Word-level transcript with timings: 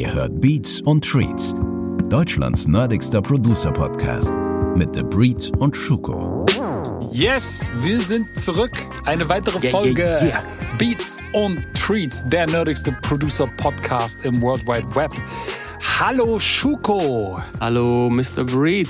Ihr 0.00 0.14
hört 0.14 0.40
Beats 0.40 0.80
und 0.80 1.04
Treats, 1.04 1.54
Deutschlands 2.08 2.66
nerdigster 2.66 3.20
Producer-Podcast 3.20 4.32
mit 4.74 4.94
The 4.94 5.02
Breed 5.02 5.52
und 5.58 5.76
Schuko. 5.76 6.46
Yes, 7.12 7.68
wir 7.82 8.00
sind 8.00 8.34
zurück. 8.40 8.72
Eine 9.04 9.28
weitere 9.28 9.58
Yeah, 9.58 9.70
Folge 9.70 10.02
yeah, 10.04 10.24
yeah. 10.24 10.42
Beats 10.78 11.18
und 11.34 11.62
Treats, 11.74 12.24
der 12.24 12.46
nerdigste 12.46 12.96
Producer-Podcast 13.02 14.24
im 14.24 14.40
World 14.40 14.66
Wide 14.66 14.94
Web. 14.94 15.12
Hallo 16.00 16.38
Schuko. 16.38 17.38
Hallo, 17.60 18.08
Mr. 18.08 18.44
Breed. 18.44 18.88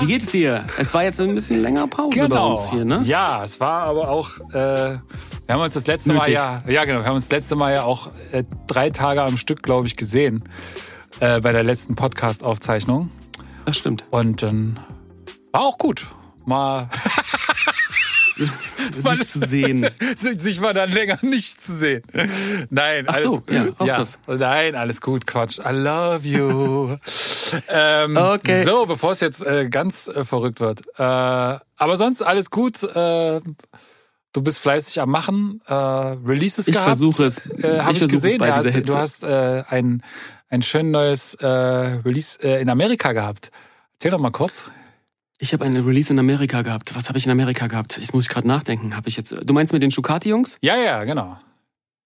Wie 0.00 0.06
geht 0.06 0.22
es 0.22 0.30
dir? 0.30 0.62
Es 0.76 0.92
war 0.92 1.02
jetzt 1.02 1.18
ein 1.22 1.34
bisschen 1.34 1.62
länger 1.62 1.86
Pause 1.86 2.28
bei 2.28 2.38
uns 2.38 2.68
hier, 2.68 2.84
ne? 2.84 2.96
Genau. 2.96 3.06
Ja, 3.06 3.42
es 3.44 3.58
war 3.60 3.84
aber 3.84 4.10
auch. 4.10 4.28
Äh, 4.50 4.52
wir 4.54 5.00
haben 5.48 5.62
uns 5.62 5.72
das 5.72 5.86
letzte 5.86 6.10
Mal 6.10 6.18
Nötig. 6.18 6.34
ja, 6.34 6.62
ja 6.68 6.84
genau, 6.84 6.98
wir 7.00 7.06
haben 7.06 7.14
uns 7.14 7.28
das 7.28 7.38
letzte 7.38 7.56
Mal 7.56 7.72
ja 7.72 7.84
auch 7.84 8.10
äh, 8.32 8.44
drei 8.66 8.90
Tage 8.90 9.22
am 9.22 9.38
Stück, 9.38 9.62
glaube 9.62 9.86
ich, 9.86 9.96
gesehen 9.96 10.44
äh, 11.20 11.40
bei 11.40 11.52
der 11.52 11.62
letzten 11.62 11.96
Podcast-Aufzeichnung 11.96 13.10
Das 13.64 13.78
stimmt. 13.78 14.04
und 14.10 14.42
dann 14.42 14.78
war 15.52 15.62
auch 15.62 15.78
gut. 15.78 16.06
Mal 16.44 16.90
Sich 18.96 19.26
zu 19.26 19.38
sehen. 19.40 19.88
sich 20.16 20.60
mal 20.60 20.74
dann 20.74 20.90
länger 20.90 21.18
nicht 21.22 21.60
zu 21.60 21.72
sehen. 21.76 22.02
Nein, 22.70 23.04
Ach 23.08 23.16
so, 23.18 23.42
ja, 23.50 23.68
auch 23.78 23.86
das. 23.86 24.18
Nein, 24.26 24.74
alles 24.74 25.00
gut, 25.00 25.26
Quatsch. 25.26 25.58
I 25.58 25.72
love 25.72 26.26
you. 26.26 26.96
ähm, 27.68 28.16
Okay. 28.16 28.64
So, 28.64 28.86
bevor 28.86 29.12
es 29.12 29.20
jetzt 29.20 29.44
äh, 29.44 29.68
ganz 29.68 30.08
äh, 30.08 30.24
verrückt 30.24 30.60
wird. 30.60 30.82
Äh, 30.98 31.02
aber 31.02 31.96
sonst 31.96 32.22
alles 32.22 32.50
gut. 32.50 32.82
Äh, 32.82 33.40
du 34.32 34.42
bist 34.42 34.60
fleißig 34.60 35.00
am 35.00 35.10
Machen. 35.10 35.60
Äh, 35.66 35.74
Releases 35.74 36.68
Ich 36.68 36.72
gehabt. 36.72 36.86
versuche 36.88 37.24
es. 37.26 37.38
Äh, 37.38 37.76
Ich 37.76 37.82
Habe 37.82 37.92
ich, 37.92 38.02
es 38.02 38.08
gesehen. 38.08 38.42
Ja, 38.42 38.62
du 38.62 38.96
hast 38.96 39.24
äh, 39.24 39.64
ein, 39.68 40.02
ein 40.48 40.62
schön 40.62 40.90
neues 40.90 41.34
äh, 41.34 41.46
Release 41.46 42.38
äh, 42.42 42.60
in 42.60 42.68
Amerika 42.70 43.12
gehabt. 43.12 43.50
Erzähl 43.94 44.10
doch 44.12 44.18
mal 44.20 44.30
kurz. 44.30 44.64
Ich 45.40 45.52
habe 45.52 45.64
eine 45.64 45.86
Release 45.86 46.12
in 46.12 46.18
Amerika 46.18 46.62
gehabt. 46.62 46.96
Was 46.96 47.08
habe 47.08 47.18
ich 47.18 47.26
in 47.26 47.30
Amerika 47.30 47.68
gehabt? 47.68 47.98
Ich 47.98 48.12
muss 48.12 48.28
gerade 48.28 48.48
nachdenken. 48.48 48.96
Habe 48.96 49.08
ich 49.08 49.16
jetzt? 49.16 49.34
Du 49.44 49.54
meinst 49.54 49.72
mit 49.72 49.82
den 49.82 49.92
Schucati-Jungs? 49.92 50.58
Ja, 50.62 50.76
ja, 50.76 51.04
genau. 51.04 51.38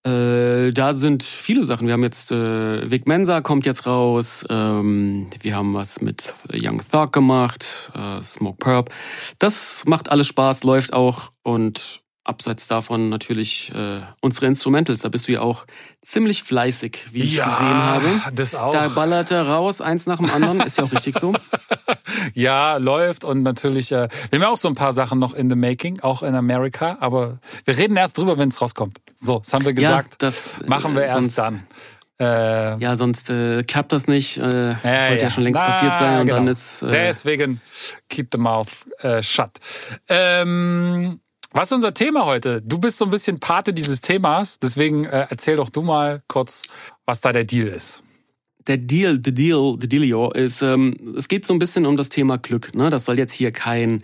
Äh, 0.05 0.73
da 0.73 0.93
sind 0.93 1.23
viele 1.23 1.65
Sachen. 1.65 1.87
Wir 1.87 1.95
haben 1.95 2.03
jetzt 2.03 2.31
äh, 2.31 2.91
Vic 2.91 3.07
Mensa 3.07 3.41
kommt 3.41 3.65
jetzt 3.65 3.87
raus. 3.87 4.45
Ähm, 4.51 5.31
wir 5.41 5.57
haben 5.57 5.73
was 5.73 6.03
mit 6.03 6.35
Young 6.53 6.83
Thug 6.87 7.13
gemacht, 7.13 7.91
äh, 7.95 8.23
Smoke 8.23 8.59
Purp. 8.59 8.91
Das 9.39 9.85
macht 9.87 10.11
alles 10.11 10.27
Spaß, 10.27 10.65
läuft 10.65 10.93
auch 10.93 11.31
und 11.43 12.02
abseits 12.25 12.69
davon 12.69 13.09
natürlich 13.09 13.73
äh, 13.75 14.01
unsere 14.21 14.47
Instrumentals. 14.47 15.01
Da 15.01 15.09
bist 15.09 15.27
du 15.29 15.33
ja 15.33 15.41
auch 15.41 15.67
ziemlich 16.03 16.43
fleißig, 16.43 17.07
wie 17.13 17.23
ich 17.23 17.37
ja, 17.37 17.45
gesehen 17.45 17.67
habe. 17.67 18.07
das 18.35 18.55
auch. 18.55 18.71
Da 18.71 18.89
ballert 18.89 19.31
er 19.31 19.49
raus, 19.49 19.81
eins 19.81 20.07
nach 20.07 20.19
dem 20.19 20.31
anderen. 20.31 20.61
Ist 20.61 20.79
ja 20.79 20.85
auch 20.85 20.93
richtig 20.93 21.17
so. 21.19 21.33
Ja, 22.35 22.77
läuft 22.77 23.25
und 23.25 23.43
natürlich, 23.43 23.91
äh, 23.93 24.09
wir 24.31 24.39
haben 24.39 24.43
ja 24.43 24.49
auch 24.49 24.59
so 24.59 24.69
ein 24.69 24.75
paar 24.75 24.93
Sachen 24.93 25.19
noch 25.19 25.35
in 25.35 25.49
the 25.49 25.57
making, 25.57 26.01
auch 26.01 26.23
in 26.23 26.35
Amerika, 26.35 26.99
aber 27.01 27.39
wir 27.65 27.77
reden 27.77 27.97
erst 27.97 28.19
drüber, 28.19 28.39
wenn 28.39 28.49
es 28.51 28.61
rauskommt. 28.61 28.99
So, 29.17 29.39
das 29.39 29.53
haben 29.53 29.65
wir 29.65 29.73
gesagt. 29.73 30.13
ja, 30.13 30.17
das 30.19 30.61
machen 30.67 30.95
wir 30.95 31.03
äh, 31.03 31.07
erst 31.07 31.39
dann. 31.39 31.67
Äh, 32.21 32.79
Ja, 32.79 32.97
sonst 32.97 33.31
äh, 33.31 33.63
klappt 33.65 33.93
das 33.93 34.07
nicht. 34.07 34.37
Äh, 34.37 34.43
das 34.43 34.83
ja, 34.85 35.07
sollte 35.09 35.23
ja, 35.23 35.31
schon 35.31 35.45
längst 35.45 35.61
Na, 35.61 35.67
passiert 35.67 35.97
sein 35.97 36.21
und 36.21 36.27
genau. 36.27 36.39
dann 36.39 36.49
ist. 36.49 36.83
Äh, 36.83 36.91
Deswegen 36.91 37.61
keep 38.09 38.29
the 38.33 38.39
mouth 38.39 38.87
äh, 39.01 39.23
shut. 39.23 39.53
Ähm, 40.09 41.21
was 41.53 41.69
ist 41.69 41.73
unser 41.73 41.95
Thema 41.95 42.25
heute? 42.25 42.63
Du 42.63 42.79
bist 42.79 42.99
so 42.99 43.05
ein 43.05 43.11
bisschen 43.11 43.41
Pate 43.41 43.73
dieses 43.73 44.01
Themas, 44.01 44.59
deswegen 44.59 45.05
äh, 45.05 45.27
erzähl 45.31 45.57
doch 45.57 45.71
du 45.71 45.83
mal 45.83 46.23
kurz, 46.29 46.65
was 47.07 47.21
da 47.21 47.33
der 47.33 47.45
Deal 47.45 47.69
ist. 47.69 48.03
der 48.67 48.79
Deal, 48.79 49.21
the 49.25 49.33
Deal, 49.35 49.77
the 49.81 49.89
Dealio 49.89 50.31
ist, 50.31 50.63
ähm, 50.63 50.95
es 51.17 51.29
geht 51.29 51.45
so 51.47 51.53
ein 51.53 51.59
bisschen 51.59 51.87
um 51.87 51.97
das 51.97 52.09
Thema 52.09 52.39
Glück. 52.39 52.75
Ne? 52.75 52.91
Das 52.91 53.05
soll 53.05 53.19
jetzt 53.19 53.33
hier 53.33 53.51
kein 53.51 54.03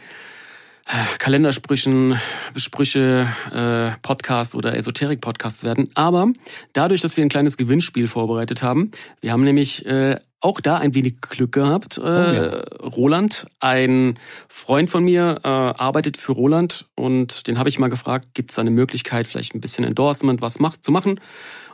Kalendersprüchen, 1.18 2.18
Sprüche, 2.56 3.28
äh, 3.52 3.98
Podcast 4.00 4.54
oder 4.54 4.74
Esoterik-Podcast 4.74 5.62
werden. 5.62 5.90
Aber 5.94 6.32
dadurch, 6.72 7.02
dass 7.02 7.16
wir 7.16 7.24
ein 7.24 7.28
kleines 7.28 7.56
Gewinnspiel 7.58 8.08
vorbereitet 8.08 8.62
haben, 8.62 8.90
wir 9.20 9.32
haben 9.32 9.44
nämlich 9.44 9.84
äh, 9.84 10.16
auch 10.40 10.60
da 10.60 10.78
ein 10.78 10.94
wenig 10.94 11.20
Glück 11.20 11.52
gehabt. 11.52 11.98
Äh, 11.98 12.02
ja. 12.02 12.64
Roland, 12.80 13.46
ein 13.60 14.18
Freund 14.48 14.88
von 14.88 15.04
mir, 15.04 15.40
äh, 15.44 15.48
arbeitet 15.48 16.16
für 16.16 16.32
Roland 16.32 16.86
und 16.94 17.46
den 17.48 17.58
habe 17.58 17.68
ich 17.68 17.78
mal 17.78 17.88
gefragt, 17.88 18.28
gibt 18.34 18.50
es 18.50 18.58
eine 18.58 18.70
Möglichkeit, 18.70 19.26
vielleicht 19.26 19.54
ein 19.54 19.60
bisschen 19.60 19.84
Endorsement, 19.84 20.40
was 20.40 20.58
macht, 20.58 20.84
zu 20.84 20.92
machen? 20.92 21.20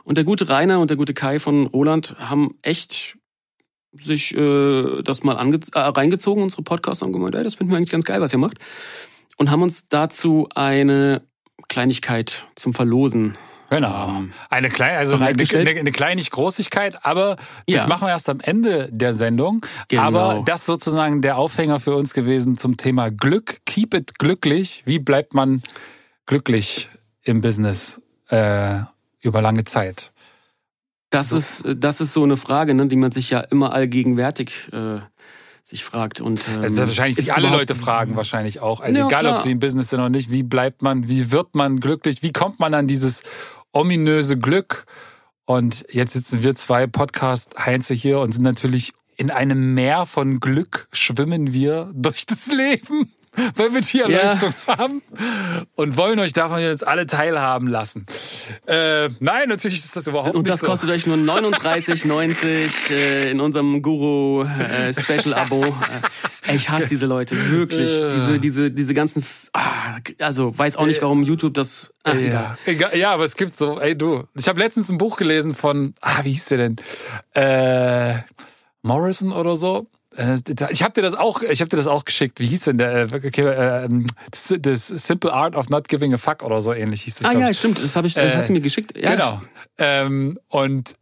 Und 0.03 0.17
der 0.17 0.25
gute 0.25 0.49
Rainer 0.49 0.79
und 0.79 0.89
der 0.89 0.97
gute 0.97 1.13
Kai 1.13 1.39
von 1.39 1.67
Roland 1.67 2.15
haben 2.19 2.55
echt 2.61 3.17
sich 3.97 4.35
äh, 4.35 5.01
das 5.03 5.23
mal 5.23 5.33
äh, 5.35 5.79
reingezogen, 5.79 6.43
unsere 6.43 6.63
Podcasts, 6.63 7.01
und 7.01 7.07
haben 7.07 7.13
gemeint, 7.13 7.35
ey, 7.35 7.43
das 7.43 7.55
finden 7.55 7.71
wir 7.71 7.77
eigentlich 7.77 7.91
ganz 7.91 8.05
geil, 8.05 8.21
was 8.21 8.33
ihr 8.33 8.39
macht. 8.39 8.57
Und 9.37 9.51
haben 9.51 9.61
uns 9.61 9.87
dazu 9.89 10.47
eine 10.55 11.21
Kleinigkeit 11.67 12.45
zum 12.55 12.73
Verlosen. 12.73 13.35
Genau. 13.69 14.09
Ähm, 14.09 14.33
eine 14.49 14.69
kleine, 14.69 14.97
also 14.99 15.15
eine, 15.15 15.25
eine, 15.27 15.69
eine 15.79 15.91
Kleinigkeit, 15.91 17.05
aber 17.05 17.37
Ja. 17.67 17.81
das 17.81 17.89
machen 17.89 18.07
wir 18.07 18.11
erst 18.11 18.29
am 18.29 18.39
Ende 18.39 18.89
der 18.91 19.11
Sendung. 19.11 19.65
Genau. 19.87 20.03
Aber 20.03 20.43
das 20.45 20.65
sozusagen 20.65 21.21
der 21.21 21.37
Aufhänger 21.37 21.79
für 21.79 21.95
uns 21.95 22.13
gewesen 22.13 22.57
zum 22.57 22.77
Thema 22.77 23.09
Glück. 23.09 23.57
Keep 23.65 23.93
it 23.95 24.19
glücklich. 24.19 24.83
Wie 24.85 24.99
bleibt 24.99 25.33
man 25.33 25.63
glücklich 26.27 26.89
im 27.23 27.41
Business 27.41 28.01
äh, 28.29 28.79
über 29.21 29.41
lange 29.41 29.63
Zeit? 29.63 30.11
Das 31.15 31.31
ist, 31.31 31.63
das 31.77 32.01
ist 32.01 32.13
so 32.13 32.23
eine 32.23 32.35
Frage, 32.35 32.73
ne, 32.73 32.87
die 32.87 32.97
man 32.97 33.11
sich 33.11 33.29
ja 33.29 33.39
immer 33.39 33.71
allgegenwärtig 33.71 34.69
äh, 34.73 34.99
sich 35.63 35.83
fragt. 35.83 36.19
Und, 36.21 36.47
ähm, 36.49 36.75
Das 36.75 36.89
wahrscheinlich 36.89 37.15
sich 37.15 37.33
alle 37.33 37.49
Leute 37.49 37.73
fragen 37.73 38.15
wahrscheinlich 38.15 38.59
auch. 38.59 38.81
Also 38.81 38.99
Ja, 38.99 39.07
egal, 39.07 39.25
ob 39.25 39.33
klar. 39.33 39.43
sie 39.43 39.51
im 39.51 39.59
Business 39.59 39.89
sind 39.89 39.99
oder 39.99 40.09
nicht, 40.09 40.29
wie 40.29 40.43
bleibt 40.43 40.81
man, 40.81 41.07
wie 41.07 41.31
wird 41.31 41.55
man 41.55 41.79
glücklich, 41.79 42.21
wie 42.21 42.31
kommt 42.31 42.59
man 42.59 42.73
an 42.73 42.87
dieses 42.87 43.23
ominöse 43.71 44.37
Glück? 44.37 44.85
Und 45.45 45.85
jetzt 45.89 46.13
sitzen 46.13 46.43
wir 46.43 46.55
zwei 46.55 46.85
Podcast-Heinze 46.85 47.93
hier 47.93 48.19
und 48.19 48.33
sind 48.33 48.43
natürlich 48.43 48.93
in 49.17 49.31
einem 49.31 49.73
Meer 49.73 50.05
von 50.05 50.39
Glück 50.39 50.87
schwimmen 50.91 51.53
wir 51.53 51.91
durch 51.95 52.25
das 52.25 52.47
Leben, 52.47 53.09
weil 53.55 53.73
wir 53.73 53.81
die 53.81 54.01
Erleuchtung 54.01 54.53
haben 54.67 55.01
und 55.75 55.97
wollen 55.97 56.19
euch 56.19 56.33
davon 56.33 56.59
jetzt 56.59 56.85
alle 56.85 57.07
teilhaben 57.07 57.67
lassen. 57.67 58.05
Äh, 58.65 59.09
nein, 59.19 59.49
natürlich 59.49 59.77
ist 59.77 59.95
das 59.95 60.07
überhaupt 60.07 60.35
Und 60.35 60.43
nicht 60.43 60.53
das 60.53 60.61
so. 60.61 60.67
kostet 60.67 60.89
euch 60.89 61.07
nur 61.07 61.17
39,90 61.17 62.91
äh, 62.91 63.31
in 63.31 63.39
unserem 63.39 63.81
Guru 63.81 64.43
äh, 64.43 64.93
Special 64.93 65.33
Abo. 65.33 65.65
Äh, 65.65 66.55
ich 66.55 66.69
hasse 66.69 66.87
diese 66.87 67.05
Leute 67.05 67.51
wirklich. 67.51 67.91
Äh. 67.99 68.09
Diese 68.09 68.39
diese 68.39 68.71
diese 68.71 68.93
ganzen 68.93 69.25
ah, 69.53 69.97
also 70.19 70.57
weiß 70.57 70.75
auch 70.77 70.85
nicht, 70.85 71.01
warum 71.01 71.23
YouTube 71.23 71.53
das 71.53 71.93
ah, 72.03 72.13
egal. 72.13 72.31
Ja, 72.31 72.57
egal, 72.65 72.97
ja, 72.97 73.11
aber 73.11 73.23
es 73.23 73.35
gibt 73.35 73.55
so, 73.55 73.79
ey 73.79 73.97
du, 73.97 74.23
ich 74.35 74.47
habe 74.47 74.59
letztens 74.59 74.89
ein 74.89 74.97
Buch 74.97 75.17
gelesen 75.17 75.55
von, 75.55 75.93
ah, 76.01 76.19
wie 76.23 76.31
hieß 76.31 76.45
der 76.45 76.57
denn? 76.57 76.75
Äh, 77.33 78.19
Morrison 78.81 79.31
oder 79.31 79.55
so. 79.55 79.87
Äh, 80.17 80.37
Ich 80.71 80.83
habe 80.83 80.93
dir 80.93 81.01
das 81.01 81.13
auch, 81.13 81.41
ich 81.41 81.61
habe 81.61 81.69
dir 81.69 81.77
das 81.77 81.87
auch 81.87 82.05
geschickt. 82.05 82.39
Wie 82.39 82.47
hieß 82.47 82.65
denn 82.65 82.77
der? 82.77 83.11
äh, 83.11 83.15
Okay, 83.27 83.41
äh, 83.45 83.89
the, 84.33 84.57
the 84.63 84.75
Simple 84.75 85.31
Art 85.33 85.55
of 85.55 85.69
Not 85.69 85.87
Giving 85.87 86.13
a 86.13 86.17
Fuck 86.17 86.43
oder 86.43 86.61
so 86.61 86.73
ähnlich 86.73 87.03
hieß 87.03 87.19
das. 87.19 87.29
Ah 87.29 87.37
ja, 87.37 87.53
stimmt, 87.53 87.83
das 87.83 87.95
habe 87.95 88.07
ich 88.07 88.13
das 88.13 88.33
Äh, 88.33 88.37
hast 88.37 88.49
du 88.49 88.53
mir 88.53 88.61
geschickt. 88.61 88.93
Ja, 88.97 89.11
genau. 89.15 89.41
Ähm, 89.77 90.37
und 90.49 90.95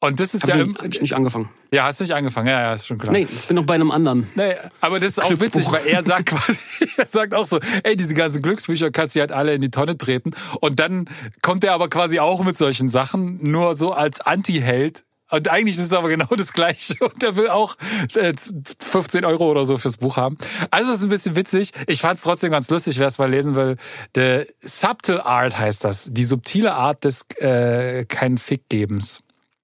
und 0.00 0.20
das 0.20 0.32
ist 0.32 0.44
Hab 0.44 0.54
ja, 0.56 0.64
ich, 0.64 0.74
hab 0.76 0.84
ich 0.86 1.00
nicht 1.00 1.12
angefangen. 1.14 1.50
ja, 1.72 1.82
hast 1.84 2.00
nicht 2.00 2.12
angefangen. 2.14 2.46
Ja, 2.46 2.60
ja, 2.60 2.72
ist 2.74 2.86
schon 2.86 2.98
klar. 2.98 3.12
Nee, 3.12 3.26
ich 3.28 3.46
bin 3.48 3.56
noch 3.56 3.66
bei 3.66 3.74
einem 3.74 3.90
anderen. 3.90 4.30
Nee, 4.36 4.54
aber 4.80 5.00
das 5.00 5.08
ist 5.08 5.18
auch 5.24 5.30
witzig, 5.40 5.66
weil 5.72 5.84
er 5.88 6.04
sagt 6.04 6.26
quasi, 6.26 6.56
er 6.96 7.06
sagt 7.08 7.34
auch 7.34 7.44
so, 7.44 7.58
ey, 7.82 7.96
diese 7.96 8.14
ganzen 8.14 8.40
Glücksbücher 8.40 8.92
kannst 8.92 9.16
du 9.16 9.20
halt 9.20 9.32
alle 9.32 9.54
in 9.54 9.60
die 9.60 9.70
Tonne 9.72 9.98
treten. 9.98 10.30
Und 10.60 10.78
dann 10.78 11.06
kommt 11.42 11.64
er 11.64 11.72
aber 11.72 11.88
quasi 11.88 12.20
auch 12.20 12.44
mit 12.44 12.56
solchen 12.56 12.88
Sachen, 12.88 13.38
nur 13.42 13.74
so 13.74 13.92
als 13.92 14.20
Anti-Held. 14.20 15.02
Und 15.30 15.48
eigentlich 15.48 15.76
ist 15.76 15.84
es 15.84 15.94
aber 15.94 16.08
genau 16.08 16.28
das 16.36 16.52
Gleiche. 16.52 16.96
Und 17.00 17.22
er 17.22 17.36
will 17.36 17.48
auch 17.48 17.76
äh, 18.14 18.32
15 18.80 19.24
Euro 19.24 19.50
oder 19.50 19.64
so 19.64 19.78
fürs 19.78 19.96
Buch 19.96 20.16
haben. 20.16 20.38
Also 20.70 20.90
das 20.90 20.98
ist 20.98 21.04
ein 21.04 21.10
bisschen 21.10 21.36
witzig. 21.36 21.72
Ich 21.86 22.00
fand 22.00 22.18
es 22.18 22.24
trotzdem 22.24 22.50
ganz 22.50 22.70
lustig, 22.70 22.98
wer 22.98 23.06
es 23.06 23.18
mal 23.18 23.30
lesen 23.30 23.54
will. 23.54 23.76
The 24.14 24.44
Subtle 24.60 25.24
Art 25.24 25.58
heißt 25.58 25.84
das. 25.84 26.08
Die 26.10 26.24
subtile 26.24 26.74
Art 26.74 27.04
des 27.04 27.26
äh, 27.38 28.04
keinen 28.06 28.38
Fickgebens. 28.38 29.20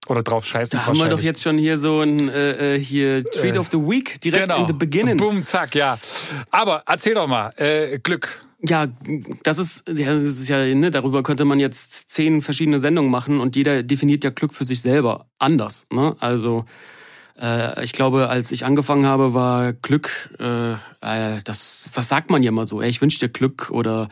Oder 0.06 0.22
drauf 0.22 0.44
scheißen. 0.44 0.78
Da 0.78 0.86
haben 0.86 0.98
wir 0.98 1.08
doch 1.08 1.20
jetzt 1.20 1.42
schon 1.42 1.56
hier 1.56 1.78
so 1.78 2.02
ein 2.02 2.28
äh, 2.28 2.74
äh, 2.74 2.78
hier 2.78 3.24
Treat 3.24 3.56
of 3.56 3.68
the 3.70 3.78
Week 3.78 4.20
direkt 4.20 4.48
genau. 4.48 4.60
in 4.60 4.66
the 4.66 4.74
beginning. 4.74 5.16
Boom, 5.16 5.46
zack, 5.46 5.74
ja. 5.74 5.98
Aber 6.50 6.82
erzähl 6.86 7.14
doch 7.14 7.26
mal, 7.26 7.50
äh, 7.56 7.98
Glück. 8.00 8.43
Ja, 8.66 8.86
das 9.42 9.58
ist, 9.58 9.86
ja, 9.88 10.14
das 10.14 10.38
ist 10.38 10.48
ja, 10.48 10.64
ne, 10.74 10.90
darüber 10.90 11.22
könnte 11.22 11.44
man 11.44 11.60
jetzt 11.60 12.10
zehn 12.10 12.40
verschiedene 12.40 12.80
Sendungen 12.80 13.10
machen 13.10 13.40
und 13.40 13.56
jeder 13.56 13.82
definiert 13.82 14.24
ja 14.24 14.30
Glück 14.30 14.54
für 14.54 14.64
sich 14.64 14.80
selber 14.80 15.26
anders. 15.38 15.86
Ne? 15.92 16.16
Also 16.18 16.64
äh, 17.38 17.84
ich 17.84 17.92
glaube, 17.92 18.30
als 18.30 18.52
ich 18.52 18.64
angefangen 18.64 19.04
habe, 19.04 19.34
war 19.34 19.74
Glück, 19.74 20.30
äh, 20.38 20.72
äh, 20.72 21.42
das, 21.44 21.90
das 21.94 22.08
sagt 22.08 22.30
man 22.30 22.42
ja 22.42 22.48
immer 22.48 22.66
so, 22.66 22.80
ey, 22.80 22.88
ich 22.88 23.02
wünsche 23.02 23.18
dir 23.18 23.28
Glück 23.28 23.70
oder 23.70 24.08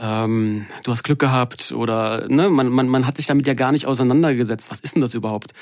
ähm, 0.00 0.66
du 0.84 0.90
hast 0.90 1.04
Glück 1.04 1.20
gehabt 1.20 1.70
oder 1.70 2.26
ne, 2.28 2.50
man, 2.50 2.68
man, 2.70 2.88
man 2.88 3.06
hat 3.06 3.16
sich 3.16 3.26
damit 3.26 3.46
ja 3.46 3.54
gar 3.54 3.70
nicht 3.70 3.86
auseinandergesetzt. 3.86 4.72
Was 4.72 4.80
ist 4.80 4.96
denn 4.96 5.02
das 5.02 5.14
überhaupt? 5.14 5.52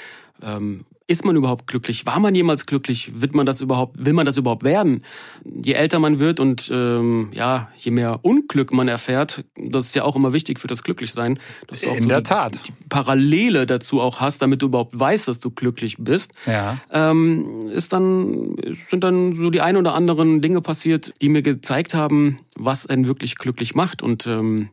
Ähm, 0.42 0.86
ist 1.12 1.24
man 1.24 1.36
überhaupt 1.36 1.66
glücklich? 1.66 2.06
War 2.06 2.18
man 2.18 2.34
jemals 2.34 2.64
glücklich? 2.64 3.20
Wird 3.20 3.34
man 3.34 3.44
das 3.44 3.60
überhaupt, 3.60 4.04
will 4.04 4.14
man 4.14 4.24
das 4.24 4.38
überhaupt 4.38 4.64
werden? 4.64 5.04
Je 5.44 5.74
älter 5.74 5.98
man 5.98 6.18
wird 6.18 6.40
und 6.40 6.70
ähm, 6.72 7.28
ja, 7.32 7.70
je 7.76 7.90
mehr 7.90 8.20
Unglück 8.22 8.72
man 8.72 8.88
erfährt, 8.88 9.44
das 9.56 9.86
ist 9.86 9.94
ja 9.94 10.04
auch 10.04 10.16
immer 10.16 10.32
wichtig 10.32 10.58
für 10.58 10.68
das 10.68 10.82
Glücklichsein, 10.82 11.38
dass 11.66 11.82
du 11.82 11.90
auch 11.90 11.96
In 11.96 12.04
so 12.04 12.08
der 12.08 12.18
die, 12.18 12.24
Tat. 12.24 12.66
die 12.66 12.72
Parallele 12.88 13.66
dazu 13.66 14.00
auch 14.00 14.20
hast, 14.20 14.40
damit 14.40 14.62
du 14.62 14.66
überhaupt 14.66 14.98
weißt, 14.98 15.28
dass 15.28 15.38
du 15.38 15.50
glücklich 15.50 15.96
bist. 15.98 16.32
Ja. 16.46 16.78
Ähm, 16.90 17.68
ist 17.68 17.92
dann 17.92 18.56
sind 18.70 19.04
dann 19.04 19.34
so 19.34 19.50
die 19.50 19.60
ein 19.60 19.76
oder 19.76 19.94
anderen 19.94 20.40
Dinge 20.40 20.62
passiert, 20.62 21.12
die 21.20 21.28
mir 21.28 21.42
gezeigt 21.42 21.92
haben, 21.94 22.38
was 22.56 22.86
einen 22.86 23.06
wirklich 23.06 23.36
glücklich 23.36 23.74
macht 23.74 24.02
und 24.02 24.26
ähm, 24.26 24.70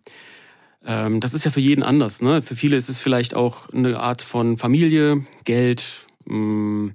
ähm, 0.85 1.19
das 1.19 1.33
ist 1.33 1.43
ja 1.43 1.51
für 1.51 1.59
jeden 1.59 1.83
anders. 1.83 2.21
Ne? 2.21 2.41
Für 2.41 2.55
viele 2.55 2.77
ist 2.77 2.87
es 2.87 2.99
vielleicht 2.99 3.33
auch 3.33 3.69
eine 3.69 3.99
Art 3.99 4.21
von 4.21 4.57
Familie, 4.57 5.25
Geld, 5.43 6.07
mh, 6.29 6.93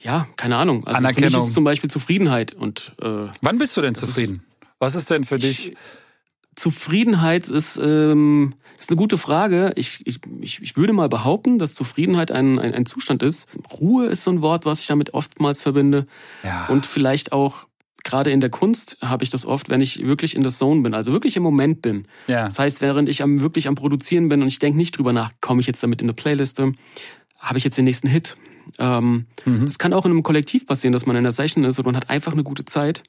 ja, 0.00 0.26
keine 0.36 0.56
Ahnung. 0.56 0.86
Also 0.86 0.96
Für 0.96 1.02
mich 1.02 1.16
Anerkennung. 1.16 1.46
ist 1.46 1.54
zum 1.54 1.64
Beispiel 1.64 1.90
Zufriedenheit 1.90 2.52
und 2.52 2.92
äh, 3.00 3.28
Wann 3.40 3.58
bist 3.58 3.76
du 3.76 3.80
denn 3.80 3.94
zufrieden? 3.94 4.44
Was 4.78 4.94
ist 4.94 5.10
denn 5.10 5.24
für 5.24 5.38
dich? 5.38 5.74
Zufriedenheit 6.54 7.48
ist, 7.48 7.76
ähm, 7.76 8.54
ist 8.78 8.88
eine 8.90 8.96
gute 8.96 9.18
Frage. 9.18 9.72
Ich, 9.76 10.00
ich, 10.06 10.20
ich, 10.40 10.62
ich 10.62 10.76
würde 10.76 10.92
mal 10.92 11.08
behaupten, 11.08 11.58
dass 11.58 11.74
Zufriedenheit 11.74 12.30
ein, 12.30 12.58
ein, 12.58 12.72
ein 12.72 12.86
Zustand 12.86 13.22
ist. 13.22 13.46
Ruhe 13.78 14.06
ist 14.06 14.24
so 14.24 14.30
ein 14.30 14.42
Wort, 14.42 14.64
was 14.64 14.80
ich 14.80 14.86
damit 14.86 15.12
oftmals 15.12 15.60
verbinde. 15.60 16.06
Ja. 16.42 16.66
Und 16.66 16.86
vielleicht 16.86 17.32
auch 17.32 17.66
gerade 18.04 18.30
in 18.30 18.40
der 18.40 18.50
Kunst 18.50 18.96
habe 19.02 19.24
ich 19.24 19.30
das 19.30 19.44
oft, 19.44 19.68
wenn 19.68 19.80
ich 19.80 20.06
wirklich 20.06 20.34
in 20.36 20.42
der 20.42 20.52
Zone 20.52 20.80
bin, 20.80 20.94
also 20.94 21.12
wirklich 21.12 21.36
im 21.36 21.42
Moment 21.42 21.82
bin. 21.82 22.06
Ja. 22.28 22.44
Das 22.46 22.58
heißt, 22.58 22.80
während 22.80 23.08
ich 23.08 23.22
am, 23.22 23.40
wirklich 23.40 23.68
am 23.68 23.74
Produzieren 23.74 24.28
bin 24.28 24.42
und 24.42 24.48
ich 24.48 24.60
denke 24.60 24.78
nicht 24.78 24.96
drüber 24.96 25.12
nach, 25.12 25.32
komme 25.40 25.60
ich 25.60 25.66
jetzt 25.66 25.82
damit 25.82 26.00
in 26.00 26.06
eine 26.06 26.14
Playliste, 26.14 26.72
habe 27.38 27.58
ich 27.58 27.64
jetzt 27.64 27.78
den 27.78 27.84
nächsten 27.84 28.08
Hit. 28.08 28.36
Ähm, 28.78 29.26
Das 29.66 29.78
kann 29.78 29.92
auch 29.92 30.04
in 30.06 30.12
einem 30.12 30.22
Kollektiv 30.22 30.66
passieren, 30.66 30.92
dass 30.92 31.06
man 31.06 31.16
in 31.16 31.22
der 31.22 31.32
Session 31.32 31.64
ist 31.64 31.78
und 31.78 31.86
man 31.86 31.96
hat 31.96 32.10
einfach 32.10 32.32
eine 32.32 32.42
gute 32.42 32.64
Zeit. 32.64 33.02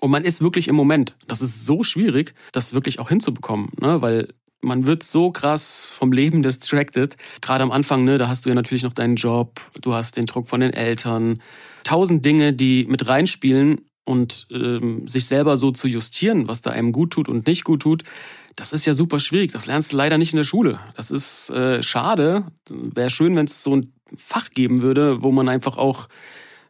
Und 0.00 0.10
man 0.10 0.24
ist 0.24 0.40
wirklich 0.40 0.68
im 0.68 0.74
Moment. 0.74 1.14
Das 1.28 1.40
ist 1.40 1.64
so 1.64 1.82
schwierig, 1.82 2.34
das 2.52 2.74
wirklich 2.74 2.98
auch 2.98 3.08
hinzubekommen, 3.08 3.70
ne? 3.80 4.02
weil 4.02 4.28
man 4.60 4.86
wird 4.86 5.02
so 5.02 5.30
krass 5.30 5.92
vom 5.92 6.12
Leben 6.12 6.42
distracted. 6.42 7.16
Gerade 7.40 7.62
am 7.62 7.70
Anfang, 7.70 8.04
ne, 8.04 8.18
da 8.18 8.28
hast 8.28 8.44
du 8.44 8.48
ja 8.48 8.54
natürlich 8.54 8.82
noch 8.82 8.94
deinen 8.94 9.16
Job, 9.16 9.60
du 9.82 9.94
hast 9.94 10.16
den 10.16 10.26
Druck 10.26 10.48
von 10.48 10.60
den 10.60 10.72
Eltern, 10.72 11.42
tausend 11.84 12.24
Dinge, 12.24 12.52
die 12.54 12.86
mit 12.88 13.06
reinspielen 13.06 13.82
und 14.04 14.46
ähm, 14.50 15.06
sich 15.06 15.26
selber 15.26 15.56
so 15.56 15.70
zu 15.70 15.88
justieren, 15.88 16.48
was 16.48 16.62
da 16.62 16.70
einem 16.70 16.92
gut 16.92 17.12
tut 17.12 17.28
und 17.28 17.46
nicht 17.46 17.64
gut 17.64 17.82
tut. 17.82 18.04
Das 18.56 18.72
ist 18.72 18.86
ja 18.86 18.94
super 18.94 19.18
schwierig. 19.18 19.52
Das 19.52 19.66
lernst 19.66 19.92
du 19.92 19.96
leider 19.96 20.18
nicht 20.18 20.32
in 20.32 20.36
der 20.36 20.44
Schule. 20.44 20.78
Das 20.96 21.10
ist 21.10 21.50
äh, 21.50 21.82
schade. 21.82 22.44
Wäre 22.68 23.10
schön, 23.10 23.34
wenn 23.36 23.46
es 23.46 23.62
so 23.62 23.74
ein 23.76 23.92
Fach 24.16 24.50
geben 24.50 24.82
würde, 24.82 25.22
wo 25.22 25.32
man 25.32 25.48
einfach 25.48 25.76
auch 25.76 26.08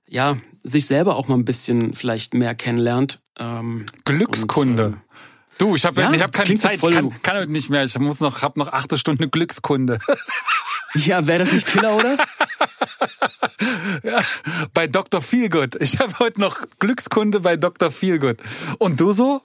ja 0.09 0.37
sich 0.63 0.87
selber 0.87 1.17
auch 1.17 1.29
mal 1.29 1.35
ein 1.37 1.45
bisschen 1.45 1.93
vielleicht 1.93 2.33
mehr 2.35 2.55
kennenlernt. 2.55 3.21
Ähm, 3.39 3.85
Glückskunde. 4.07 4.87
und, 4.87 4.95
äh, 4.95 4.97
du, 5.59 5.77
ich 5.77 5.85
habe 5.85 6.01
ja, 6.01 6.11
ich 6.13 6.23
hab 6.23 6.33
keine 6.33 6.55
Zeit, 6.55 6.73
jetzt 6.73 6.75
ich 6.75 6.81
voll- 6.81 6.93
kann, 6.93 7.23
kann 7.23 7.37
heute 7.37 7.53
nicht 7.53 7.69
mehr. 7.69 7.85
Ich 7.85 7.99
muss 7.99 8.21
noch, 8.21 8.41
hab 8.41 8.57
noch 8.57 8.69
achte 8.73 8.97
Stunde 8.97 9.29
Glückskunde. 9.29 9.99
Ja, 10.97 11.27
wäre 11.27 11.41
das 11.41 11.51
nicht 11.53 11.67
Killer, 11.67 11.97
oder? 11.97 12.17
ja, 14.05 14.21
bei 14.73 14.87
Dr. 14.87 15.21
Feelgood. 15.21 15.75
Ich 15.81 15.99
habe 15.99 16.17
heute 16.21 16.41
noch 16.41 16.61
Glückskunde 16.79 17.41
bei 17.41 17.57
Dr. 17.57 17.91
Feelgood. 17.91 18.37
Und 18.79 19.01
du 19.01 19.11
so? 19.11 19.43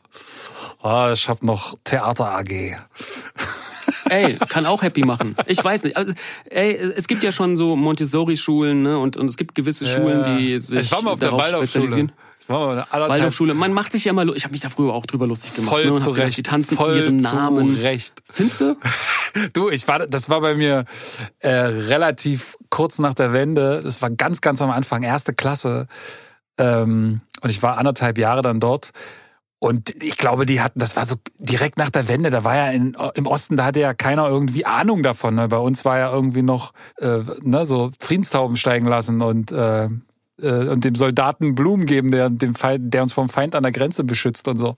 Ah, 0.82 1.12
ich 1.14 1.28
habe 1.28 1.46
noch 1.46 1.78
Theater 1.84 2.32
AG. 2.32 2.52
Ey, 4.10 4.38
kann 4.48 4.66
auch 4.66 4.82
happy 4.82 5.04
machen. 5.04 5.36
Ich 5.46 5.64
weiß 5.64 5.84
nicht. 5.84 5.98
Also, 5.98 6.14
ey, 6.50 6.74
es 6.74 7.08
gibt 7.08 7.24
ja 7.24 7.32
schon 7.32 7.58
so 7.58 7.76
Montessori-Schulen, 7.76 8.84
ne? 8.84 8.98
Und, 8.98 9.18
und 9.18 9.28
es 9.28 9.36
gibt 9.36 9.56
gewisse 9.56 9.86
Schulen, 9.86 10.38
die 10.38 10.60
sich 10.60 10.80
ich 10.80 10.92
war 10.92 11.02
mal 11.02 11.12
auf 11.12 11.20
der 11.20 11.30
darauf 11.30 11.44
Waldorfschule. 11.44 11.86
spezialisieren. 11.86 12.12
Ich 12.40 12.50
war 12.50 12.60
mal 12.60 12.74
in 12.74 12.80
anderthalb 12.80 13.10
Waldorfschule. 13.10 13.54
Man 13.54 13.74
macht 13.74 13.92
sich 13.92 14.06
ja 14.06 14.14
mal, 14.14 14.32
ich 14.36 14.44
habe 14.44 14.54
mich 14.54 14.62
da 14.62 14.70
früher 14.70 14.94
auch 14.94 15.06
drüber 15.06 15.28
lustig 15.28 15.54
gemacht. 15.54 15.72
voll 15.72 15.86
ne? 15.86 15.94
zu 15.96 16.12
Recht. 16.12 16.38
Die 16.38 16.44
tanzen 16.44 16.78
voll 16.78 16.96
ihren 16.96 17.18
Namen. 17.18 17.76
zu 17.76 17.82
Recht. 17.82 18.22
Findest 18.32 18.62
du? 18.62 18.76
Du, 19.54 19.70
ich 19.70 19.88
war, 19.88 20.08
das 20.08 20.28
war 20.32 20.42
bei 20.42 20.56
mir 20.56 20.86
äh, 21.38 21.50
relativ 21.50 22.58
kurz 22.72 22.98
nach 22.98 23.14
der 23.14 23.32
Wende. 23.32 23.82
Das 23.84 24.02
war 24.02 24.10
ganz, 24.10 24.42
ganz 24.42 24.60
am 24.60 24.72
Anfang, 24.72 25.04
erste 25.04 25.34
Klasse. 25.34 25.88
Ähm, 26.58 27.22
und 27.42 27.50
ich 27.52 27.62
war 27.62 27.78
anderthalb 27.78 28.18
Jahre 28.18 28.42
dann 28.42 28.60
dort. 28.60 28.92
Und 29.60 30.02
ich 30.02 30.18
glaube, 30.18 30.46
die 30.46 30.62
hatten, 30.62 30.80
das 30.80 30.96
war 30.96 31.06
so 31.06 31.18
direkt 31.38 31.78
nach 31.78 31.90
der 31.90 32.08
Wende, 32.08 32.30
da 32.30 32.46
war 32.46 32.56
ja 32.56 32.72
in, 32.72 32.96
im 33.14 33.28
Osten, 33.28 33.58
da 33.58 33.66
hatte 33.66 33.82
ja 33.82 33.94
keiner 33.94 34.28
irgendwie 34.28 34.66
Ahnung 34.66 35.04
davon. 35.04 35.36
Ne? 35.36 35.50
Bei 35.50 35.58
uns 35.58 35.84
war 35.84 35.98
ja 35.98 36.12
irgendwie 36.12 36.44
noch 36.44 36.72
äh, 36.98 37.20
ne, 37.42 37.66
so 37.66 37.92
Friedenstauben 38.00 38.56
steigen 38.56 38.88
lassen 38.88 39.22
und 39.22 39.52
äh, 39.52 39.90
äh, 40.42 40.68
und 40.68 40.84
dem 40.84 40.96
Soldaten 40.96 41.56
Blumen 41.56 41.86
geben, 41.86 42.12
der, 42.12 42.30
dem 42.30 42.56
Feind, 42.56 42.94
der 42.94 43.04
uns 43.04 43.14
vom 43.14 43.30
Feind 43.30 43.56
an 43.56 43.64
der 43.64 43.72
Grenze 43.72 44.04
beschützt 44.04 44.48
und 44.48 44.58
so. 44.58 44.76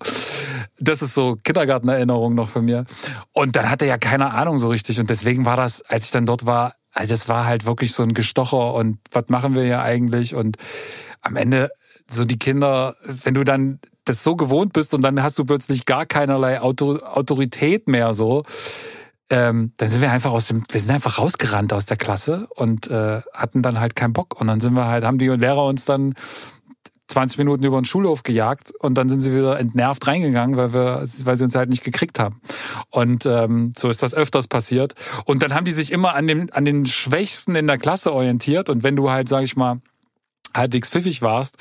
Das 0.79 1.01
ist 1.01 1.13
so 1.13 1.37
Kindergartenerinnerung 1.43 2.33
noch 2.33 2.49
von 2.49 2.65
mir. 2.65 2.85
Und 3.33 3.55
dann 3.55 3.69
hatte 3.69 3.85
ja 3.85 3.97
keine 3.97 4.31
Ahnung 4.31 4.57
so 4.57 4.69
richtig. 4.69 4.99
Und 4.99 5.09
deswegen 5.09 5.45
war 5.45 5.57
das, 5.57 5.81
als 5.83 6.05
ich 6.05 6.11
dann 6.11 6.25
dort 6.25 6.45
war, 6.45 6.75
also 6.93 7.09
das 7.09 7.29
war 7.29 7.45
halt 7.45 7.65
wirklich 7.65 7.93
so 7.93 8.03
ein 8.03 8.13
Gestocher 8.13 8.73
und 8.73 8.97
was 9.11 9.25
machen 9.29 9.55
wir 9.55 9.63
hier 9.63 9.81
eigentlich? 9.81 10.35
Und 10.35 10.57
am 11.21 11.35
Ende 11.35 11.71
so 12.09 12.25
die 12.25 12.39
Kinder, 12.39 12.95
wenn 13.05 13.35
du 13.35 13.43
dann 13.43 13.79
das 14.11 14.23
so 14.23 14.35
gewohnt 14.35 14.73
bist 14.73 14.93
und 14.93 15.01
dann 15.01 15.21
hast 15.23 15.39
du 15.39 15.45
plötzlich 15.45 15.85
gar 15.85 16.05
keinerlei 16.05 16.61
Auto, 16.61 16.97
Autorität 16.97 17.87
mehr 17.87 18.13
so, 18.13 18.43
ähm, 19.29 19.71
dann 19.77 19.89
sind 19.89 20.01
wir 20.01 20.11
einfach 20.11 20.31
aus 20.31 20.47
dem, 20.47 20.63
wir 20.69 20.79
sind 20.79 20.91
einfach 20.91 21.17
rausgerannt 21.17 21.71
aus 21.71 21.85
der 21.85 21.97
Klasse 21.97 22.47
und 22.55 22.87
äh, 22.89 23.21
hatten 23.33 23.61
dann 23.61 23.79
halt 23.79 23.95
keinen 23.95 24.13
Bock. 24.13 24.39
Und 24.39 24.47
dann 24.47 24.59
sind 24.59 24.73
wir 24.73 24.85
halt, 24.85 25.05
haben 25.05 25.17
die 25.17 25.27
Lehrer 25.27 25.65
uns 25.65 25.85
dann 25.85 26.13
20 27.07 27.37
Minuten 27.37 27.63
über 27.63 27.79
den 27.79 27.85
Schulhof 27.85 28.23
gejagt 28.23 28.73
und 28.79 28.97
dann 28.97 29.07
sind 29.07 29.21
sie 29.21 29.33
wieder 29.33 29.57
entnervt 29.59 30.05
reingegangen, 30.05 30.57
weil 30.57 30.73
wir, 30.73 31.03
weil 31.23 31.35
sie 31.35 31.43
uns 31.43 31.55
halt 31.55 31.69
nicht 31.69 31.83
gekriegt 31.83 32.19
haben. 32.19 32.41
Und 32.89 33.25
ähm, 33.25 33.73
so 33.77 33.89
ist 33.89 34.03
das 34.03 34.13
öfters 34.13 34.47
passiert. 34.47 34.95
Und 35.25 35.43
dann 35.43 35.53
haben 35.53 35.65
die 35.65 35.71
sich 35.71 35.91
immer 35.91 36.13
an 36.15 36.27
den, 36.27 36.51
an 36.51 36.65
den 36.65 36.85
Schwächsten 36.85 37.55
in 37.55 37.67
der 37.67 37.77
Klasse 37.77 38.13
orientiert. 38.13 38.69
Und 38.69 38.83
wenn 38.83 38.97
du 38.97 39.09
halt, 39.11 39.29
sag 39.29 39.43
ich 39.43 39.55
mal, 39.55 39.79
halbwegs 40.55 40.89
pfiffig 40.89 41.21
warst, 41.21 41.57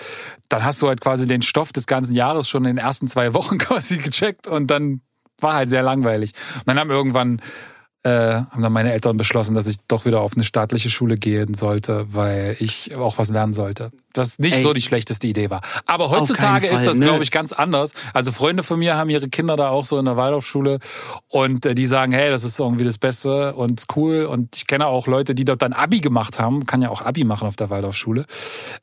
dann 0.49 0.65
hast 0.65 0.83
du 0.83 0.89
halt 0.89 1.01
quasi 1.01 1.27
den 1.27 1.43
Stoff 1.43 1.73
des 1.73 1.87
ganzen 1.87 2.15
Jahres 2.15 2.49
schon 2.49 2.65
in 2.65 2.77
den 2.77 2.85
ersten 2.85 3.09
zwei 3.09 3.35
Wochen 3.35 3.59
quasi 3.59 3.99
gecheckt 3.99 4.47
und 4.47 4.71
dann 4.71 5.01
war 5.41 5.55
halt 5.55 5.69
sehr 5.69 5.83
langweilig. 5.83 6.33
Und 6.57 6.69
dann 6.69 6.79
haben 6.79 6.91
irgendwann 6.91 7.41
äh, 8.03 8.11
haben 8.11 8.63
dann 8.63 8.73
meine 8.73 8.93
Eltern 8.93 9.19
beschlossen, 9.19 9.55
dass 9.55 9.67
ich 9.67 9.77
doch 9.87 10.07
wieder 10.07 10.21
auf 10.21 10.33
eine 10.35 10.45
staatliche 10.45 10.89
Schule 10.89 11.17
gehen 11.17 11.53
sollte, 11.53 12.07
weil 12.09 12.57
ich 12.59 12.95
auch 12.95 13.19
was 13.19 13.29
lernen 13.29 13.53
sollte. 13.53 13.91
Was 14.15 14.39
nicht 14.39 14.57
Ey. 14.57 14.63
so 14.63 14.73
die 14.73 14.81
schlechteste 14.81 15.27
Idee 15.27 15.51
war. 15.51 15.61
Aber 15.87 16.11
heutzutage 16.11 16.67
ist 16.67 16.77
Fall, 16.77 16.87
das, 16.87 16.99
ne? 16.99 17.05
glaube 17.05 17.23
ich, 17.23 17.31
ganz 17.31 17.53
anders. 17.53 17.93
Also 18.15 18.33
Freunde 18.33 18.63
von 18.63 18.79
mir 18.79 18.97
haben 18.97 19.11
ihre 19.11 19.29
Kinder 19.29 19.57
da 19.57 19.69
auch 19.69 19.85
so 19.85 19.99
in 19.99 20.07
der 20.07 20.17
Waldorfschule 20.17 20.79
und 21.29 21.67
äh, 21.67 21.75
die 21.75 21.87
sagen, 21.87 22.13
hey, 22.13 22.31
das 22.31 22.43
ist 22.43 22.59
irgendwie 22.59 22.85
das 22.85 22.97
Beste 22.97 23.55
und 23.55 23.85
cool. 23.95 24.25
Und 24.25 24.57
ich 24.57 24.67
kenne 24.67 24.87
auch 24.87 25.07
Leute, 25.07 25.35
die 25.35 25.45
dort 25.45 25.61
dann 25.61 25.75
Abi 25.75 26.01
gemacht 26.01 26.41
haben. 26.41 26.65
Kann 26.65 26.81
ja 26.81 26.89
auch 26.89 27.03
Abi 27.03 27.25
machen 27.25 27.47
auf 27.47 27.57
der 27.57 27.69
Waldorfschule. 27.69 28.25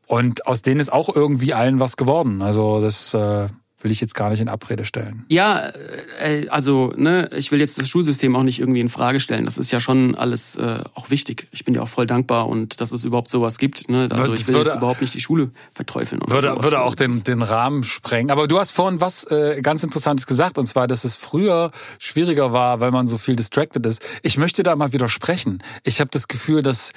Und 0.06 0.46
aus 0.46 0.62
denen 0.62 0.80
ist 0.80 0.94
auch 0.94 1.14
irgendwie 1.14 1.54
allen 1.54 1.80
was 1.80 1.98
geworden. 1.98 2.44
Also 2.44 2.82
das 2.82 3.16
äh, 3.16 3.48
will 3.80 3.92
ich 3.92 4.02
jetzt 4.02 4.16
gar 4.16 4.30
nicht 4.32 4.40
in 4.42 4.50
Abrede 4.50 4.86
stellen. 4.86 5.26
Ja, 5.30 5.72
äh, 6.20 6.48
also 6.50 6.94
ne, 6.96 7.30
ich 7.36 7.52
will 7.52 7.60
jetzt 7.60 7.80
das 7.80 7.88
Schulsystem 7.90 8.36
auch 8.36 8.44
nicht 8.44 8.60
irgendwie 8.60 8.80
in 8.80 8.90
Frage 8.90 9.20
stellen. 9.20 9.46
Das 9.46 9.58
ist 9.58 9.72
ja 9.72 9.80
schon 9.80 10.16
alles 10.16 10.56
äh, 10.56 10.80
auch 10.96 11.10
wichtig. 11.10 11.48
Ich 11.52 11.64
bin 11.64 11.76
ja 11.76 11.82
auch 11.82 11.88
voll 11.88 12.08
dankbar 12.08 12.48
und 12.48 12.82
dass 12.82 12.92
es 12.92 13.04
überhaupt 13.04 13.30
sowas 13.30 13.58
gibt. 13.60 13.88
Ne? 13.90 14.08
Also 14.10 14.34
ich 14.34 14.48
will 14.48 14.56
würde- 14.56 14.70
jetzt 14.70 14.78
überhaupt 14.78 15.02
nicht 15.02 15.14
die 15.14 15.22
Schule 15.22 15.52
verteufeln. 15.74 16.22
Oder 16.22 16.34
Würde, 16.34 16.48
sowas. 16.50 16.64
würde 16.64 16.82
auch 16.82 16.96
den, 16.96 17.24
den 17.24 17.42
Rahmen 17.44 17.84
sprengen. 17.84 18.32
Aber 18.32 18.48
du 18.48 18.58
hast 18.60 18.72
vorhin 18.72 19.00
was 19.00 19.26
äh, 19.26 19.62
ganz 19.62 19.84
Interessantes 19.84 20.26
gesagt, 20.26 20.58
und 20.58 20.66
zwar, 20.66 20.88
dass 20.88 21.04
es 21.04 21.16
früher 21.16 21.72
schwieriger 22.00 22.52
war, 22.54 22.80
weil 22.80 22.92
man 22.92 23.06
so 23.08 23.18
viel 23.20 23.36
distracted 23.36 23.86
ist. 23.86 24.02
Ich 24.24 24.38
möchte 24.38 24.64
da 24.64 24.76
mal 24.76 24.92
widersprechen. 24.94 25.60
Ich 25.84 26.00
habe 26.00 26.10
das 26.12 26.28
Gefühl, 26.28 26.64
dass 26.64 26.92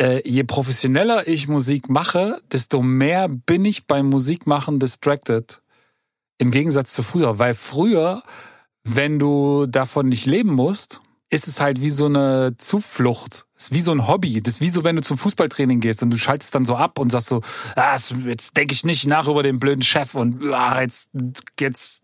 äh, 0.00 0.20
je 0.28 0.44
professioneller 0.44 1.26
ich 1.26 1.48
Musik 1.48 1.88
mache, 1.88 2.40
desto 2.52 2.82
mehr 2.82 3.28
bin 3.28 3.64
ich 3.64 3.86
beim 3.86 4.06
Musikmachen 4.06 4.78
distracted. 4.78 5.62
Im 6.38 6.50
Gegensatz 6.50 6.92
zu 6.92 7.02
früher. 7.02 7.38
Weil 7.38 7.54
früher, 7.54 8.22
wenn 8.84 9.18
du 9.18 9.66
davon 9.66 10.08
nicht 10.08 10.26
leben 10.26 10.52
musst, 10.52 11.00
ist 11.30 11.48
es 11.48 11.60
halt 11.60 11.80
wie 11.80 11.90
so 11.90 12.06
eine 12.06 12.54
Zuflucht. 12.58 13.46
Ist 13.56 13.72
wie 13.72 13.80
so 13.80 13.92
ein 13.92 14.06
Hobby. 14.06 14.40
Das 14.42 14.54
ist 14.54 14.60
wie 14.60 14.68
so, 14.68 14.84
wenn 14.84 14.96
du 14.96 15.02
zum 15.02 15.18
Fußballtraining 15.18 15.80
gehst 15.80 16.02
und 16.02 16.10
du 16.10 16.18
schaltest 16.18 16.54
dann 16.54 16.64
so 16.64 16.76
ab 16.76 16.98
und 16.98 17.10
sagst 17.10 17.28
so, 17.28 17.40
ah, 17.74 17.98
jetzt 18.26 18.56
denke 18.56 18.74
ich 18.74 18.84
nicht 18.84 19.06
nach 19.06 19.28
über 19.28 19.42
den 19.42 19.58
blöden 19.58 19.82
Chef 19.82 20.14
und 20.14 20.42
ah, 20.52 20.80
jetzt, 20.82 21.08
jetzt 21.58 22.02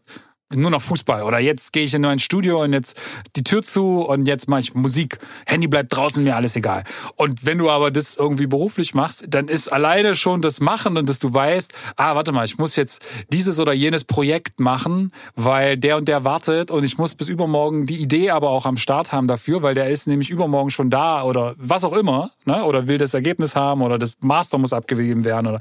nur 0.54 0.70
noch 0.70 0.82
Fußball 0.82 1.22
oder 1.22 1.38
jetzt 1.38 1.72
gehe 1.72 1.84
ich 1.84 1.94
in 1.94 2.04
ein 2.04 2.18
Studio 2.18 2.62
und 2.62 2.72
jetzt 2.72 2.96
die 3.36 3.44
Tür 3.44 3.62
zu 3.62 4.02
und 4.02 4.26
jetzt 4.26 4.48
mache 4.48 4.60
ich 4.60 4.74
Musik. 4.74 5.18
Handy 5.46 5.66
bleibt 5.66 5.94
draußen, 5.94 6.22
mir 6.22 6.36
alles 6.36 6.56
egal. 6.56 6.84
Und 7.16 7.44
wenn 7.46 7.58
du 7.58 7.70
aber 7.70 7.90
das 7.90 8.16
irgendwie 8.16 8.46
beruflich 8.46 8.94
machst, 8.94 9.24
dann 9.28 9.48
ist 9.48 9.68
alleine 9.68 10.16
schon 10.16 10.40
das 10.40 10.60
Machen 10.60 10.96
und 10.96 11.08
dass 11.08 11.18
du 11.18 11.32
weißt, 11.32 11.72
ah, 11.96 12.14
warte 12.14 12.32
mal, 12.32 12.44
ich 12.44 12.58
muss 12.58 12.76
jetzt 12.76 13.02
dieses 13.32 13.60
oder 13.60 13.72
jenes 13.72 14.04
Projekt 14.04 14.60
machen, 14.60 15.12
weil 15.34 15.76
der 15.76 15.96
und 15.96 16.08
der 16.08 16.24
wartet 16.24 16.70
und 16.70 16.84
ich 16.84 16.98
muss 16.98 17.14
bis 17.14 17.28
übermorgen 17.28 17.86
die 17.86 17.96
Idee 17.96 18.30
aber 18.30 18.50
auch 18.50 18.66
am 18.66 18.76
Start 18.76 19.12
haben 19.12 19.28
dafür, 19.28 19.62
weil 19.62 19.74
der 19.74 19.88
ist 19.88 20.06
nämlich 20.06 20.30
übermorgen 20.30 20.70
schon 20.70 20.90
da 20.90 21.22
oder 21.22 21.54
was 21.58 21.84
auch 21.84 21.92
immer, 21.92 22.30
ne? 22.44 22.64
oder 22.64 22.86
will 22.88 22.98
das 22.98 23.14
Ergebnis 23.14 23.56
haben 23.56 23.82
oder 23.82 23.98
das 23.98 24.14
Master 24.22 24.58
muss 24.58 24.72
abgegeben 24.72 25.24
werden 25.24 25.46
oder 25.46 25.60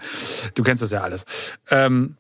du 0.55 0.63
kennst 0.63 0.83
das 0.83 0.91
ja 0.91 1.01
alles. 1.01 1.25
Ähm, 1.69 2.15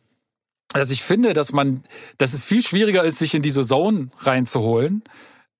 dass 0.73 0.91
ich 0.91 1.03
finde, 1.03 1.33
dass 1.33 1.53
man, 1.53 1.83
dass 2.17 2.33
es 2.33 2.45
viel 2.45 2.61
schwieriger 2.61 3.03
ist, 3.03 3.19
sich 3.19 3.33
in 3.33 3.41
diese 3.41 3.65
Zone 3.65 4.09
reinzuholen, 4.19 5.03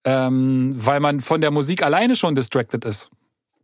ähm, 0.05 0.73
weil 0.75 0.99
man 0.99 1.21
von 1.21 1.41
der 1.41 1.51
Musik 1.51 1.83
alleine 1.83 2.15
schon 2.15 2.35
distracted 2.35 2.85
ist. 2.85 3.09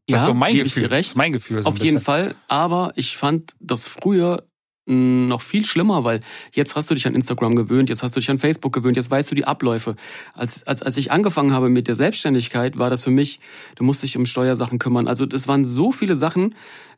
Das 0.08 0.16
ja, 0.16 0.18
ist 0.18 0.26
so 0.28 0.34
mein 0.34 0.56
Gefühl. 0.56 0.86
Recht. 0.86 1.16
Mein 1.16 1.34
Gefühl. 1.34 1.62
So 1.62 1.70
Auf 1.70 1.80
jeden. 1.80 2.00
Fall. 2.00 2.36
Aber 2.48 2.94
ich 2.96 3.18
fand 3.18 3.54
das 3.60 3.88
früher 3.88 4.44
mh, 4.86 5.28
noch 5.28 5.42
viel 5.42 5.66
schlimmer, 5.66 6.04
weil 6.06 6.22
jetzt 6.54 6.76
hast 6.76 6.90
du 6.90 6.96
dich 6.96 7.06
an 7.08 7.16
Instagram 7.16 7.56
gewöhnt, 7.56 7.90
jetzt 7.90 8.04
hast 8.04 8.16
du 8.16 8.20
dich 8.20 8.30
an 8.30 8.40
Facebook 8.40 8.72
gewöhnt, 8.72 8.96
jetzt 8.96 9.12
weißt 9.12 9.30
du 9.30 9.36
die 9.36 9.46
Abläufe. 9.46 9.96
Als, 10.34 10.66
als, 10.66 10.82
als 10.82 10.96
ich 10.96 11.12
angefangen 11.12 11.52
habe 11.52 11.70
mit 11.70 11.88
der 11.88 11.96
Selbstständigkeit, 11.96 12.78
war 12.78 12.90
das 12.90 13.04
für 13.04 13.12
mich, 13.12 13.40
du 13.76 13.84
musst 13.84 14.02
dich 14.02 14.18
um 14.18 14.26
Steuersachen 14.26 14.80
kümmern. 14.80 15.08
Also 15.08 15.26
das 15.26 15.48
waren 15.50 15.66
so 15.66 15.92
viele 15.92 16.16
Sachen, 16.16 16.56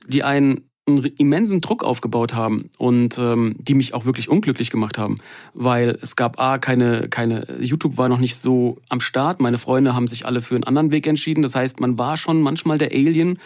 die 0.07 0.23
einen 0.23 0.68
einen 0.89 1.05
immensen 1.17 1.61
Druck 1.61 1.83
aufgebaut 1.83 2.33
haben 2.33 2.69
und 2.77 3.17
ähm, 3.17 3.55
die 3.59 3.73
mich 3.73 3.93
auch 3.93 4.05
wirklich 4.05 4.29
unglücklich 4.29 4.69
gemacht 4.69 4.97
haben, 4.97 5.17
weil 5.53 5.97
es 6.01 6.15
gab 6.15 6.39
a 6.39 6.57
keine 6.57 7.07
keine 7.09 7.47
YouTube 7.61 7.97
war 7.97 8.09
noch 8.09 8.19
nicht 8.19 8.35
so 8.35 8.77
am 8.89 8.99
Start. 9.01 9.39
Meine 9.39 9.57
Freunde 9.57 9.95
haben 9.95 10.07
sich 10.07 10.25
alle 10.25 10.41
für 10.41 10.55
einen 10.55 10.63
anderen 10.63 10.91
Weg 10.91 11.07
entschieden. 11.07 11.41
Das 11.41 11.55
heißt, 11.55 11.79
man 11.79 11.97
war 11.97 12.17
schon 12.17 12.41
manchmal 12.41 12.77
der 12.77 12.91
Alien 12.91 13.39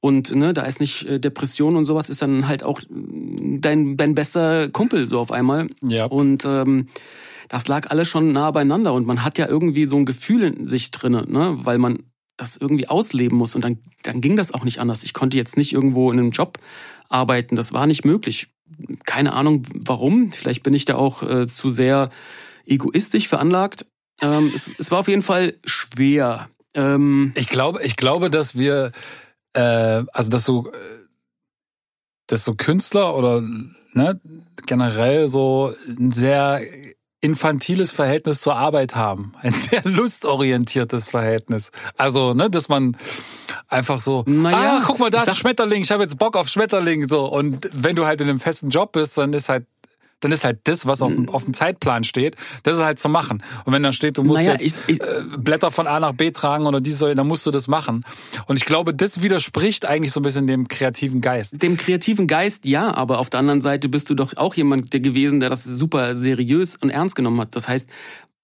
und 0.00 0.34
ne, 0.34 0.52
da 0.52 0.62
ist 0.62 0.80
nicht 0.80 1.06
äh, 1.06 1.20
Depression 1.20 1.76
und 1.76 1.84
sowas 1.84 2.10
ist 2.10 2.22
dann 2.22 2.48
halt 2.48 2.64
auch 2.64 2.80
dein 2.90 3.96
dein 3.96 4.14
bester 4.14 4.68
Kumpel 4.68 5.06
so 5.06 5.18
auf 5.18 5.30
einmal. 5.32 5.68
Ja. 5.80 6.06
Und 6.06 6.44
ähm, 6.44 6.88
das 7.48 7.68
lag 7.68 7.90
alles 7.90 8.08
schon 8.08 8.32
nah 8.32 8.50
beieinander 8.50 8.94
und 8.94 9.06
man 9.06 9.24
hat 9.24 9.38
ja 9.38 9.46
irgendwie 9.46 9.84
so 9.84 9.96
ein 9.96 10.06
Gefühl 10.06 10.42
in 10.42 10.66
sich 10.66 10.90
drinne, 10.90 11.24
ne, 11.28 11.58
weil 11.62 11.78
man 11.78 12.00
das 12.36 12.56
irgendwie 12.56 12.88
ausleben 12.88 13.38
muss 13.38 13.54
und 13.54 13.62
dann 13.62 13.78
dann 14.02 14.20
ging 14.20 14.36
das 14.36 14.52
auch 14.52 14.64
nicht 14.64 14.78
anders. 14.78 15.02
Ich 15.02 15.14
konnte 15.14 15.36
jetzt 15.36 15.56
nicht 15.56 15.72
irgendwo 15.72 16.10
in 16.10 16.18
einem 16.18 16.30
Job 16.30 16.58
arbeiten, 17.08 17.56
das 17.56 17.72
war 17.72 17.86
nicht 17.86 18.04
möglich. 18.04 18.48
Keine 19.04 19.34
Ahnung 19.34 19.64
warum. 19.74 20.32
Vielleicht 20.32 20.62
bin 20.62 20.74
ich 20.74 20.84
da 20.84 20.96
auch 20.96 21.22
äh, 21.22 21.46
zu 21.46 21.70
sehr 21.70 22.10
egoistisch 22.64 23.28
veranlagt. 23.28 23.86
Ähm, 24.20 24.50
es, 24.54 24.72
es 24.78 24.90
war 24.90 25.00
auf 25.00 25.08
jeden 25.08 25.22
Fall 25.22 25.56
schwer. 25.64 26.48
Ähm, 26.74 27.32
Ich 27.36 27.48
glaube, 27.48 27.82
ich 27.82 27.96
glaube, 27.96 28.30
dass 28.30 28.56
wir, 28.56 28.92
äh, 29.52 29.60
also 30.12 30.30
dass 30.30 30.44
so, 30.44 30.68
äh, 30.68 30.76
dass 32.28 32.44
so 32.44 32.54
Künstler 32.54 33.16
oder 33.16 33.42
ne, 33.92 34.20
generell 34.66 35.28
so 35.28 35.74
ein 35.86 36.12
sehr 36.12 36.62
infantiles 37.22 37.92
Verhältnis 37.92 38.42
zur 38.42 38.56
Arbeit 38.56 38.94
haben, 38.96 39.32
ein 39.40 39.54
sehr 39.54 39.82
lustorientiertes 39.84 41.08
Verhältnis. 41.08 41.70
Also, 41.96 42.34
ne, 42.34 42.50
dass 42.50 42.68
man 42.68 42.96
einfach 43.68 44.00
so, 44.00 44.24
Naja, 44.26 44.80
ah, 44.80 44.82
guck 44.84 44.98
mal, 44.98 45.08
da 45.08 45.22
ist 45.22 45.28
ein 45.28 45.34
Schmetterling, 45.34 45.82
ich 45.82 45.92
habe 45.92 46.02
jetzt 46.02 46.18
Bock 46.18 46.36
auf 46.36 46.48
Schmetterling 46.48 47.08
so 47.08 47.26
und 47.26 47.68
wenn 47.72 47.96
du 47.96 48.04
halt 48.06 48.20
in 48.20 48.28
einem 48.28 48.40
festen 48.40 48.68
Job 48.68 48.92
bist, 48.92 49.16
dann 49.16 49.32
ist 49.32 49.48
halt 49.48 49.64
dann 50.22 50.32
ist 50.32 50.44
halt 50.44 50.60
das, 50.64 50.86
was 50.86 51.02
auf, 51.02 51.14
dem- 51.14 51.28
auf 51.28 51.44
dem 51.44 51.52
Zeitplan 51.52 52.04
steht, 52.04 52.36
das 52.62 52.78
ist 52.78 52.82
halt 52.82 52.98
zu 52.98 53.10
machen. 53.10 53.42
Und 53.66 53.72
wenn 53.74 53.82
dann 53.82 53.92
steht, 53.92 54.16
du 54.16 54.22
musst 54.24 54.40
Naja, 54.46 54.52
jetzt 54.58 54.82
ich- 54.88 54.96
ich- 54.96 55.00
äh, 55.02 55.22
Blätter 55.36 55.70
von 55.70 55.86
A 55.86 56.00
nach 56.00 56.12
B 56.12 56.30
tragen 56.30 56.64
oder 56.66 56.80
dies, 56.80 56.98
dann 57.00 57.26
musst 57.28 57.44
du 57.44 57.50
das 57.50 57.68
machen. 57.68 58.04
Und 58.46 58.56
ich 58.56 58.64
glaube, 58.64 58.94
das 58.94 59.22
widerspricht 59.22 59.84
eigentlich 59.84 60.12
so 60.12 60.20
ein 60.20 60.22
bisschen 60.22 60.46
dem 60.46 60.68
kreativen 60.68 61.20
Geist. 61.20 61.62
dem 61.62 61.76
kreativen 61.76 62.26
Geist 62.26 62.64
ja, 62.64 62.94
aber 62.94 63.18
auf 63.18 63.28
der 63.28 63.40
anderen 63.40 63.60
Seite 63.60 63.88
bist 63.90 64.08
du 64.08 64.14
doch 64.14 64.36
auch 64.38 64.54
jemand 64.54 64.92
der 64.92 65.00
gewesen, 65.00 65.40
der 65.40 65.50
das 65.50 65.64
super 65.64 66.16
seriös 66.16 66.76
und 66.76 66.88
ernst 66.90 67.16
genommen 67.16 67.40
hat. 67.40 67.54
Das 67.56 67.68
heißt, 67.68 67.90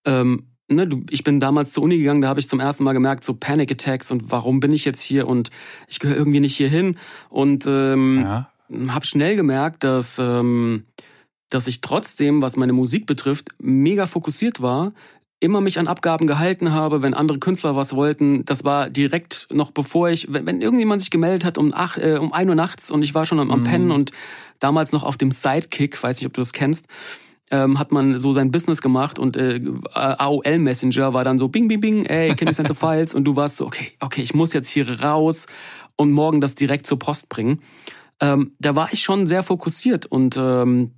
ähm, 0.05 0.45
ne, 0.69 0.87
du, 0.87 1.05
ich 1.11 1.25
bin 1.25 1.41
damals 1.41 1.73
zur 1.73 1.85
Uni 1.85 1.97
gegangen, 1.99 2.21
da 2.23 2.29
habe 2.29 2.41
ich 2.41 2.49
zum 2.49 2.61
ersten 2.61 2.85
Mal 2.85 2.93
gemerkt, 2.93 3.25
so 3.25 3.35
Panic 3.35 3.71
Attacks 3.71 4.11
und 4.11 4.31
warum 4.31 4.61
bin 4.61 4.73
ich 4.73 4.85
jetzt 4.85 5.01
hier 5.03 5.27
und 5.29 5.51
ich 5.87 5.99
gehöre 6.01 6.17
irgendwie 6.17 6.41
nicht 6.41 6.57
hier 6.57 6.69
hin. 6.69 6.97
Und 7.31 7.65
ähm, 7.67 8.21
Ja. 8.23 8.51
habe 8.89 9.07
schnell 9.07 9.37
gemerkt, 9.37 9.85
dass, 9.85 10.19
ähm, 10.19 10.85
dass 11.51 11.67
ich 11.67 11.81
trotzdem, 11.81 12.43
was 12.43 12.57
meine 12.57 12.73
Musik 12.73 13.07
betrifft, 13.07 13.49
mega 13.59 14.07
fokussiert 14.07 14.61
war, 14.61 14.93
immer 15.41 15.61
mich 15.61 15.79
an 15.79 15.87
Abgaben 15.87 16.27
gehalten 16.27 16.73
habe, 16.73 17.03
wenn 17.03 17.15
andere 17.15 17.39
Künstler 17.39 17.77
was 17.77 17.95
wollten. 17.95 18.45
Das 18.45 18.65
war 18.65 18.91
direkt 18.91 19.47
noch 19.53 19.71
bevor 19.71 20.11
ich, 20.11 20.33
wenn, 20.33 20.47
wenn 20.47 20.61
irgendjemand 20.61 21.01
sich 21.01 21.11
gemeldet 21.11 21.45
hat 21.45 21.59
um, 21.59 21.73
ach, 21.75 21.97
äh, 21.97 22.19
um 22.19 22.33
ein 22.33 22.49
Uhr 22.49 22.55
nachts 22.55 22.91
und 22.91 23.03
ich 23.03 23.15
war 23.15 23.25
schon 23.25 23.39
am, 23.39 23.51
am 23.51 23.63
Pennen 23.63 23.91
und 23.91 24.11
damals 24.59 24.93
noch 24.93 25.05
auf 25.05 25.17
dem 25.17 25.31
Sidekick, 25.31 26.03
weiß 26.03 26.17
nicht, 26.17 26.27
ob 26.27 26.35
du 26.35 26.41
das 26.41 26.53
kennst, 26.53 26.87
ähm, 27.51 27.79
hat 27.79 27.93
man 27.93 28.19
so 28.19 28.33
sein 28.33 28.51
Business 28.51 28.83
gemacht 28.83 29.19
und 29.19 29.37
äh, 29.37 29.61
AOL 29.93 30.59
Messenger 30.59 31.15
war 31.15 31.25
dann 31.25 31.39
so 31.39 31.49
bing 31.49 31.69
bing 31.69 31.81
bing, 31.81 32.05
ey, 32.05 32.35
can 32.35 32.49
you 32.49 32.55
send 32.55 32.69
the 32.69 32.75
files? 32.75 33.15
Und 33.15 33.25
du 33.25 33.37
warst 33.37 33.57
so, 33.57 33.67
okay, 33.67 33.93
okay, 34.01 34.23
ich 34.23 34.35
muss 34.35 34.53
jetzt 34.53 34.69
hier 34.69 35.03
raus 35.03 35.47
und 35.97 36.11
morgen 36.11 36.41
das 36.41 36.57
direkt 36.57 36.87
zur 36.87 36.99
Post 36.99 37.29
bringen. 37.29 37.63
Ähm, 38.21 38.53
da 38.59 38.75
war 38.75 38.93
ich 38.93 39.03
schon 39.03 39.27
sehr 39.27 39.43
fokussiert 39.43 40.05
und 40.05 40.37
ähm, 40.37 40.93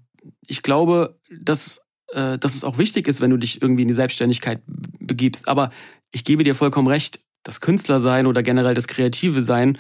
ich 0.46 0.62
glaube, 0.62 1.18
dass, 1.30 1.80
äh, 2.08 2.38
dass 2.38 2.54
es 2.54 2.64
auch 2.64 2.78
wichtig 2.78 3.08
ist, 3.08 3.20
wenn 3.20 3.30
du 3.30 3.36
dich 3.36 3.62
irgendwie 3.62 3.82
in 3.82 3.88
die 3.88 3.94
Selbstständigkeit 3.94 4.62
begibst. 4.66 5.48
Aber 5.48 5.70
ich 6.12 6.24
gebe 6.24 6.44
dir 6.44 6.54
vollkommen 6.54 6.88
recht, 6.88 7.20
das 7.42 7.60
Künstler 7.60 8.00
sein 8.00 8.26
oder 8.26 8.42
generell 8.42 8.74
das 8.74 8.86
Kreative 8.86 9.44
sein, 9.44 9.78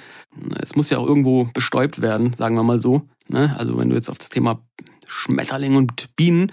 es 0.62 0.76
muss 0.76 0.90
ja 0.90 0.98
auch 0.98 1.06
irgendwo 1.06 1.44
bestäubt 1.52 2.00
werden, 2.00 2.32
sagen 2.32 2.56
wir 2.56 2.62
mal 2.62 2.80
so. 2.80 3.02
Ne? 3.28 3.54
Also 3.58 3.76
wenn 3.78 3.90
du 3.90 3.96
jetzt 3.96 4.08
auf 4.08 4.18
das 4.18 4.30
Thema 4.30 4.64
Schmetterling 5.06 5.76
und 5.76 6.16
Bienen 6.16 6.52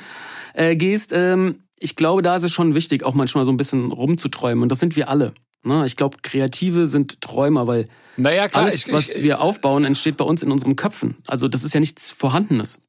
äh, 0.53 0.75
gehst, 0.75 1.11
ähm, 1.13 1.63
ich 1.79 1.95
glaube, 1.95 2.21
da 2.21 2.35
ist 2.35 2.43
es 2.43 2.51
schon 2.51 2.75
wichtig, 2.75 3.03
auch 3.03 3.13
manchmal 3.13 3.45
so 3.45 3.51
ein 3.51 3.57
bisschen 3.57 3.91
rumzuträumen. 3.91 4.63
Und 4.63 4.69
das 4.69 4.79
sind 4.79 4.95
wir 4.95 5.09
alle. 5.09 5.33
Ne? 5.63 5.85
Ich 5.85 5.95
glaube, 5.95 6.17
Kreative 6.23 6.87
sind 6.87 7.21
Träumer, 7.21 7.67
weil 7.67 7.87
Naja, 8.17 8.47
klar, 8.47 8.65
alles, 8.65 8.87
ich, 8.87 8.93
was 8.93 9.09
ich, 9.09 9.23
wir 9.23 9.41
aufbauen, 9.41 9.85
entsteht 9.85 10.17
bei 10.17 10.25
uns 10.25 10.41
in 10.41 10.51
unseren 10.51 10.75
Köpfen. 10.75 11.17
Also 11.27 11.47
das 11.47 11.63
ist 11.63 11.73
ja 11.73 11.79
nichts 11.79 12.11
Vorhandenes. 12.11 12.81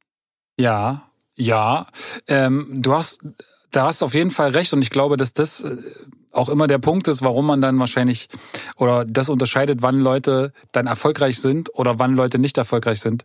Ja, 0.59 1.09
ja. 1.37 1.87
Ähm, 2.27 2.67
du 2.69 2.93
hast, 2.93 3.19
da 3.71 3.85
hast 3.85 4.03
auf 4.03 4.13
jeden 4.13 4.31
Fall 4.31 4.51
recht 4.51 4.73
und 4.73 4.81
ich 4.81 4.89
glaube, 4.89 5.15
dass 5.15 5.31
das 5.31 5.61
äh, 5.61 5.77
auch 6.31 6.49
immer 6.49 6.67
der 6.67 6.79
Punkt 6.79 7.07
ist, 7.07 7.21
warum 7.21 7.45
man 7.45 7.61
dann 7.61 7.79
wahrscheinlich 7.79 8.27
oder 8.77 9.05
das 9.05 9.29
unterscheidet, 9.29 9.81
wann 9.81 9.99
Leute 9.99 10.51
dann 10.73 10.85
erfolgreich 10.85 11.39
sind 11.39 11.69
oder 11.73 11.97
wann 11.97 12.15
Leute 12.15 12.39
nicht 12.39 12.57
erfolgreich 12.57 12.99
sind. 12.99 13.23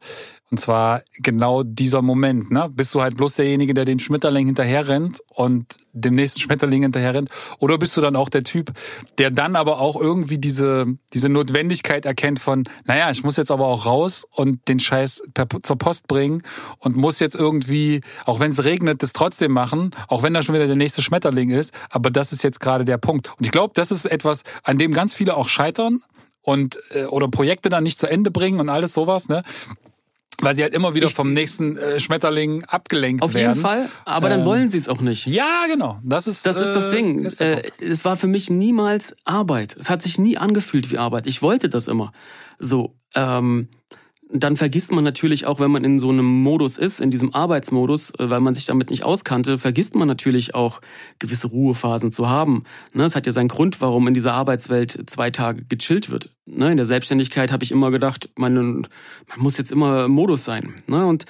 Und 0.51 0.61
zwar 0.61 1.03
genau 1.15 1.63
dieser 1.63 2.03
Moment, 2.03 2.51
ne? 2.51 2.71
Bist 2.71 2.95
du 2.95 3.01
halt 3.01 3.17
bloß 3.17 3.35
derjenige, 3.37 3.75
der 3.75 3.85
den 3.85 3.99
Schmetterling 3.99 4.47
hinterher 4.47 4.87
rennt 4.87 5.21
und 5.29 5.79
dem 5.93 6.15
nächsten 6.15 6.41
Schmetterling 6.43 6.83
hinterher 6.83 7.15
rennt? 7.15 7.31
Oder 7.59 7.79
bist 7.79 7.97
du 7.97 8.01
dann 8.01 8.15
auch 8.15 8.29
der 8.29 8.45
Typ, 8.45 8.73
der 9.19 9.31
dann 9.31 9.57
aber 9.57 9.81
auch 9.81 10.01
irgendwie 10.01 10.39
diese, 10.39 10.85
diese 11.13 11.29
Notwendigkeit 11.29 12.05
erkennt 12.05 12.41
von, 12.41 12.65
naja, 12.85 13.11
ich 13.11 13.25
muss 13.25 13.37
jetzt 13.37 13.51
aber 13.51 13.67
auch 13.67 13.87
raus 13.87 14.27
und 14.31 14.69
den 14.69 14.79
Scheiß 14.79 15.23
per, 15.33 15.49
zur 15.63 15.77
Post 15.77 16.07
bringen 16.09 16.43
und 16.79 16.95
muss 16.95 17.21
jetzt 17.21 17.35
irgendwie, 17.35 18.03
auch 18.27 18.39
wenn 18.39 18.51
es 18.51 18.65
regnet, 18.65 19.03
das 19.03 19.15
trotzdem 19.15 19.51
machen, 19.51 19.91
auch 20.09 20.23
wenn 20.23 20.35
da 20.35 20.43
schon 20.43 20.55
wieder 20.55 20.67
der 20.67 20.77
nächste 20.77 21.01
Schmetterling 21.01 21.51
ist. 21.51 21.73
Aber 21.91 22.11
das 22.11 22.33
ist 22.33 22.45
jetzt 22.45 22.61
gerade 22.61 22.85
der 22.85 22.99
Punkt. 22.99 23.31
Und 23.39 23.45
ich 23.45 23.51
glaube, 23.51 23.73
das 23.75 23.91
ist 23.91 24.05
etwas, 24.05 24.43
an 24.63 24.79
dem 24.79 24.93
ganz 24.93 25.15
viele 25.15 25.37
auch 25.37 25.49
scheitern 25.49 26.03
und 26.43 26.79
äh, 26.91 27.07
oder 27.07 27.29
Projekte 27.29 27.71
dann 27.71 27.83
nicht 27.83 27.99
zu 27.99 28.07
Ende 28.07 28.31
bringen 28.31 28.61
und 28.61 28.69
alles 28.69 28.93
sowas, 28.93 29.29
ne? 29.29 29.43
Weil 30.41 30.55
sie 30.55 30.63
halt 30.63 30.75
immer 30.75 30.95
wieder 30.95 31.09
vom 31.09 31.33
nächsten 31.33 31.77
äh, 31.77 32.01
Schmetterling 32.01 32.65
abgelenkt 32.65 33.23
Auf 33.23 33.35
werden. 33.35 33.51
jeden 33.51 33.61
Fall, 33.61 33.89
aber 34.05 34.29
dann 34.29 34.41
Ähm, 34.41 34.47
wollen 34.47 34.69
sie 34.69 34.79
es 34.79 34.89
auch 34.89 35.01
nicht. 35.01 35.27
Ja, 35.27 35.67
genau. 35.69 36.01
Das 36.03 36.27
ist 36.27 36.45
Das 36.45 36.61
ist 36.61 36.73
das 36.75 36.87
äh, 36.87 36.91
Ding. 36.91 37.25
ist 37.25 37.41
Äh, 37.41 37.63
es 37.81 38.05
war 38.05 38.17
für 38.17 38.27
mich 38.27 38.51
niemals 38.51 39.15
Arbeit. 39.25 39.77
Es 39.79 39.91
hat 39.91 40.03
sich 40.03 40.19
nie 40.19 40.37
angefühlt 40.37 40.91
wie 40.91 40.99
Arbeit. 40.99 41.27
Ich 41.27 41.41
wollte 41.41 41.69
das 41.69 41.87
immer. 41.87 42.13
So, 42.59 42.95
ähm, 43.15 43.69
dann 44.43 44.57
vergisst 44.57 44.91
man 44.91 45.05
natürlich 45.05 45.47
auch, 45.47 45.61
wenn 45.61 45.71
man 45.71 45.85
in 45.85 46.01
so 46.01 46.11
einem 46.11 46.25
Modus 46.43 46.77
ist, 46.77 47.01
in 47.01 47.11
diesem 47.11 47.33
Arbeitsmodus, 47.33 48.11
äh, 48.19 48.31
weil 48.31 48.41
man 48.41 48.55
sich 48.55 48.67
damit 48.67 48.91
nicht 48.91 49.05
auskannte, 49.05 49.59
vergisst 49.59 49.95
man 49.95 50.09
natürlich 50.09 50.55
auch 50.55 50.81
gewisse 51.21 51.47
Ruhephasen 51.47 52.11
zu 52.11 52.29
haben. 52.29 52.65
Ne, 52.93 53.05
es 53.05 53.15
hat 53.15 53.27
ja 53.27 53.33
seinen 53.33 53.49
Grund, 53.49 53.81
warum 53.81 54.09
in 54.09 54.15
dieser 54.15 54.33
Arbeitswelt 54.33 55.05
zwei 55.07 55.31
Tage 55.31 55.65
gechillt 55.65 56.11
wird. 56.11 56.31
Ne, 56.47 56.73
in 56.73 56.77
der 56.77 56.87
Selbstständigkeit 56.87 57.53
habe 57.53 57.63
ich 57.63 57.71
immer 57.71 57.91
gedacht, 57.91 58.29
man, 58.37 58.55
man 58.55 59.39
muss 59.39 59.57
jetzt 59.57 59.71
immer 59.71 60.07
im 60.07 60.11
Modus 60.11 60.45
sein. 60.45 60.75
Ne, 60.87 61.07
und 61.07 61.27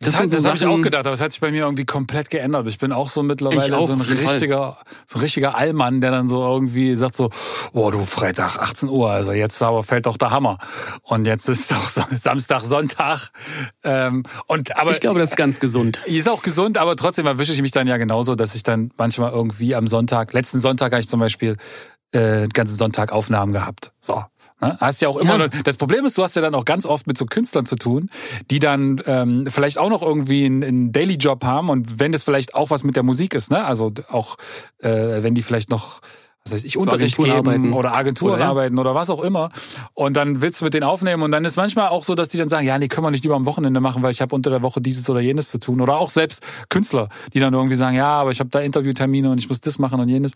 Das, 0.00 0.12
Das 0.12 0.20
hat, 0.20 0.30
so 0.30 0.36
das 0.36 0.46
habe 0.46 0.56
ich 0.56 0.66
auch 0.66 0.80
gedacht, 0.80 1.06
aber 1.06 1.14
es 1.14 1.20
hat 1.20 1.30
sich 1.30 1.40
bei 1.40 1.50
mir 1.50 1.62
irgendwie 1.62 1.84
komplett 1.84 2.28
geändert. 2.28 2.66
Ich 2.66 2.78
bin 2.78 2.92
auch 2.92 3.08
so 3.08 3.22
mittlerweile 3.22 3.76
auch, 3.76 3.86
so 3.86 3.92
ein 3.92 4.00
Fall. 4.00 4.14
richtiger, 4.14 4.76
so 5.06 5.18
ein 5.18 5.22
richtiger 5.22 5.56
Allmann, 5.56 6.00
der 6.00 6.10
dann 6.10 6.28
so 6.28 6.42
irgendwie 6.42 6.96
sagt 6.96 7.16
so, 7.16 7.30
oh 7.72 7.90
du 7.90 8.00
Freitag 8.00 8.58
18 8.58 8.88
Uhr, 8.88 9.10
also 9.10 9.32
jetzt 9.32 9.62
aber 9.62 9.82
fällt 9.82 10.06
doch 10.06 10.16
der 10.16 10.30
Hammer. 10.30 10.58
Und 11.02 11.26
jetzt 11.26 11.48
ist 11.48 11.70
doch 11.70 11.88
Samstag, 12.18 12.62
Sonntag. 12.62 13.30
Ähm, 13.84 14.24
und 14.46 14.76
aber 14.76 14.90
Ich 14.90 15.00
glaube, 15.00 15.20
das 15.20 15.30
ist 15.30 15.36
ganz 15.36 15.60
gesund. 15.60 16.00
ist 16.06 16.28
auch 16.28 16.42
gesund, 16.42 16.76
aber 16.76 16.96
trotzdem 16.96 17.26
erwische 17.26 17.52
ich 17.52 17.62
mich 17.62 17.70
dann 17.70 17.86
ja 17.86 17.96
genauso, 17.96 18.34
dass 18.34 18.54
ich 18.54 18.64
dann 18.64 18.90
manchmal 18.96 19.32
irgendwie 19.32 19.74
am 19.74 19.86
Sonntag, 19.86 20.32
letzten 20.32 20.60
Sonntag 20.60 20.92
habe 20.92 21.00
ich 21.00 21.08
zum 21.08 21.20
Beispiel 21.20 21.56
äh, 22.10 22.42
den 22.42 22.50
ganzen 22.50 22.76
Sonntag 22.76 23.12
Aufnahmen 23.12 23.52
gehabt. 23.52 23.92
So. 24.00 24.24
Ne? 24.68 24.78
Hast 24.80 25.02
ja 25.02 25.08
auch 25.08 25.16
immer. 25.16 25.38
Ja. 25.38 25.48
Das 25.64 25.76
Problem 25.76 26.04
ist, 26.04 26.16
du 26.18 26.22
hast 26.22 26.36
ja 26.36 26.42
dann 26.42 26.54
auch 26.54 26.64
ganz 26.64 26.86
oft 26.86 27.06
mit 27.06 27.18
so 27.18 27.26
Künstlern 27.26 27.66
zu 27.66 27.76
tun, 27.76 28.10
die 28.50 28.58
dann 28.58 29.00
ähm, 29.06 29.46
vielleicht 29.48 29.78
auch 29.78 29.90
noch 29.90 30.02
irgendwie 30.02 30.44
einen, 30.44 30.64
einen 30.64 30.92
Daily-Job 30.92 31.44
haben 31.44 31.68
und 31.70 32.00
wenn 32.00 32.12
das 32.12 32.22
vielleicht 32.22 32.54
auch 32.54 32.70
was 32.70 32.84
mit 32.84 32.96
der 32.96 33.02
Musik 33.02 33.34
ist, 33.34 33.50
ne? 33.50 33.64
Also 33.64 33.92
auch 34.08 34.36
äh, 34.78 35.22
wenn 35.22 35.34
die 35.34 35.42
vielleicht 35.42 35.70
noch 35.70 36.00
was 36.44 36.52
weiß 36.52 36.64
ich, 36.64 36.76
Unterricht 36.76 37.18
Agenturen 37.18 37.42
geben 37.42 37.48
arbeiten. 37.48 37.72
oder 37.72 37.94
Agenturen 37.96 38.34
Oder, 38.34 38.42
ja. 38.42 38.50
arbeiten 38.50 38.78
oder 38.78 38.94
was 38.94 39.08
auch 39.08 39.22
immer. 39.22 39.48
Und 39.94 40.14
dann 40.14 40.42
willst 40.42 40.60
du 40.60 40.66
mit 40.66 40.74
denen 40.74 40.84
aufnehmen 40.84 41.22
und 41.22 41.32
dann 41.32 41.42
ist 41.46 41.56
manchmal 41.56 41.88
auch 41.88 42.04
so, 42.04 42.14
dass 42.14 42.28
die 42.28 42.36
dann 42.36 42.50
sagen, 42.50 42.66
ja, 42.66 42.78
nee, 42.78 42.88
können 42.88 43.06
wir 43.06 43.10
nicht 43.10 43.24
lieber 43.24 43.34
am 43.34 43.46
Wochenende 43.46 43.80
machen, 43.80 44.02
weil 44.02 44.12
ich 44.12 44.20
habe 44.20 44.34
unter 44.34 44.50
der 44.50 44.60
Woche 44.60 44.82
dieses 44.82 45.08
oder 45.08 45.20
jenes 45.20 45.48
zu 45.48 45.58
tun. 45.58 45.80
Oder 45.80 45.96
auch 45.96 46.10
selbst 46.10 46.42
Künstler, 46.68 47.08
die 47.32 47.40
dann 47.40 47.54
irgendwie 47.54 47.76
sagen, 47.76 47.96
ja, 47.96 48.08
aber 48.08 48.30
ich 48.30 48.40
habe 48.40 48.50
da 48.50 48.60
Interviewtermine 48.60 49.30
und 49.30 49.38
ich 49.38 49.48
muss 49.48 49.62
das 49.62 49.78
machen 49.78 50.00
und 50.00 50.10
jenes. 50.10 50.32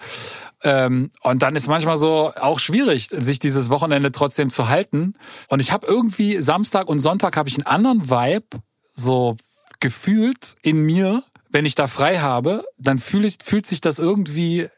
Ähm, 0.63 1.11
und 1.23 1.43
dann 1.43 1.55
ist 1.55 1.69
manchmal 1.69 1.99
so 1.99 2.33
auch 2.41 2.59
schwierig, 2.59 3.09
sich 3.11 3.39
dieses 3.39 3.69
Wochenende 3.69 4.11
trotzdem 4.11 4.49
zu 4.49 4.71
halten. 4.71 5.13
Und 5.49 5.61
ich 5.61 5.73
habe 5.73 5.87
irgendwie 5.87 6.41
Samstag 6.41 6.89
und 6.89 7.01
Sonntag 7.01 7.37
habe 7.37 7.51
ich 7.51 7.59
einen 7.59 7.67
anderen 7.67 8.09
Vibe, 8.09 8.63
so 8.95 9.37
gefühlt 9.79 10.55
in 10.63 10.81
mir, 10.81 11.23
wenn 11.51 11.67
ich 11.67 11.75
da 11.75 11.87
frei 11.87 12.19
habe, 12.19 12.65
dann 12.79 12.99
fühl 12.99 13.27
ich, 13.27 13.37
fühlt 13.43 13.67
sich 13.67 13.83
das 13.83 13.99
irgendwie 13.99 14.69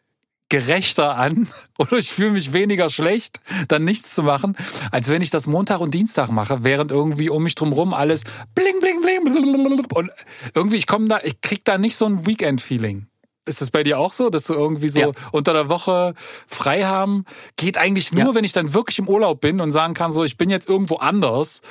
gerechter 0.50 1.16
an 1.16 1.49
oder 1.78 1.95
ich 1.95 2.11
fühle 2.12 2.33
mich 2.33 2.52
weniger 2.52 2.90
schlecht, 2.90 3.40
dann 3.69 3.85
nichts 3.85 4.14
zu 4.14 4.23
machen, 4.23 4.57
als 4.90 5.09
wenn 5.09 5.23
ich 5.23 5.30
das 5.30 5.47
Montag 5.47 5.80
und 5.80 5.95
Dienstag 5.95 6.30
mache, 6.30 6.62
während 6.64 6.90
irgendwie 6.92 7.30
um 7.30 7.42
mich 7.42 7.54
drumrum 7.54 7.95
alles 7.95 8.25
bling 8.54 8.78
bling 8.80 9.00
bling 9.00 9.85
und 9.95 10.11
irgendwie 10.54 10.76
ich 10.76 10.87
komme 10.87 11.09
da, 11.09 11.21
ich 11.23 11.40
krieg 11.40 11.64
da 11.64 11.78
nicht 11.78 11.97
so 11.97 12.04
ein 12.04 12.26
Weekend-Feeling. 12.26 13.07
Ist 13.47 13.62
das 13.62 13.71
bei 13.71 13.83
dir 13.83 13.99
auch 13.99 14.12
so, 14.12 14.28
dass 14.28 14.45
du 14.45 14.54
irgendwie 14.54 14.88
so 14.88 15.00
Ja. 15.00 15.11
unter 15.33 15.54
der 15.54 15.69
Woche 15.71 16.14
frei 16.47 16.83
haben? 16.85 17.25
Geht 17.57 17.78
eigentlich 17.78 18.12
nur, 18.12 18.26
Ja. 18.26 18.35
wenn 18.35 18.45
ich 18.45 18.52
dann 18.52 18.75
wirklich 18.75 18.99
im 18.99 19.09
Urlaub 19.09 19.40
bin 19.40 19.61
und 19.61 19.71
sagen 19.71 19.95
kann, 19.95 20.11
so 20.12 20.25
ich 20.25 20.37
bin 20.37 20.50
jetzt 20.50 20.69
irgendwo 20.69 20.97
anders 20.97 21.62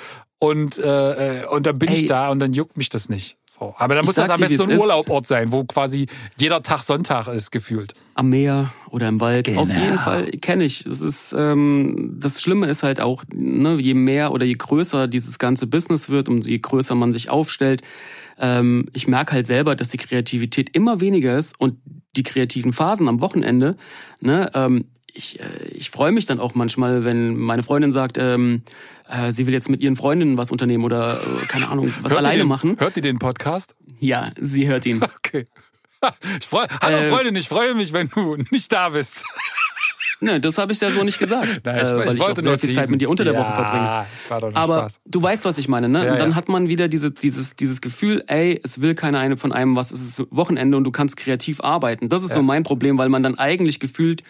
und 0.41 0.77
äh, 0.77 1.41
äh, 1.41 1.45
und 1.47 1.65
dann 1.65 1.77
bin 1.77 1.91
ich 1.91 2.03
Ey. 2.03 2.07
da 2.07 2.29
und 2.29 2.39
dann 2.39 2.53
juckt 2.53 2.77
mich 2.77 2.87
das 2.89 3.09
nicht. 3.09 3.37
So, 3.45 3.75
aber 3.77 3.95
dann 3.95 4.03
Ich 4.03 4.07
muss 4.07 4.15
das 4.15 4.29
am 4.29 4.39
besten 4.39 4.57
so 4.57 4.63
ein. 4.65 4.79
Urlaubort 4.79 5.27
sein, 5.27 5.51
wo 5.51 5.65
quasi 5.65 6.07
jeder 6.37 6.61
Tag 6.61 6.81
Sonntag 6.81 7.27
ist 7.27 7.51
gefühlt. 7.51 7.93
am 8.13 8.29
Meer 8.29 8.71
oder 8.89 9.09
im 9.09 9.19
Wald. 9.19 9.47
Genau. 9.47 9.61
Auf 9.61 9.73
jeden 9.73 9.99
Fall 9.99 10.27
kenne 10.27 10.63
ich. 10.63 10.85
Es 10.85 11.01
ist 11.01 11.35
ähm, 11.37 12.15
das 12.19 12.41
Schlimme 12.41 12.67
ist 12.67 12.83
halt 12.83 13.01
auch, 13.01 13.23
ne, 13.33 13.75
je 13.81 13.93
mehr 13.95 14.31
oder 14.31 14.45
je 14.45 14.55
größer 14.55 15.07
dieses 15.09 15.39
ganze 15.39 15.67
Business 15.67 16.09
wird 16.09 16.29
und 16.29 16.45
je 16.45 16.59
größer 16.59 16.95
man 16.95 17.11
sich 17.11 17.29
aufstellt, 17.29 17.81
ähm, 18.37 18.87
ich 18.93 19.09
merke 19.09 19.33
halt 19.33 19.45
selber, 19.45 19.75
dass 19.75 19.89
die 19.89 19.97
Kreativität 19.97 20.73
immer 20.73 21.01
weniger 21.01 21.37
ist 21.37 21.59
und 21.59 21.79
die 22.15 22.23
kreativen 22.23 22.71
Phasen 22.71 23.09
am 23.09 23.19
Wochenende, 23.19 23.75
ne, 24.21 24.49
ähm, 24.53 24.85
ich, 25.13 25.39
äh, 25.39 25.45
ich 25.71 25.89
freue 25.89 26.11
mich 26.11 26.25
dann 26.25 26.39
auch 26.39 26.55
manchmal, 26.55 27.05
wenn 27.05 27.35
meine 27.35 27.63
Freundin 27.63 27.91
sagt, 27.91 28.17
ähm, 28.17 28.63
äh, 29.09 29.31
sie 29.31 29.47
will 29.47 29.53
jetzt 29.53 29.69
mit 29.69 29.81
ihren 29.81 29.95
Freundinnen 29.95 30.37
was 30.37 30.51
unternehmen 30.51 30.83
oder 30.83 31.13
äh, 31.13 31.45
keine 31.47 31.69
Ahnung, 31.69 31.93
was 32.01 32.11
Hört 32.11 32.19
alleine 32.19 32.39
den, 32.39 32.47
machen. 32.47 32.75
Hört 32.79 32.95
ihr 32.95 33.03
den 33.03 33.19
Podcast? 33.19 33.75
Ja, 33.99 34.31
sie 34.37 34.67
hört 34.67 34.85
ihn. 34.85 35.01
Okay. 35.19 35.45
Ich 36.39 36.47
freu, 36.47 36.65
Hallo 36.81 36.97
Äh, 36.97 37.09
Freundin, 37.09 37.35
ich 37.35 37.49
freue 37.49 37.75
mich, 37.75 37.91
wenn 37.91 38.07
du 38.07 38.37
nicht 38.51 38.71
da 38.71 38.87
bist. 38.89 39.25
Ne, 40.21 40.39
das 40.39 40.57
habe 40.57 40.73
ich 40.73 40.81
ja 40.81 40.91
so 40.91 41.03
nicht 41.03 41.19
gesagt, 41.19 41.61
Nein, 41.63 41.77
äh, 41.77 41.97
weil 41.97 42.15
ich 42.15 42.21
auch 42.21 42.35
sehr 42.35 42.59
viel 42.59 42.73
Zeit 42.73 42.89
mit 42.89 43.01
dir 43.01 43.09
unter 43.09 43.23
der 43.23 43.35
Woche 43.35 43.53
verbringe. 43.53 43.85
Ja, 43.85 44.05
ich 44.13 44.31
war 44.31 44.41
doch 44.41 44.47
nicht 44.47 44.57
Aber 44.57 44.79
Spaß. 44.79 45.01
du 45.05 45.21
weißt, 45.21 45.45
was 45.45 45.57
ich 45.57 45.67
meine, 45.67 45.87
ne? 45.87 46.05
Ja, 46.05 46.13
und 46.13 46.19
dann 46.19 46.31
ja. 46.31 46.35
hat 46.35 46.49
man 46.49 46.67
wieder 46.67 46.87
diese, 46.87 47.11
dieses, 47.11 47.55
dieses 47.55 47.79
Gefühl, 47.81 48.23
ey, 48.27 48.59
es 48.63 48.81
will 48.81 48.95
keiner 48.95 49.19
eine 49.19 49.37
von 49.37 49.51
einem 49.51 49.75
was, 49.75 49.91
es 49.91 50.01
ist 50.01 50.23
Wochenende 50.29 50.75
und 50.77 50.83
du 50.83 50.91
kannst 50.91 51.15
kreativ 51.15 51.61
arbeiten. 51.61 52.09
Das 52.09 52.23
ist 52.23 52.33
so 52.33 52.41
mein 52.41 52.63
Problem, 52.63 52.97
weil 52.97 53.09
man 53.09 53.23
dann 53.23 53.37
eigentlich 53.37 53.79
gefühlt 53.79 54.23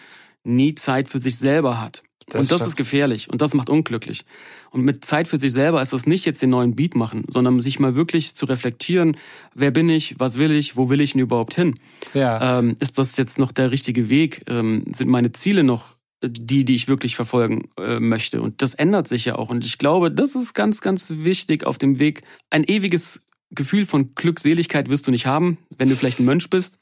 nie 0.44 0.74
Zeit 0.74 1.08
für 1.08 1.18
sich 1.18 1.36
selber 1.36 1.80
hat. 1.80 2.02
Das 2.32 2.42
und 2.42 2.52
das 2.52 2.60
stimmt. 2.60 2.68
ist 2.68 2.76
gefährlich 2.76 3.30
und 3.30 3.42
das 3.42 3.54
macht 3.54 3.68
unglücklich. 3.68 4.24
Und 4.70 4.82
mit 4.82 5.04
Zeit 5.04 5.26
für 5.26 5.38
sich 5.38 5.52
selber 5.52 5.82
ist 5.82 5.92
das 5.92 6.06
nicht 6.06 6.24
jetzt 6.24 6.40
den 6.42 6.50
neuen 6.50 6.76
Beat 6.76 6.94
machen, 6.94 7.24
sondern 7.28 7.58
sich 7.60 7.80
mal 7.80 7.94
wirklich 7.94 8.36
zu 8.36 8.46
reflektieren, 8.46 9.16
wer 9.54 9.70
bin 9.70 9.88
ich, 9.88 10.18
was 10.18 10.38
will 10.38 10.52
ich, 10.52 10.76
wo 10.76 10.88
will 10.88 11.00
ich 11.00 11.12
denn 11.12 11.22
überhaupt 11.22 11.54
hin? 11.54 11.74
Ja. 12.14 12.58
Ähm, 12.58 12.76
ist 12.78 12.98
das 12.98 13.16
jetzt 13.16 13.38
noch 13.38 13.52
der 13.52 13.72
richtige 13.72 14.08
Weg? 14.08 14.42
Ähm, 14.46 14.84
sind 14.92 15.08
meine 15.08 15.32
Ziele 15.32 15.64
noch 15.64 15.96
die, 16.22 16.64
die 16.64 16.74
ich 16.74 16.86
wirklich 16.86 17.16
verfolgen 17.16 17.68
äh, 17.78 17.98
möchte? 17.98 18.42
Und 18.42 18.62
das 18.62 18.74
ändert 18.74 19.08
sich 19.08 19.24
ja 19.24 19.36
auch. 19.36 19.50
Und 19.50 19.64
ich 19.64 19.78
glaube, 19.78 20.12
das 20.12 20.36
ist 20.36 20.54
ganz, 20.54 20.80
ganz 20.80 21.10
wichtig 21.16 21.64
auf 21.64 21.78
dem 21.78 21.98
Weg. 21.98 22.22
Ein 22.50 22.64
ewiges 22.64 23.20
Gefühl 23.50 23.84
von 23.84 24.14
Glückseligkeit 24.14 24.88
wirst 24.88 25.06
du 25.06 25.10
nicht 25.10 25.26
haben, 25.26 25.58
wenn 25.76 25.88
du 25.88 25.96
vielleicht 25.96 26.20
ein 26.20 26.26
Mönch 26.26 26.48
bist. 26.50 26.78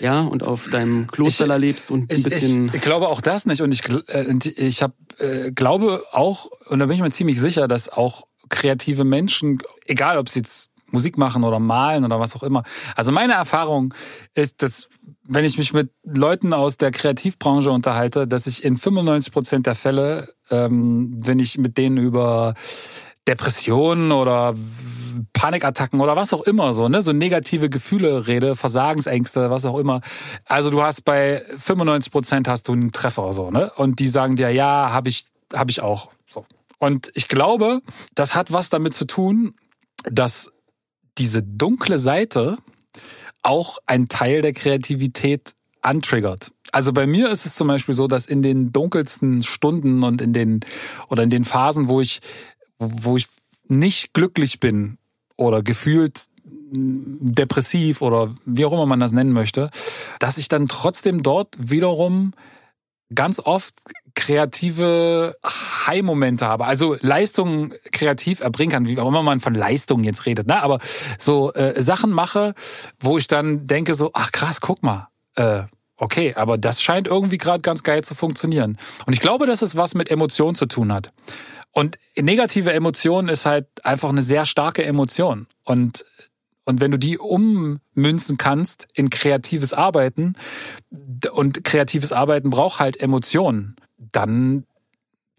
Ja, 0.00 0.22
und 0.22 0.42
auf 0.42 0.68
deinem 0.68 1.06
Kloster 1.06 1.58
lebst 1.58 1.90
und 1.90 2.10
ein 2.10 2.16
Ich, 2.16 2.22
bisschen. 2.24 2.68
ich, 2.68 2.74
ich 2.74 2.80
glaube 2.80 3.08
auch 3.08 3.20
das 3.20 3.46
nicht 3.46 3.60
und 3.62 3.72
ich, 3.72 3.82
äh, 4.08 4.34
ich 4.56 4.82
hab, 4.82 4.94
äh, 5.18 5.52
glaube 5.52 6.02
auch, 6.12 6.46
und 6.68 6.78
da 6.78 6.86
bin 6.86 6.96
ich 6.96 7.02
mir 7.02 7.10
ziemlich 7.10 7.38
sicher, 7.40 7.68
dass 7.68 7.88
auch 7.88 8.24
kreative 8.48 9.04
Menschen, 9.04 9.58
egal 9.86 10.18
ob 10.18 10.28
sie 10.28 10.40
jetzt 10.40 10.70
Musik 10.92 11.18
machen 11.18 11.44
oder 11.44 11.60
malen 11.60 12.04
oder 12.04 12.18
was 12.18 12.34
auch 12.34 12.42
immer, 12.42 12.64
also 12.96 13.12
meine 13.12 13.34
Erfahrung 13.34 13.94
ist, 14.34 14.62
dass 14.62 14.88
wenn 15.28 15.44
ich 15.44 15.58
mich 15.58 15.72
mit 15.72 15.90
Leuten 16.02 16.52
aus 16.52 16.76
der 16.76 16.90
Kreativbranche 16.90 17.70
unterhalte, 17.70 18.26
dass 18.26 18.48
ich 18.48 18.64
in 18.64 18.76
95 18.76 19.32
Prozent 19.32 19.66
der 19.66 19.76
Fälle, 19.76 20.34
ähm, 20.50 21.12
wenn 21.24 21.38
ich 21.38 21.58
mit 21.58 21.78
denen 21.78 21.98
über 21.98 22.54
Depressionen 23.30 24.10
oder 24.10 24.56
Panikattacken 25.32 26.00
oder 26.00 26.16
was 26.16 26.34
auch 26.34 26.42
immer 26.42 26.72
so, 26.72 26.88
ne, 26.88 27.00
so 27.00 27.12
negative 27.12 27.70
Gefühle 27.70 28.26
rede, 28.26 28.56
Versagensängste, 28.56 29.50
was 29.50 29.64
auch 29.64 29.78
immer. 29.78 30.00
Also 30.46 30.70
du 30.70 30.82
hast 30.82 31.02
bei 31.02 31.44
95 31.56 32.10
Prozent 32.10 32.48
hast 32.48 32.66
du 32.66 32.72
einen 32.72 32.90
Treffer 32.90 33.32
so, 33.32 33.52
ne? 33.52 33.70
Und 33.76 34.00
die 34.00 34.08
sagen 34.08 34.34
dir, 34.34 34.50
ja, 34.50 34.90
habe 34.90 35.08
ich, 35.08 35.26
habe 35.54 35.70
ich 35.70 35.80
auch. 35.80 36.10
So. 36.26 36.44
Und 36.78 37.12
ich 37.14 37.28
glaube, 37.28 37.82
das 38.16 38.34
hat 38.34 38.52
was 38.52 38.68
damit 38.68 38.94
zu 38.94 39.06
tun, 39.06 39.54
dass 40.10 40.50
diese 41.16 41.44
dunkle 41.44 42.00
Seite 42.00 42.58
auch 43.42 43.78
ein 43.86 44.08
Teil 44.08 44.42
der 44.42 44.54
Kreativität 44.54 45.54
antriggert. 45.82 46.50
Also 46.72 46.92
bei 46.92 47.06
mir 47.06 47.30
ist 47.30 47.46
es 47.46 47.54
zum 47.54 47.68
Beispiel 47.68 47.94
so, 47.94 48.06
dass 48.06 48.26
in 48.26 48.42
den 48.42 48.72
dunkelsten 48.72 49.42
Stunden 49.42 50.02
und 50.02 50.22
in 50.22 50.32
den 50.32 50.60
oder 51.08 51.22
in 51.22 51.30
den 51.30 51.44
Phasen, 51.44 51.88
wo 51.88 52.00
ich 52.00 52.20
wo 52.80 53.16
ich 53.16 53.28
nicht 53.68 54.12
glücklich 54.14 54.58
bin 54.58 54.98
oder 55.36 55.62
gefühlt 55.62 56.24
depressiv 56.72 58.02
oder 58.02 58.34
wie 58.44 58.64
auch 58.64 58.72
immer 58.72 58.86
man 58.86 59.00
das 59.00 59.12
nennen 59.12 59.32
möchte, 59.32 59.70
dass 60.18 60.38
ich 60.38 60.48
dann 60.48 60.66
trotzdem 60.66 61.22
dort 61.22 61.56
wiederum 61.58 62.32
ganz 63.14 63.40
oft 63.40 63.74
kreative 64.14 65.36
High-Momente 65.86 66.46
habe. 66.46 66.66
Also 66.66 66.96
Leistungen 67.00 67.74
kreativ 67.92 68.40
erbringen 68.40 68.70
kann, 68.70 68.86
wie 68.86 68.98
auch 68.98 69.08
immer 69.08 69.22
man 69.22 69.40
von 69.40 69.54
Leistungen 69.54 70.04
jetzt 70.04 70.26
redet. 70.26 70.46
Ne? 70.46 70.62
Aber 70.62 70.78
so 71.18 71.52
äh, 71.54 71.82
Sachen 71.82 72.10
mache, 72.10 72.54
wo 73.00 73.18
ich 73.18 73.26
dann 73.26 73.66
denke 73.66 73.94
so, 73.94 74.10
ach 74.14 74.30
krass, 74.32 74.60
guck 74.60 74.82
mal, 74.82 75.08
äh, 75.34 75.62
okay, 75.96 76.34
aber 76.34 76.56
das 76.56 76.82
scheint 76.82 77.08
irgendwie 77.08 77.38
gerade 77.38 77.62
ganz 77.62 77.82
geil 77.82 78.04
zu 78.04 78.14
funktionieren. 78.14 78.78
Und 79.06 79.12
ich 79.12 79.20
glaube, 79.20 79.46
dass 79.46 79.62
es 79.62 79.76
was 79.76 79.94
mit 79.94 80.10
Emotionen 80.10 80.54
zu 80.54 80.66
tun 80.66 80.92
hat. 80.92 81.12
Und 81.72 81.98
negative 82.16 82.72
Emotion 82.72 83.28
ist 83.28 83.46
halt 83.46 83.66
einfach 83.84 84.08
eine 84.08 84.22
sehr 84.22 84.44
starke 84.44 84.84
Emotion. 84.84 85.46
Und, 85.64 86.04
und 86.64 86.80
wenn 86.80 86.90
du 86.90 86.98
die 86.98 87.18
ummünzen 87.18 88.36
kannst 88.36 88.88
in 88.94 89.10
kreatives 89.10 89.72
Arbeiten, 89.72 90.34
und 91.32 91.64
kreatives 91.64 92.12
Arbeiten 92.12 92.50
braucht 92.50 92.80
halt 92.80 93.00
Emotionen, 93.00 93.76
dann 93.98 94.64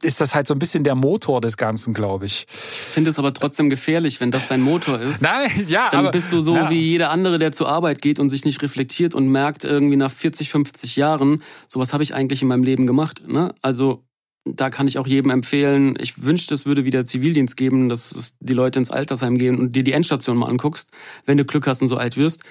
ist 0.03 0.19
das 0.19 0.33
halt 0.33 0.47
so 0.47 0.55
ein 0.55 0.59
bisschen 0.59 0.83
der 0.83 0.95
Motor 0.95 1.41
des 1.41 1.57
Ganzen, 1.57 1.93
glaube 1.93 2.25
ich. 2.25 2.47
Ich 2.49 2.77
finde 2.77 3.11
es 3.11 3.19
aber 3.19 3.33
trotzdem 3.33 3.69
gefährlich, 3.69 4.19
wenn 4.19 4.31
das 4.31 4.47
dein 4.47 4.61
Motor 4.61 4.99
ist. 4.99 5.21
Nein, 5.21 5.49
ja, 5.67 5.89
Dann 5.91 6.01
aber 6.01 6.11
bist 6.11 6.31
du 6.31 6.41
so 6.41 6.55
ja. 6.55 6.69
wie 6.69 6.79
jeder 6.79 7.11
andere, 7.11 7.37
der 7.37 7.51
zur 7.51 7.69
Arbeit 7.69 8.01
geht 8.01 8.19
und 8.19 8.29
sich 8.29 8.43
nicht 8.43 8.61
reflektiert 8.61 9.13
und 9.13 9.27
merkt 9.27 9.63
irgendwie 9.63 9.97
nach 9.97 10.11
40, 10.11 10.49
50 10.49 10.95
Jahren, 10.95 11.43
so 11.67 11.79
was 11.79 11.93
habe 11.93 12.03
ich 12.03 12.15
eigentlich 12.15 12.41
in 12.41 12.47
meinem 12.47 12.63
Leben 12.63 12.87
gemacht. 12.87 13.27
Ne? 13.27 13.53
Also 13.61 14.03
da 14.45 14.69
kann 14.69 14.87
ich 14.87 14.97
auch 14.97 15.07
jedem 15.07 15.29
empfehlen, 15.29 15.95
ich 15.99 16.23
wünschte, 16.23 16.53
es 16.53 16.65
würde 16.65 16.83
wieder 16.83 17.05
Zivildienst 17.05 17.55
geben, 17.55 17.89
dass 17.89 18.35
die 18.39 18.53
Leute 18.53 18.79
ins 18.79 18.89
Altersheim 18.89 19.37
gehen 19.37 19.59
und 19.59 19.75
dir 19.75 19.83
die 19.83 19.91
Endstation 19.91 20.37
mal 20.37 20.49
anguckst, 20.49 20.89
wenn 21.25 21.37
du 21.37 21.45
Glück 21.45 21.67
hast 21.67 21.81
und 21.81 21.87
so 21.87 21.97
alt 21.97 22.17
wirst. 22.17 22.41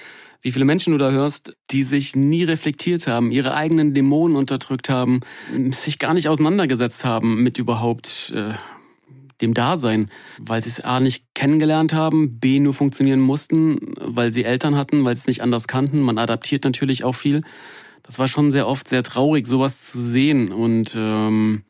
Wie 0.42 0.52
viele 0.52 0.64
Menschen 0.64 0.92
du 0.92 0.98
da 0.98 1.10
hörst, 1.10 1.54
die 1.70 1.82
sich 1.82 2.16
nie 2.16 2.44
reflektiert 2.44 3.06
haben, 3.06 3.30
ihre 3.30 3.54
eigenen 3.54 3.92
Dämonen 3.92 4.36
unterdrückt 4.36 4.88
haben, 4.88 5.20
sich 5.70 5.98
gar 5.98 6.14
nicht 6.14 6.28
auseinandergesetzt 6.28 7.04
haben 7.04 7.42
mit 7.42 7.58
überhaupt 7.58 8.32
äh, 8.34 8.54
dem 9.42 9.52
Dasein, 9.52 10.10
weil 10.38 10.60
sie 10.62 10.70
es 10.70 10.80
A 10.80 11.00
nicht 11.00 11.24
kennengelernt 11.34 11.92
haben, 11.92 12.38
B 12.38 12.60
nur 12.60 12.72
funktionieren 12.72 13.20
mussten, 13.20 13.94
weil 13.98 14.32
sie 14.32 14.44
Eltern 14.44 14.76
hatten, 14.76 15.04
weil 15.04 15.14
sie 15.14 15.20
es 15.20 15.26
nicht 15.26 15.42
anders 15.42 15.68
kannten. 15.68 16.00
Man 16.00 16.18
adaptiert 16.18 16.64
natürlich 16.64 17.04
auch 17.04 17.14
viel. 17.14 17.42
Das 18.02 18.18
war 18.18 18.28
schon 18.28 18.50
sehr 18.50 18.66
oft 18.66 18.88
sehr 18.88 19.02
traurig, 19.02 19.46
sowas 19.46 19.90
zu 19.90 20.00
sehen. 20.00 20.52
Und 20.52 20.94
ähm, 20.96 21.64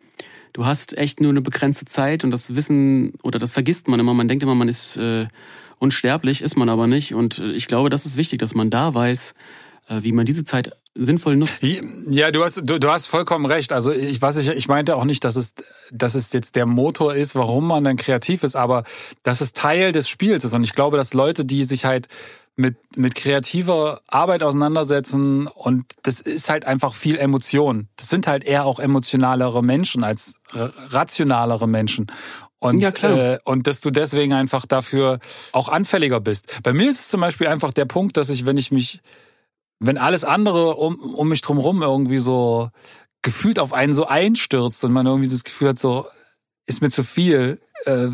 du 0.53 0.65
hast 0.65 0.97
echt 0.97 1.21
nur 1.21 1.31
eine 1.31 1.41
begrenzte 1.41 1.85
Zeit 1.85 2.25
und 2.25 2.31
das 2.31 2.55
Wissen 2.55 3.15
oder 3.23 3.39
das 3.39 3.53
vergisst 3.53 3.89
man 3.89 4.01
immer. 4.01 4.15
Man 4.15 4.29
denkt 4.29 4.43
immer, 4.43 4.55
man 4.55 4.69
ist 4.69 4.97
äh, 4.97 5.27
unsterblich, 5.79 6.43
ist 6.43 6.57
man 6.57 6.69
aber 6.69 6.87
nicht. 6.87 7.15
Und 7.15 7.39
ich 7.39 7.67
glaube, 7.67 7.91
das 7.91 8.07
ist 8.07 8.17
wichtig, 8.17 8.39
dass 8.39 8.55
man 8.55 8.71
da 8.71 8.95
weiß, 8.95 9.35
äh, 9.89 10.03
wie 10.03 10.13
man 10.13 10.27
diese 10.27 10.45
Zeit 10.45 10.73
sinnvoll 10.95 11.37
nutzt. 11.37 11.65
Ja, 12.11 12.31
du 12.31 12.43
hast, 12.43 12.57
du, 12.65 12.79
du 12.79 12.91
hast 12.91 13.07
vollkommen 13.07 13.47
recht. 13.47 13.73
Also 13.73 13.93
ich 13.93 14.21
weiß, 14.21 14.37
ich, 14.39 14.49
ich 14.49 14.69
meinte 14.69 14.97
auch 14.97 15.05
nicht, 15.05 15.25
dass 15.25 15.37
es, 15.37 15.55
dass 15.93 16.15
es 16.15 16.33
jetzt 16.33 16.57
der 16.57 16.67
Motor 16.67 17.15
ist, 17.15 17.35
warum 17.35 17.69
man 17.69 17.85
dann 17.85 17.97
kreativ 17.97 18.43
ist, 18.43 18.57
aber 18.57 18.85
dass 19.23 19.41
es 19.41 19.53
Teil 19.53 19.93
des 19.93 20.09
Spiels 20.09 20.45
ist. 20.45 20.55
Und 20.55 20.65
ich 20.65 20.73
glaube, 20.73 20.97
dass 20.97 21.15
Leute, 21.15 21.45
die 21.45 21.65
sich 21.65 21.85
halt 21.85 22.09
mit, 22.57 22.77
mit 22.97 23.15
kreativer 23.15 24.03
Arbeit 24.09 24.43
auseinandersetzen 24.43 25.47
und 25.47 25.85
das 26.03 26.21
ist 26.21 26.51
halt 26.51 26.67
einfach 26.67 26.95
viel 26.95 27.17
Emotion. 27.17 27.89
Das 27.97 28.09
sind 28.09 28.27
halt 28.27 28.45
eher 28.45 28.67
auch 28.67 28.79
emotionalere 28.79 29.63
Menschen 29.63 30.05
als 30.05 30.35
rationalere 30.53 31.69
Menschen. 31.69 32.07
Und, 32.59 32.79
ja, 32.79 32.91
klar. 32.91 33.17
Äh, 33.17 33.39
und 33.45 33.67
dass 33.67 33.81
du 33.81 33.91
deswegen 33.91 34.35
einfach 34.35 34.67
dafür 34.67 35.19
auch 35.53 35.69
anfälliger 35.69 36.21
bist. 36.21 36.63
Bei 36.63 36.73
mir 36.73 36.91
ist 36.91 37.01
es 37.01 37.09
zum 37.09 37.21
Beispiel 37.21 37.47
einfach 37.47 37.73
der 37.73 37.87
Punkt, 37.87 38.17
dass 38.17 38.29
ich, 38.29 38.45
wenn 38.45 38.59
ich 38.59 38.71
mich 38.71 39.01
wenn 39.81 39.99
alles 39.99 40.25
andere 40.25 40.77
um, 40.77 41.01
um 41.01 41.29
mich 41.29 41.41
drumherum 41.41 41.83
irgendwie 41.83 42.19
so 42.19 42.71
gefühlt 43.23 43.59
auf 43.59 43.73
einen 43.73 43.93
so 43.93 44.07
einstürzt 44.07 44.85
und 44.85 44.93
man 44.93 45.07
irgendwie 45.07 45.29
das 45.29 45.45
Gefühl 45.45 45.71
hat, 45.71 45.79
so 45.79 46.07
ist 46.67 46.83
mir 46.83 46.91
zu 46.91 47.03
viel, 47.03 47.61
äh, 47.87 48.09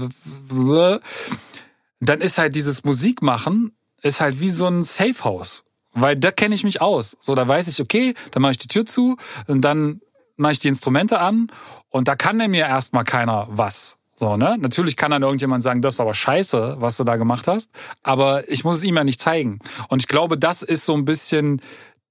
dann 2.01 2.20
ist 2.20 2.38
halt 2.38 2.55
dieses 2.55 2.85
Musikmachen 2.85 3.72
ist 4.03 4.20
halt 4.20 4.40
wie 4.40 4.51
so 4.51 4.66
ein 4.66 4.85
Safehouse, 4.85 5.64
weil 5.92 6.16
da 6.16 6.31
kenne 6.31 6.55
ich 6.55 6.62
mich 6.62 6.81
aus. 6.81 7.16
So, 7.20 7.35
da 7.35 7.46
weiß 7.46 7.66
ich, 7.66 7.81
okay, 7.81 8.14
dann 8.31 8.42
mache 8.42 8.53
ich 8.53 8.59
die 8.59 8.68
Tür 8.68 8.87
zu 8.87 9.16
und 9.49 9.62
dann 9.62 10.01
mache 10.37 10.53
ich 10.53 10.59
die 10.59 10.68
Instrumente 10.68 11.20
an 11.20 11.49
und 11.90 12.09
da 12.09 12.16
kann 12.16 12.37
mir 12.37 12.66
erstmal 12.66 13.05
keiner 13.05 13.46
was. 13.51 13.99
So, 14.18 14.37
ne? 14.37 14.57
Natürlich 14.59 14.96
kann 14.96 15.11
dann 15.11 15.22
irgendjemand 15.22 15.62
sagen, 15.62 15.83
das 15.83 15.94
ist 15.94 16.01
aber 16.01 16.14
scheiße, 16.14 16.77
was 16.79 16.96
du 16.96 17.05
da 17.05 17.16
gemacht 17.16 17.46
hast, 17.46 17.70
aber 18.03 18.49
ich 18.49 18.64
muss 18.64 18.79
es 18.79 18.85
ihm 18.85 18.96
ja 18.96 19.05
nicht 19.05 19.20
zeigen. 19.20 19.59
Und 19.88 20.03
ich 20.03 20.09
glaube, 20.09 20.38
das 20.38 20.62
ist 20.62 20.87
so 20.87 20.94
ein 20.94 21.05
bisschen 21.05 21.61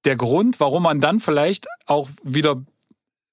der 0.05 0.15
Grund, 0.15 0.59
warum 0.59 0.83
man 0.83 0.99
dann 0.99 1.19
vielleicht 1.19 1.67
auch 1.87 2.09
wieder 2.23 2.63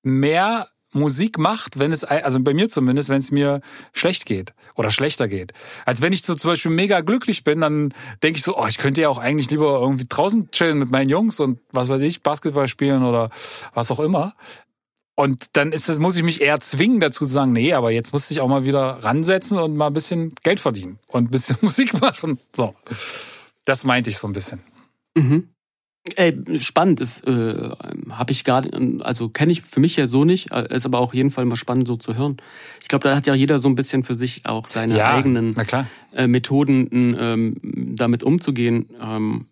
mehr 0.02 0.68
Musik 0.92 1.38
macht, 1.38 1.78
wenn 1.78 1.92
es, 1.92 2.04
also 2.04 2.42
bei 2.42 2.54
mir 2.54 2.68
zumindest, 2.68 3.08
wenn 3.08 3.18
es 3.18 3.30
mir 3.30 3.60
schlecht 3.92 4.26
geht 4.26 4.54
oder 4.74 4.90
schlechter 4.90 5.28
geht. 5.28 5.52
Als 5.86 6.02
wenn 6.02 6.12
ich 6.12 6.22
so 6.22 6.34
zum 6.34 6.50
Beispiel 6.50 6.70
mega 6.70 7.00
glücklich 7.00 7.44
bin, 7.44 7.60
dann 7.60 7.94
denke 8.22 8.38
ich 8.38 8.44
so, 8.44 8.58
oh, 8.58 8.66
ich 8.66 8.78
könnte 8.78 9.00
ja 9.00 9.08
auch 9.08 9.18
eigentlich 9.18 9.50
lieber 9.50 9.80
irgendwie 9.80 10.06
draußen 10.08 10.50
chillen 10.50 10.78
mit 10.78 10.90
meinen 10.90 11.08
Jungs 11.08 11.40
und 11.40 11.60
was 11.72 11.88
weiß 11.88 12.00
ich, 12.02 12.22
Basketball 12.22 12.68
spielen 12.68 13.04
oder 13.04 13.30
was 13.74 13.90
auch 13.90 14.00
immer. 14.00 14.34
Und 15.14 15.56
dann 15.56 15.72
ist 15.72 15.88
es, 15.88 15.98
muss 15.98 16.16
ich 16.16 16.22
mich 16.22 16.40
eher 16.40 16.58
zwingen 16.60 17.00
dazu 17.00 17.26
zu 17.26 17.32
sagen, 17.32 17.52
nee, 17.52 17.74
aber 17.74 17.90
jetzt 17.90 18.12
muss 18.12 18.30
ich 18.30 18.40
auch 18.40 18.48
mal 18.48 18.64
wieder 18.64 19.04
ransetzen 19.04 19.58
und 19.58 19.76
mal 19.76 19.88
ein 19.88 19.92
bisschen 19.92 20.32
Geld 20.42 20.58
verdienen 20.58 20.98
und 21.06 21.24
ein 21.24 21.30
bisschen 21.30 21.58
Musik 21.62 22.00
machen. 22.00 22.38
So. 22.54 22.74
Das 23.64 23.84
meinte 23.84 24.10
ich 24.10 24.18
so 24.18 24.26
ein 24.26 24.32
bisschen. 24.32 24.60
Mhm. 25.16 25.48
Ey, 26.16 26.36
spannend 26.58 27.00
ist, 27.00 27.24
äh, 27.28 27.70
habe 28.10 28.32
ich 28.32 28.42
gar, 28.42 28.64
also 29.02 29.28
kenne 29.28 29.52
ich 29.52 29.62
für 29.62 29.78
mich 29.78 29.94
ja 29.94 30.08
so 30.08 30.24
nicht, 30.24 30.50
äh, 30.50 30.74
ist 30.74 30.84
aber 30.84 30.98
auch 30.98 31.14
jeden 31.14 31.30
Fall 31.30 31.44
mal 31.44 31.54
spannend 31.54 31.86
so 31.86 31.96
zu 31.96 32.16
hören. 32.16 32.38
Ich 32.80 32.88
glaube, 32.88 33.08
da 33.08 33.14
hat 33.14 33.28
ja 33.28 33.34
jeder 33.34 33.60
so 33.60 33.68
ein 33.68 33.76
bisschen 33.76 34.02
für 34.02 34.16
sich 34.16 34.44
auch 34.44 34.66
seine 34.66 34.96
ja, 34.96 35.14
eigenen 35.14 35.54
äh, 36.12 36.26
Methoden, 36.26 36.88
ähm, 36.92 37.56
damit 37.94 38.24
umzugehen. 38.24 38.88
Ähm, 39.00 39.46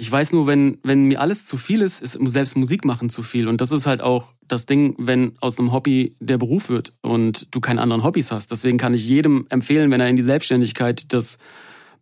ich 0.00 0.10
weiß 0.10 0.32
nur, 0.32 0.46
wenn, 0.46 0.78
wenn 0.84 1.06
mir 1.06 1.20
alles 1.20 1.44
zu 1.44 1.56
viel 1.56 1.82
ist, 1.82 2.00
ist 2.00 2.12
selbst 2.12 2.56
Musik 2.56 2.84
machen 2.84 3.10
zu 3.10 3.24
viel. 3.24 3.48
Und 3.48 3.60
das 3.60 3.72
ist 3.72 3.86
halt 3.86 4.00
auch 4.00 4.32
das 4.46 4.64
Ding, 4.64 4.94
wenn 4.96 5.34
aus 5.40 5.58
einem 5.58 5.72
Hobby 5.72 6.14
der 6.20 6.38
Beruf 6.38 6.68
wird 6.68 6.92
und 7.02 7.52
du 7.52 7.60
keine 7.60 7.82
anderen 7.82 8.04
Hobbys 8.04 8.30
hast. 8.30 8.52
Deswegen 8.52 8.78
kann 8.78 8.94
ich 8.94 9.08
jedem 9.08 9.46
empfehlen, 9.48 9.90
wenn 9.90 10.00
er 10.00 10.08
in 10.08 10.14
die 10.14 10.22
Selbstständigkeit 10.22 11.12
des 11.12 11.38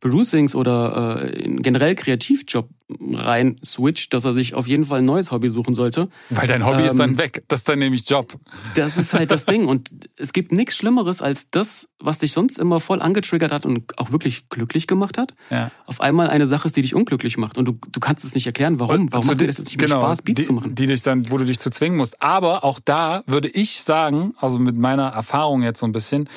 Producings 0.01 0.55
oder 0.55 1.25
äh, 1.25 1.49
generell 1.57 1.95
Kreativjob 1.95 2.69
rein 3.15 3.57
switcht, 3.65 4.15
dass 4.15 4.25
er 4.25 4.33
sich 4.33 4.55
auf 4.55 4.69
jeden 4.69 4.85
Fall 4.85 5.01
ein 5.01 5.05
neues 5.05 5.33
Hobby 5.33 5.51
suchen 5.51 5.75
sollte. 5.75 6.09
Weil 6.31 6.47
dein 6.47 6.65
Hobby 6.65 6.83
ähm, 6.83 6.87
ist 6.87 6.99
dann 6.99 7.11
ähm, 7.11 7.19
weg. 7.19 7.43
Das 7.49 7.61
ist 7.61 7.69
dann 7.69 7.81
nämlich 7.81 8.09
Job. 8.09 8.39
Das 8.77 8.97
ist 8.97 9.13
halt 9.13 9.31
das 9.33 9.45
Ding. 9.45 9.67
Und 9.67 9.91
es 10.17 10.33
gibt 10.33 10.53
nichts 10.53 10.77
Schlimmeres 10.77 11.21
als 11.21 11.51
das, 11.51 11.89
was 11.99 12.19
dich 12.19 12.33
sonst 12.33 12.59
immer 12.59 12.79
voll 12.79 13.03
angetriggert 13.03 13.51
hat 13.51 13.67
und 13.67 13.99
auch 13.99 14.13
wirklich 14.13 14.49
glücklich 14.49 14.87
gemacht 14.87 15.19
hat. 15.19 15.35
Ja. 15.51 15.71
Auf 15.87 16.01
einmal 16.01 16.29
eine 16.29 16.47
Sache 16.47 16.69
ist, 16.69 16.77
die 16.77 16.83
dich 16.83 16.95
unglücklich 16.95 17.39
macht. 17.39 17.59
Und 17.59 17.67
du, 17.67 17.79
du 17.91 18.01
kannst 18.01 18.25
es 18.25 18.35
nicht 18.35 18.47
erklären, 18.47 18.79
warum. 18.79 19.13
Warum 19.13 19.27
macht 19.27 19.41
dir 19.41 19.49
das 19.49 19.59
nicht 19.59 19.79
genau, 19.79 19.97
Spaß, 19.97 20.23
Beats 20.23 20.43
die, 20.43 20.47
zu 20.47 20.53
machen? 20.53 20.75
Die 20.75 20.87
dich 20.87 21.03
dann, 21.03 21.31
wo 21.31 21.39
du 21.39 21.45
dich 21.45 21.59
zu 21.59 21.71
zwingen 21.71 21.97
musst. 21.97 22.23
Aber 22.23 22.63
auch 22.63 22.79
da 22.85 23.25
würde 23.27 23.49
ich 23.49 23.81
sagen, 23.81 24.35
also 24.39 24.61
mit 24.61 24.79
meiner 24.79 25.09
Erfahrung 25.09 25.63
jetzt 25.63 25.81
so 25.81 25.87
ein 25.87 25.93
bisschen, 25.93 26.29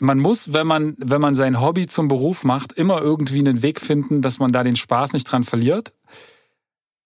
man 0.00 0.18
muss, 0.18 0.52
wenn 0.52 0.66
man, 0.66 0.96
wenn 0.98 1.20
man 1.20 1.34
sein 1.34 1.60
Hobby 1.60 1.86
zum 1.86 2.08
Beruf 2.08 2.44
macht, 2.44 2.72
immer 2.72 3.00
irgendwie 3.00 3.38
einen 3.38 3.62
Weg 3.62 3.80
finden, 3.80 4.22
dass 4.22 4.38
man 4.38 4.52
da 4.52 4.64
den 4.64 4.76
Spaß 4.76 5.12
nicht 5.12 5.24
dran 5.24 5.44
verliert. 5.44 5.92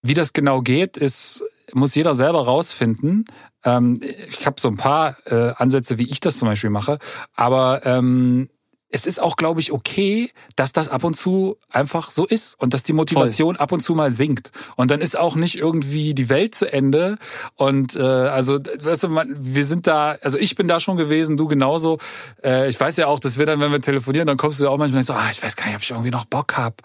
Wie 0.03 0.15
das 0.15 0.33
genau 0.33 0.61
geht, 0.61 0.97
ist, 0.97 1.45
muss 1.73 1.95
jeder 1.95 2.15
selber 2.15 2.45
rausfinden. 2.45 3.25
Ähm, 3.65 4.01
ich 4.29 4.47
habe 4.47 4.61
so 4.61 4.69
ein 4.69 4.77
paar 4.77 5.17
äh, 5.27 5.55
Ansätze, 5.57 5.99
wie 5.99 6.11
ich 6.11 6.21
das 6.21 6.39
zum 6.39 6.49
Beispiel 6.49 6.71
mache, 6.71 6.99
aber 7.35 7.85
ähm, 7.85 8.49
es 8.95 9.07
ist 9.07 9.21
auch, 9.21 9.35
glaube 9.35 9.59
ich, 9.59 9.73
okay, 9.73 10.31
dass 10.55 10.73
das 10.73 10.89
ab 10.89 11.03
und 11.03 11.15
zu 11.15 11.57
einfach 11.69 12.13
so 12.13 12.27
ist 12.27 12.55
und 12.61 12.75
dass 12.75 12.85
die 12.85 12.93
Motivation 12.93 13.57
Voll. 13.57 13.63
ab 13.63 13.73
und 13.73 13.81
zu 13.81 13.97
mal 13.97 14.13
sinkt. 14.13 14.53
Und 14.77 14.93
dann 14.93 15.01
ist 15.01 15.19
auch 15.19 15.35
nicht 15.35 15.59
irgendwie 15.59 16.15
die 16.15 16.29
Welt 16.29 16.55
zu 16.55 16.73
Ende. 16.73 17.19
Und 17.57 17.97
äh, 17.97 18.03
also, 18.03 18.61
weißt 18.61 19.03
du, 19.03 19.09
man, 19.09 19.35
wir 19.37 19.65
sind 19.65 19.89
da, 19.89 20.17
also 20.23 20.39
ich 20.39 20.55
bin 20.55 20.69
da 20.69 20.79
schon 20.79 20.97
gewesen, 20.97 21.37
du 21.37 21.49
genauso. 21.49 21.99
Äh, 22.45 22.69
ich 22.69 22.79
weiß 22.79 22.97
ja 22.97 23.09
auch, 23.09 23.19
dass 23.19 23.37
wir 23.37 23.47
dann, 23.47 23.59
wenn 23.59 23.73
wir 23.73 23.81
telefonieren, 23.81 24.29
dann 24.29 24.37
kommst 24.37 24.61
du 24.61 24.65
ja 24.65 24.71
auch 24.71 24.79
manchmal 24.79 25.03
so, 25.03 25.13
ah, 25.13 25.29
ich 25.29 25.43
weiß 25.43 25.57
gar 25.57 25.67
nicht, 25.67 25.75
ob 25.75 25.83
ich 25.83 25.91
irgendwie 25.91 26.11
noch 26.13 26.25
Bock 26.27 26.57
hab 26.57 26.81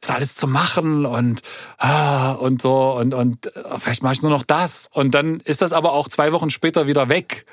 das 0.00 0.10
alles 0.10 0.36
zu 0.36 0.46
machen 0.46 1.06
und 1.06 1.42
ah, 1.78 2.34
und 2.34 2.62
so 2.62 2.92
und 2.92 3.14
und 3.14 3.56
äh, 3.56 3.78
vielleicht 3.78 4.04
mache 4.04 4.12
ich 4.12 4.22
nur 4.22 4.30
noch 4.30 4.44
das 4.44 4.88
und 4.92 5.12
dann 5.12 5.40
ist 5.40 5.60
das 5.60 5.72
aber 5.72 5.92
auch 5.92 6.06
zwei 6.06 6.30
Wochen 6.30 6.50
später 6.50 6.86
wieder 6.86 7.08
weg 7.08 7.46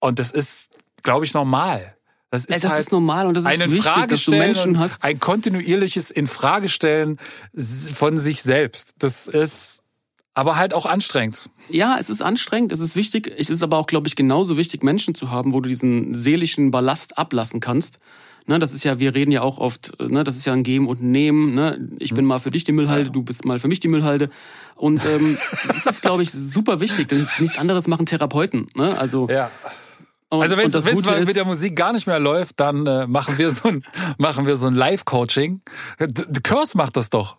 und 0.00 0.18
das 0.18 0.32
ist 0.32 0.70
glaube 1.04 1.24
ich 1.24 1.32
normal 1.32 1.95
das 2.30 2.44
ist, 2.44 2.64
das 2.64 2.72
halt 2.72 2.80
ist 2.80 2.92
normal 2.92 3.26
und 3.26 3.36
das 3.36 3.44
ist 3.44 3.70
wichtig, 3.70 4.06
dass 4.08 4.24
du 4.24 4.32
Menschen 4.32 4.78
hast. 4.78 5.02
Ein 5.02 5.20
kontinuierliches 5.20 6.10
Infragestellen 6.10 7.18
von 7.94 8.18
sich 8.18 8.42
selbst. 8.42 8.94
Das 8.98 9.26
ist 9.28 9.82
aber 10.34 10.56
halt 10.56 10.74
auch 10.74 10.86
anstrengend. 10.86 11.48
Ja, 11.70 11.96
es 11.98 12.10
ist 12.10 12.20
anstrengend, 12.20 12.72
es 12.72 12.80
ist 12.80 12.94
wichtig. 12.94 13.32
Es 13.38 13.48
ist 13.48 13.62
aber 13.62 13.78
auch, 13.78 13.86
glaube 13.86 14.08
ich, 14.08 14.16
genauso 14.16 14.56
wichtig, 14.56 14.82
Menschen 14.82 15.14
zu 15.14 15.30
haben, 15.30 15.52
wo 15.52 15.60
du 15.60 15.68
diesen 15.68 16.14
seelischen 16.14 16.70
Ballast 16.70 17.16
ablassen 17.16 17.60
kannst. 17.60 17.98
Ne, 18.48 18.58
das 18.58 18.74
ist 18.74 18.84
ja, 18.84 19.00
wir 19.00 19.14
reden 19.14 19.32
ja 19.32 19.42
auch 19.42 19.58
oft, 19.58 19.98
ne, 20.00 20.22
das 20.22 20.36
ist 20.36 20.46
ja 20.46 20.52
ein 20.52 20.62
Geben 20.62 20.88
und 20.88 21.02
Nehmen. 21.02 21.54
Ne? 21.54 21.88
Ich 21.98 22.14
bin 22.14 22.24
mal 22.24 22.38
für 22.38 22.50
dich 22.50 22.62
die 22.62 22.72
Müllhalde, 22.72 23.10
du 23.10 23.24
bist 23.24 23.44
mal 23.44 23.58
für 23.58 23.66
mich 23.66 23.80
die 23.80 23.88
Müllhalde. 23.88 24.28
Und 24.76 25.04
ähm, 25.04 25.36
das 25.68 25.86
ist, 25.86 26.02
glaube 26.02 26.22
ich, 26.22 26.30
super 26.30 26.80
wichtig, 26.80 27.08
denn 27.08 27.26
nichts 27.38 27.58
anderes 27.58 27.88
machen 27.88 28.06
Therapeuten. 28.06 28.68
Ne? 28.76 28.96
Also 28.98 29.26
ja. 29.28 29.50
Und, 30.28 30.42
also 30.42 30.56
wenn 30.56 30.66
es 30.66 31.06
mal 31.06 31.24
mit 31.24 31.36
der 31.36 31.44
Musik 31.44 31.76
gar 31.76 31.92
nicht 31.92 32.06
mehr 32.06 32.18
läuft, 32.18 32.58
dann 32.58 32.86
äh, 32.86 33.06
machen 33.06 33.38
wir 33.38 33.50
so 33.50 33.68
ein 33.68 33.82
machen 34.18 34.46
wir 34.46 34.56
so 34.56 34.66
ein 34.66 34.74
Live-Coaching. 34.74 35.62
The 36.00 36.40
Curse 36.42 36.76
macht 36.76 36.96
das 36.96 37.10
doch. 37.10 37.38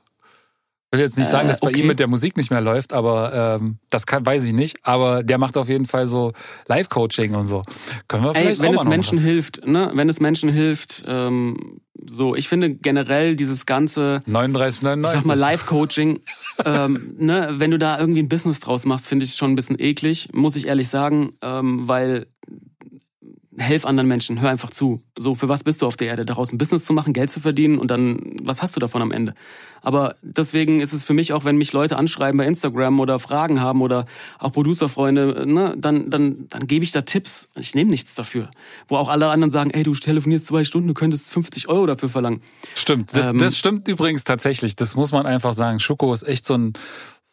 Ich 0.90 0.98
will 0.98 1.06
jetzt 1.06 1.18
nicht 1.18 1.28
sagen, 1.28 1.50
dass 1.50 1.60
bei 1.60 1.68
okay. 1.68 1.82
ihm 1.82 1.88
mit 1.88 2.00
der 2.00 2.08
Musik 2.08 2.38
nicht 2.38 2.50
mehr 2.50 2.62
läuft, 2.62 2.94
aber 2.94 3.60
ähm, 3.60 3.78
das 3.90 4.06
kann, 4.06 4.26
weiß 4.26 4.46
ich 4.46 4.54
nicht. 4.54 4.78
Aber 4.84 5.22
der 5.22 5.38
macht 5.38 5.58
auf 5.58 5.68
jeden 5.68 5.86
Fall 5.86 6.08
so 6.08 6.32
Live-Coaching 6.68 7.36
und 7.36 7.46
so. 7.46 7.64
Können 8.08 8.24
wir 8.24 8.34
vielleicht 8.34 8.62
Ey, 8.62 8.68
wenn 8.68 8.74
es 8.74 8.86
Menschen 8.86 9.18
machen. 9.18 9.28
hilft, 9.28 9.68
ne? 9.68 9.92
Wenn 9.94 10.08
es 10.08 10.22
Menschen 10.22 10.50
hilft, 10.50 11.04
ähm, 11.06 11.82
so. 12.10 12.36
Ich 12.36 12.48
finde 12.48 12.74
generell 12.74 13.36
dieses 13.36 13.66
ganze 13.66 14.22
39,99. 14.30 15.04
Ich 15.04 15.12
sag 15.12 15.26
mal 15.26 15.38
Live-Coaching, 15.38 16.22
ähm, 16.64 17.16
ne? 17.20 17.50
Wenn 17.58 17.72
du 17.72 17.78
da 17.78 18.00
irgendwie 18.00 18.22
ein 18.22 18.30
Business 18.30 18.62
draus 18.62 18.86
machst, 18.86 19.10
finde 19.10 19.26
ich 19.26 19.32
es 19.32 19.38
schon 19.38 19.52
ein 19.52 19.56
bisschen 19.56 19.78
eklig, 19.78 20.30
muss 20.32 20.56
ich 20.56 20.68
ehrlich 20.68 20.88
sagen, 20.88 21.34
ähm, 21.42 21.86
weil 21.90 22.28
helf 23.58 23.86
anderen 23.86 24.08
Menschen, 24.08 24.40
hör 24.40 24.50
einfach 24.50 24.70
zu. 24.70 25.02
So, 25.18 25.34
für 25.34 25.50
was 25.50 25.64
bist 25.64 25.82
du 25.82 25.88
auf 25.88 25.98
der 25.98 26.08
Erde? 26.08 26.26
Daraus 26.26 26.52
ein 26.52 26.58
Business 26.58 26.86
zu 26.86 26.94
machen, 26.94 27.14
Geld 27.14 27.32
zu 27.32 27.40
verdienen 27.40 27.80
und 27.80 27.90
dann, 27.90 28.36
was 28.42 28.62
hast 28.62 28.76
du 28.76 28.80
davon 28.80 29.02
am 29.02 29.12
Ende? 29.12 29.34
Aber 29.82 30.16
deswegen 30.22 30.80
ist 30.80 30.94
es 30.94 31.04
für 31.04 31.14
mich 31.14 31.34
auch, 31.34 31.44
wenn 31.44 31.58
mich 31.58 31.74
Leute 31.74 31.98
anschreiben 31.98 32.38
bei 32.38 32.46
Instagram 32.46 33.00
oder 33.00 33.20
Fragen 33.20 33.60
haben 33.60 33.82
oder 33.82 34.06
auch 34.40 34.52
Producerfreunde, 34.52 35.46
ne, 35.48 35.76
dann, 35.78 36.10
dann, 36.10 36.48
dann 36.50 36.68
gebe 36.68 36.86
ich 36.86 36.92
da 36.92 37.02
Tipps. 37.02 37.50
Ich 37.56 37.74
nehme 37.74 37.90
nichts 37.90 38.16
dafür. 38.16 38.50
Wo 38.88 38.98
auch 38.98 39.10
alle 39.10 39.28
anderen 39.28 39.52
sagen, 39.52 39.72
ey, 39.72 39.84
du 39.84 39.94
telefonierst 39.94 40.48
zwei 40.48 40.64
Stunden, 40.64 40.88
du 40.88 40.94
könntest 40.94 41.32
50 41.32 41.68
Euro 41.68 41.88
dafür 41.88 42.10
verlangen. 42.10 42.42
Stimmt, 42.76 43.16
das, 43.16 43.28
ähm, 43.28 43.40
das 43.40 43.58
stimmt 43.58 43.88
übrigens 43.88 44.24
tatsächlich. 44.24 44.76
Das 44.76 44.96
muss 44.96 45.12
man 45.12 45.26
einfach 45.26 45.54
sagen. 45.54 45.80
Schoko 45.80 46.14
ist 46.14 46.28
echt 46.28 46.46
so 46.46 46.54
ein, 46.54 46.74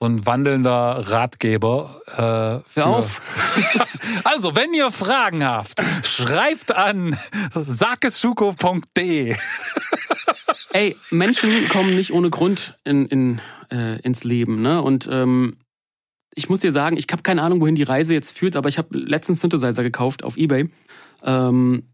so 0.01 0.07
ein 0.07 0.27
wandelnder 0.27 1.05
Ratgeber. 1.09 2.01
Äh, 2.09 2.17
Hör 2.21 2.63
für- 2.67 2.87
auf. 2.87 3.87
Also, 4.25 4.55
wenn 4.57 4.73
ihr 4.75 4.91
Fragen 4.91 5.45
habt, 5.45 5.81
schreibt 6.05 6.73
an 6.75 7.17
sakeschuko.de. 7.55 9.37
Ey, 10.73 10.97
Menschen 11.11 11.51
kommen 11.69 11.95
nicht 11.95 12.13
ohne 12.13 12.31
Grund 12.31 12.77
in, 12.85 13.07
in, 13.07 13.41
äh, 13.71 14.01
ins 14.01 14.25
Leben, 14.25 14.63
ne? 14.63 14.83
Und 14.83 15.09
ähm, 15.11 15.57
ich 16.35 16.49
muss 16.49 16.61
dir 16.61 16.73
sagen, 16.73 16.97
ich 16.97 17.07
habe 17.13 17.23
keine 17.23 17.43
Ahnung, 17.43 17.61
wohin 17.61 17.77
die 17.77 17.83
Reise 17.85 18.13
jetzt 18.15 18.37
führt, 18.37 18.57
aber 18.57 18.69
ich 18.69 18.79
habe 18.79 18.97
letztens 18.97 19.41
Synthesizer 19.41 19.83
gekauft 19.83 20.25
auf 20.25 20.37
Ebay. 20.37 20.69
Ähm, 21.23 21.94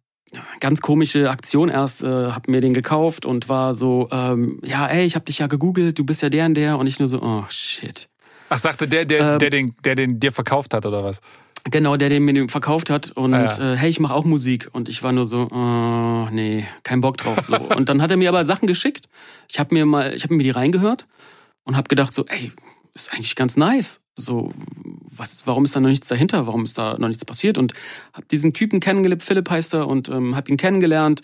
ganz 0.60 0.80
komische 0.80 1.30
Aktion 1.30 1.68
erst, 1.68 2.02
äh, 2.02 2.06
hab 2.06 2.48
mir 2.48 2.60
den 2.60 2.74
gekauft 2.74 3.24
und 3.26 3.48
war 3.48 3.74
so, 3.74 4.08
ähm, 4.12 4.60
ja, 4.62 4.86
ey, 4.86 5.04
ich 5.04 5.16
hab 5.16 5.26
dich 5.26 5.38
ja 5.38 5.46
gegoogelt, 5.46 5.98
du 5.98 6.04
bist 6.04 6.22
ja 6.22 6.28
der 6.28 6.46
und 6.46 6.54
der 6.54 6.78
und 6.78 6.86
ich 6.86 6.98
nur 6.98 7.08
so, 7.08 7.20
oh 7.22 7.44
shit. 7.48 8.08
Ach, 8.48 8.58
sagte 8.58 8.88
der, 8.88 9.04
der, 9.04 9.32
Ähm. 9.34 9.38
der, 9.38 9.50
den, 9.50 9.72
der 9.84 9.94
den 9.94 10.20
dir 10.20 10.32
verkauft 10.32 10.74
hat, 10.74 10.86
oder 10.86 11.02
was? 11.04 11.20
Genau, 11.70 11.96
der, 11.96 12.08
den 12.08 12.24
mir 12.24 12.32
den 12.32 12.48
verkauft 12.48 12.88
hat 12.90 13.10
und 13.12 13.34
Ah, 13.34 13.48
ja. 13.58 13.72
äh, 13.74 13.76
hey, 13.76 13.90
ich 13.90 14.00
mache 14.00 14.14
auch 14.14 14.24
Musik 14.24 14.68
und 14.72 14.88
ich 14.88 15.02
war 15.02 15.12
nur 15.12 15.26
so, 15.26 15.46
oh, 15.50 16.28
nee, 16.32 16.66
kein 16.84 17.00
Bock 17.02 17.18
drauf 17.18 17.46
so. 17.46 17.56
und 17.76 17.88
dann 17.88 18.00
hat 18.00 18.10
er 18.10 18.16
mir 18.16 18.30
aber 18.30 18.44
Sachen 18.46 18.66
geschickt. 18.66 19.06
Ich 19.48 19.58
habe 19.58 19.74
mir 19.74 19.84
mal, 19.84 20.14
ich 20.14 20.22
habe 20.24 20.34
mir 20.34 20.42
die 20.42 20.50
reingehört 20.50 21.04
und 21.64 21.76
habe 21.76 21.88
gedacht 21.88 22.14
so, 22.14 22.24
ey, 22.26 22.50
ist 22.94 23.12
eigentlich 23.12 23.36
ganz 23.36 23.56
nice. 23.56 24.00
So, 24.16 24.52
was, 25.10 25.46
warum 25.46 25.64
ist 25.64 25.74
da 25.74 25.80
noch 25.80 25.88
nichts 25.88 26.08
dahinter? 26.08 26.46
Warum 26.46 26.64
ist 26.64 26.78
da 26.78 26.98
noch 26.98 27.08
nichts 27.08 27.24
passiert? 27.24 27.58
Und 27.58 27.72
habe 28.12 28.26
diesen 28.26 28.52
Typen 28.52 28.80
kennengelernt, 28.80 29.22
Philipp 29.22 29.50
heißt 29.50 29.74
er, 29.74 29.88
und 29.88 30.08
ähm, 30.08 30.36
habe 30.36 30.50
ihn 30.50 30.56
kennengelernt, 30.56 31.22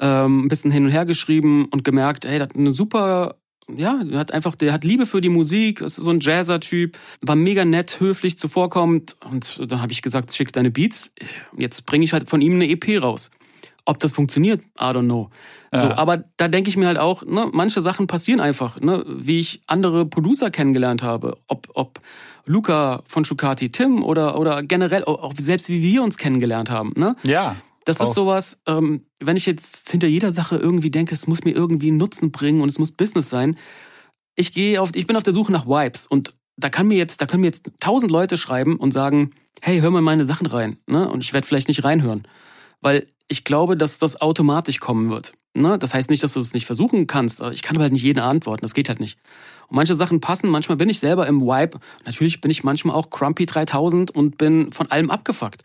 ähm, 0.00 0.44
ein 0.44 0.48
bisschen 0.48 0.70
hin 0.70 0.84
und 0.84 0.90
her 0.90 1.04
geschrieben 1.04 1.66
und 1.66 1.84
gemerkt, 1.84 2.24
ey, 2.24 2.38
der 2.38 2.42
hat 2.42 2.56
eine 2.56 2.72
super 2.72 3.36
ja, 3.76 4.02
der 4.02 4.18
hat 4.18 4.32
einfach, 4.32 4.54
der 4.54 4.72
hat 4.72 4.84
Liebe 4.84 5.04
für 5.04 5.20
die 5.20 5.28
Musik, 5.28 5.82
ist 5.82 5.96
so 5.96 6.08
ein 6.10 6.20
Jazzer-Typ, 6.20 6.96
war 7.20 7.36
mega 7.36 7.64
nett, 7.64 8.00
höflich, 8.00 8.38
zuvorkommend. 8.38 9.16
Und 9.22 9.70
dann 9.70 9.82
habe 9.82 9.92
ich 9.92 10.00
gesagt, 10.00 10.34
schick 10.34 10.52
deine 10.52 10.70
Beats. 10.70 11.12
Jetzt 11.56 11.84
bringe 11.84 12.04
ich 12.04 12.12
halt 12.12 12.30
von 12.30 12.40
ihm 12.40 12.54
eine 12.54 12.68
EP 12.68 13.02
raus. 13.02 13.30
Ob 13.88 13.98
das 14.00 14.12
funktioniert, 14.12 14.60
I 14.78 14.84
don't 14.92 15.06
know. 15.06 15.30
So, 15.72 15.78
Ja. 15.78 15.96
aber 15.96 16.22
da 16.36 16.48
denke 16.48 16.68
ich 16.68 16.76
mir 16.76 16.86
halt 16.88 16.98
auch, 16.98 17.24
ne, 17.24 17.48
manche 17.50 17.80
Sachen 17.80 18.06
passieren 18.06 18.38
einfach, 18.38 18.78
ne, 18.82 19.02
wie 19.08 19.40
ich 19.40 19.62
andere 19.66 20.04
Producer 20.04 20.50
kennengelernt 20.50 21.02
habe. 21.02 21.38
Ob, 21.46 21.68
ob 21.72 21.98
Luca 22.44 23.02
von 23.06 23.24
Schucati, 23.24 23.70
Tim 23.70 24.02
oder, 24.02 24.38
oder 24.38 24.62
generell, 24.62 25.04
auch 25.04 25.32
selbst 25.38 25.70
wie 25.70 25.80
wir 25.80 26.02
uns 26.02 26.18
kennengelernt 26.18 26.68
haben. 26.70 26.92
Ne? 26.98 27.16
Ja. 27.22 27.56
Das 27.86 28.02
Auch. 28.02 28.08
ist 28.08 28.14
sowas, 28.14 28.60
ähm, 28.66 29.06
wenn 29.20 29.38
ich 29.38 29.46
jetzt 29.46 29.90
hinter 29.90 30.06
jeder 30.06 30.34
Sache 30.34 30.56
irgendwie 30.56 30.90
denke, 30.90 31.14
es 31.14 31.26
muss 31.26 31.44
mir 31.44 31.52
irgendwie 31.54 31.88
einen 31.88 31.96
Nutzen 31.96 32.30
bringen 32.30 32.60
und 32.60 32.68
es 32.68 32.78
muss 32.78 32.92
Business 32.92 33.30
sein. 33.30 33.56
Ich 34.36 34.52
gehe 34.52 34.82
auf, 34.82 34.90
ich 34.94 35.06
bin 35.06 35.16
auf 35.16 35.22
der 35.22 35.32
Suche 35.32 35.50
nach 35.50 35.66
Vibes 35.66 36.06
und 36.06 36.34
da 36.58 36.68
kann 36.68 36.88
mir 36.88 36.98
jetzt, 36.98 37.22
da 37.22 37.26
können 37.26 37.40
mir 37.40 37.46
jetzt 37.46 37.70
tausend 37.80 38.10
Leute 38.10 38.36
schreiben 38.36 38.76
und 38.76 38.92
sagen, 38.92 39.30
hey, 39.62 39.80
hör 39.80 39.90
mal 39.90 40.02
meine 40.02 40.26
Sachen 40.26 40.46
rein, 40.46 40.78
ne? 40.86 41.08
Und 41.08 41.24
ich 41.24 41.32
werde 41.32 41.46
vielleicht 41.46 41.68
nicht 41.68 41.84
reinhören, 41.84 42.28
weil 42.80 43.06
ich 43.28 43.44
glaube, 43.44 43.76
dass 43.76 43.98
das 43.98 44.20
automatisch 44.20 44.80
kommen 44.80 45.10
wird. 45.10 45.32
Ne? 45.54 45.78
Das 45.78 45.94
heißt 45.94 46.10
nicht, 46.10 46.22
dass 46.22 46.34
du 46.34 46.40
es 46.40 46.54
nicht 46.54 46.66
versuchen 46.66 47.06
kannst. 47.06 47.40
Ich 47.40 47.62
kann 47.62 47.76
aber 47.76 47.84
halt 47.84 47.92
nicht 47.92 48.02
jeden 48.02 48.20
antworten. 48.20 48.62
Das 48.62 48.74
geht 48.74 48.88
halt 48.88 49.00
nicht. 49.00 49.18
Und 49.68 49.76
manche 49.76 49.94
Sachen 49.94 50.20
passen. 50.20 50.48
Manchmal 50.48 50.76
bin 50.76 50.88
ich 50.88 51.00
selber 51.00 51.26
im 51.26 51.40
Vibe. 51.40 51.78
Natürlich 52.04 52.40
bin 52.40 52.50
ich 52.50 52.64
manchmal 52.64 52.96
auch 52.96 53.10
Crumpy 53.10 53.46
3000 53.46 54.10
und 54.10 54.38
bin 54.38 54.72
von 54.72 54.90
allem 54.90 55.10
abgefuckt. 55.10 55.62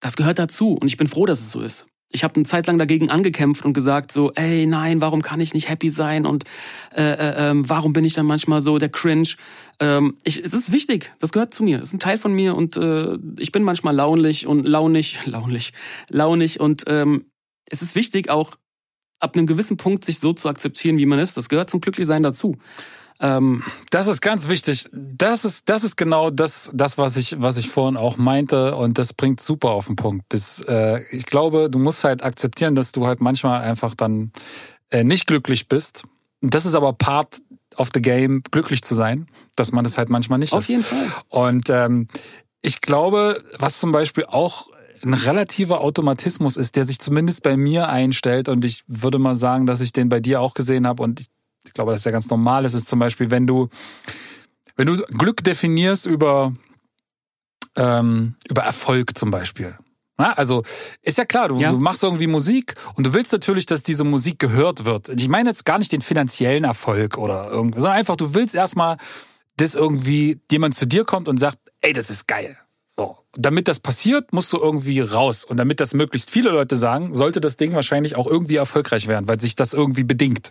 Das 0.00 0.16
gehört 0.16 0.38
dazu 0.38 0.74
und 0.74 0.86
ich 0.86 0.96
bin 0.96 1.08
froh, 1.08 1.26
dass 1.26 1.40
es 1.40 1.50
so 1.50 1.60
ist. 1.60 1.86
Ich 2.10 2.24
habe 2.24 2.36
eine 2.36 2.44
Zeit 2.44 2.66
lang 2.66 2.78
dagegen 2.78 3.10
angekämpft 3.10 3.64
und 3.64 3.74
gesagt 3.74 4.12
so, 4.12 4.32
ey, 4.32 4.64
nein, 4.66 5.00
warum 5.00 5.20
kann 5.20 5.40
ich 5.40 5.52
nicht 5.52 5.68
happy 5.68 5.90
sein 5.90 6.24
und 6.24 6.44
äh, 6.94 7.02
äh, 7.02 7.50
ähm, 7.50 7.68
warum 7.68 7.92
bin 7.92 8.04
ich 8.04 8.14
dann 8.14 8.24
manchmal 8.24 8.62
so 8.62 8.78
der 8.78 8.88
Cringe? 8.88 9.28
Ähm, 9.78 10.16
ich, 10.24 10.42
es 10.42 10.54
ist 10.54 10.72
wichtig, 10.72 11.12
das 11.18 11.32
gehört 11.32 11.52
zu 11.52 11.62
mir, 11.62 11.80
es 11.80 11.88
ist 11.88 11.94
ein 11.94 11.98
Teil 11.98 12.16
von 12.16 12.32
mir 12.32 12.56
und 12.56 12.76
äh, 12.76 13.18
ich 13.38 13.52
bin 13.52 13.62
manchmal 13.62 13.94
launlich 13.94 14.46
und 14.46 14.66
launig, 14.66 15.18
launig, 15.26 15.72
launig 16.08 16.60
und 16.60 16.84
ähm, 16.86 17.26
es 17.70 17.82
ist 17.82 17.94
wichtig 17.94 18.30
auch 18.30 18.56
ab 19.20 19.36
einem 19.36 19.46
gewissen 19.46 19.76
Punkt 19.76 20.04
sich 20.04 20.18
so 20.18 20.32
zu 20.32 20.48
akzeptieren, 20.48 20.98
wie 20.98 21.06
man 21.06 21.18
ist. 21.18 21.36
Das 21.36 21.48
gehört 21.48 21.70
zum 21.70 21.80
Glücklichsein 21.80 22.22
dazu. 22.22 22.56
Ähm, 23.20 23.62
Das 23.90 24.06
ist 24.06 24.20
ganz 24.20 24.48
wichtig. 24.48 24.88
Das 24.92 25.44
ist, 25.44 25.68
das 25.68 25.84
ist 25.84 25.96
genau 25.96 26.30
das, 26.30 26.70
das 26.72 26.98
was, 26.98 27.16
ich, 27.16 27.40
was 27.40 27.56
ich 27.56 27.68
vorhin 27.68 27.96
auch 27.96 28.16
meinte 28.16 28.76
und 28.76 28.98
das 28.98 29.12
bringt 29.12 29.40
super 29.40 29.70
auf 29.70 29.86
den 29.86 29.96
Punkt. 29.96 30.26
Das, 30.28 30.60
äh, 30.60 31.02
ich 31.10 31.26
glaube, 31.26 31.68
du 31.70 31.78
musst 31.78 32.04
halt 32.04 32.22
akzeptieren, 32.22 32.74
dass 32.74 32.92
du 32.92 33.06
halt 33.06 33.20
manchmal 33.20 33.62
einfach 33.62 33.94
dann 33.94 34.32
äh, 34.90 35.04
nicht 35.04 35.26
glücklich 35.26 35.68
bist. 35.68 36.04
Das 36.40 36.66
ist 36.66 36.74
aber 36.74 36.92
Part 36.92 37.38
of 37.76 37.90
the 37.94 38.00
game, 38.00 38.42
glücklich 38.50 38.82
zu 38.82 38.94
sein, 38.94 39.26
dass 39.56 39.72
man 39.72 39.84
das 39.84 39.98
halt 39.98 40.08
manchmal 40.08 40.38
nicht 40.38 40.52
auf 40.52 40.62
ist. 40.62 40.68
jeden 40.68 40.82
Fall. 40.82 41.06
Und 41.28 41.70
ähm, 41.70 42.08
ich 42.62 42.80
glaube, 42.80 43.42
was 43.58 43.78
zum 43.78 43.92
Beispiel 43.92 44.24
auch 44.26 44.68
ein 45.02 45.14
relativer 45.14 45.80
Automatismus 45.80 46.56
ist, 46.56 46.74
der 46.76 46.84
sich 46.84 46.98
zumindest 46.98 47.42
bei 47.42 47.56
mir 47.56 47.88
einstellt 47.88 48.48
und 48.48 48.64
ich 48.64 48.82
würde 48.88 49.18
mal 49.18 49.36
sagen, 49.36 49.66
dass 49.66 49.80
ich 49.80 49.92
den 49.92 50.08
bei 50.08 50.18
dir 50.20 50.40
auch 50.40 50.54
gesehen 50.54 50.86
habe 50.86 51.02
und 51.02 51.20
ich, 51.20 51.26
ich 51.68 51.74
glaube, 51.74 51.92
dass 51.92 52.02
der 52.02 52.12
ganz 52.12 52.28
normal 52.28 52.64
ist, 52.64 52.74
ist 52.74 52.86
zum 52.88 52.98
Beispiel, 52.98 53.30
wenn 53.30 53.46
du 53.46 53.68
wenn 54.76 54.86
du 54.86 54.96
Glück 55.18 55.44
definierst 55.44 56.06
über 56.06 56.52
ähm, 57.76 58.34
über 58.48 58.62
Erfolg 58.62 59.16
zum 59.16 59.30
Beispiel. 59.30 59.76
Na, 60.16 60.32
also 60.32 60.64
ist 61.02 61.18
ja 61.18 61.24
klar, 61.24 61.48
du, 61.48 61.58
Ja. 61.58 61.70
du 61.70 61.78
machst 61.78 62.02
irgendwie 62.02 62.26
Musik 62.26 62.74
und 62.94 63.06
du 63.06 63.12
willst 63.14 63.32
natürlich, 63.32 63.66
dass 63.66 63.84
diese 63.84 64.02
Musik 64.02 64.40
gehört 64.40 64.84
wird. 64.84 65.08
Ich 65.10 65.28
meine 65.28 65.50
jetzt 65.50 65.64
gar 65.64 65.78
nicht 65.78 65.92
den 65.92 66.02
finanziellen 66.02 66.64
Erfolg 66.64 67.16
oder 67.18 67.48
irgendwas, 67.50 67.82
sondern 67.82 67.98
einfach, 67.98 68.16
du 68.16 68.34
willst 68.34 68.54
erstmal, 68.56 68.96
dass 69.56 69.76
irgendwie 69.76 70.40
jemand 70.50 70.74
zu 70.74 70.86
dir 70.86 71.04
kommt 71.04 71.28
und 71.28 71.38
sagt, 71.38 71.58
ey, 71.82 71.92
das 71.92 72.10
ist 72.10 72.26
geil. 72.26 72.56
So. 72.98 73.16
Damit 73.36 73.68
das 73.68 73.78
passiert, 73.78 74.32
musst 74.34 74.52
du 74.52 74.58
irgendwie 74.58 74.98
raus. 75.00 75.44
Und 75.44 75.56
damit 75.56 75.78
das 75.78 75.94
möglichst 75.94 76.32
viele 76.32 76.50
Leute 76.50 76.74
sagen, 76.74 77.14
sollte 77.14 77.40
das 77.40 77.56
Ding 77.56 77.72
wahrscheinlich 77.72 78.16
auch 78.16 78.26
irgendwie 78.26 78.56
erfolgreich 78.56 79.06
werden, 79.06 79.28
weil 79.28 79.40
sich 79.40 79.54
das 79.54 79.72
irgendwie 79.72 80.02
bedingt. 80.02 80.50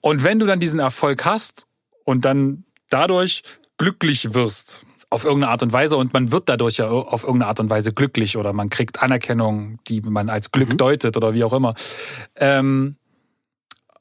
Und 0.00 0.24
wenn 0.24 0.38
du 0.38 0.46
dann 0.46 0.60
diesen 0.60 0.80
Erfolg 0.80 1.26
hast 1.26 1.66
und 2.04 2.24
dann 2.24 2.64
dadurch 2.88 3.42
glücklich 3.76 4.32
wirst, 4.32 4.86
auf 5.10 5.24
irgendeine 5.24 5.52
Art 5.52 5.62
und 5.62 5.74
Weise, 5.74 5.98
und 5.98 6.14
man 6.14 6.32
wird 6.32 6.48
dadurch 6.48 6.78
ja 6.78 6.88
auf 6.88 7.22
irgendeine 7.24 7.48
Art 7.48 7.60
und 7.60 7.68
Weise 7.68 7.92
glücklich 7.92 8.38
oder 8.38 8.54
man 8.54 8.70
kriegt 8.70 9.02
Anerkennung, 9.02 9.78
die 9.88 10.00
man 10.00 10.30
als 10.30 10.52
Glück 10.52 10.72
Mhm. 10.72 10.76
deutet 10.78 11.18
oder 11.18 11.34
wie 11.34 11.44
auch 11.44 11.52
immer, 11.52 11.74
ähm, 12.36 12.96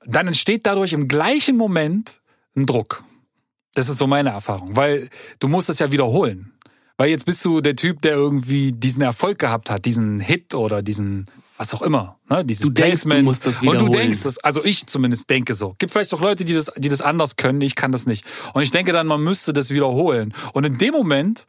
dann 0.05 0.27
entsteht 0.27 0.65
dadurch 0.65 0.93
im 0.93 1.09
gleichen 1.09 1.57
Moment 1.57 2.21
ein 2.55 2.65
Druck. 2.65 3.03
Das 3.73 3.89
ist 3.89 3.97
so 3.97 4.07
meine 4.07 4.29
Erfahrung, 4.29 4.77
weil 4.77 5.09
du 5.39 5.49
musst 5.49 5.69
es 5.69 5.79
ja 5.79 5.91
wiederholen. 5.91 6.50
Weil 7.01 7.09
jetzt 7.09 7.25
bist 7.25 7.43
du 7.43 7.61
der 7.61 7.75
Typ, 7.75 8.03
der 8.03 8.13
irgendwie 8.13 8.73
diesen 8.73 9.01
Erfolg 9.01 9.39
gehabt 9.39 9.71
hat, 9.71 9.85
diesen 9.85 10.19
Hit 10.19 10.53
oder 10.53 10.83
diesen, 10.83 11.25
was 11.57 11.73
auch 11.73 11.81
immer, 11.81 12.19
ne? 12.29 12.45
dieses 12.45 12.61
Du 12.61 12.69
denkst, 12.69 13.01
du 13.01 13.07
Placement. 13.07 13.23
musst 13.23 13.47
das 13.47 13.55
Und 13.55 13.65
du 13.65 13.71
wiederholen. 13.71 13.91
denkst 13.93 14.23
es, 14.23 14.37
also 14.37 14.63
ich 14.63 14.85
zumindest 14.85 15.27
denke 15.27 15.55
so. 15.55 15.73
Gibt 15.79 15.91
vielleicht 15.93 16.13
auch 16.13 16.21
Leute, 16.21 16.45
die 16.45 16.53
das, 16.53 16.71
die 16.77 16.89
das 16.89 17.01
anders 17.01 17.37
können, 17.37 17.59
ich 17.61 17.73
kann 17.73 17.91
das 17.91 18.05
nicht. 18.05 18.23
Und 18.53 18.61
ich 18.61 18.69
denke 18.69 18.93
dann, 18.93 19.07
man 19.07 19.19
müsste 19.19 19.51
das 19.51 19.71
wiederholen. 19.71 20.35
Und 20.53 20.63
in 20.63 20.77
dem 20.77 20.91
Moment 20.91 21.47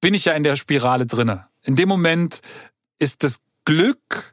bin 0.00 0.14
ich 0.14 0.24
ja 0.24 0.32
in 0.32 0.44
der 0.44 0.56
Spirale 0.56 1.04
drinne. 1.04 1.46
In 1.62 1.76
dem 1.76 1.90
Moment 1.90 2.40
ist 2.98 3.22
das 3.22 3.40
Glück 3.66 4.32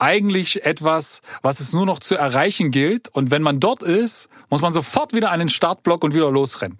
eigentlich 0.00 0.64
etwas, 0.64 1.20
was 1.42 1.60
es 1.60 1.72
nur 1.72 1.86
noch 1.86 2.00
zu 2.00 2.16
erreichen 2.16 2.72
gilt. 2.72 3.10
Und 3.10 3.30
wenn 3.30 3.42
man 3.42 3.60
dort 3.60 3.84
ist, 3.84 4.28
muss 4.50 4.60
man 4.60 4.72
sofort 4.72 5.12
wieder 5.12 5.30
an 5.30 5.38
den 5.38 5.50
Startblock 5.50 6.02
und 6.02 6.16
wieder 6.16 6.32
losrennen. 6.32 6.78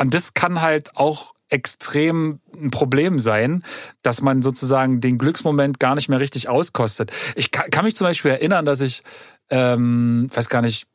Und 0.00 0.12
das 0.12 0.34
kann 0.34 0.60
halt 0.60 0.96
auch 0.96 1.34
extrem 1.48 2.40
ein 2.56 2.70
Problem 2.70 3.18
sein, 3.18 3.64
dass 4.02 4.20
man 4.20 4.42
sozusagen 4.42 5.00
den 5.00 5.18
Glücksmoment 5.18 5.80
gar 5.80 5.94
nicht 5.94 6.08
mehr 6.08 6.20
richtig 6.20 6.48
auskostet. 6.48 7.10
Ich 7.36 7.50
kann, 7.50 7.84
mich 7.84 7.96
zum 7.96 8.06
Beispiel 8.06 8.32
erinnern, 8.32 8.64
dass 8.64 8.80
ich, 8.80 9.02
ähm, 9.50 10.28
weiß 10.34 10.48
gar 10.48 10.62
nicht, 10.62 10.86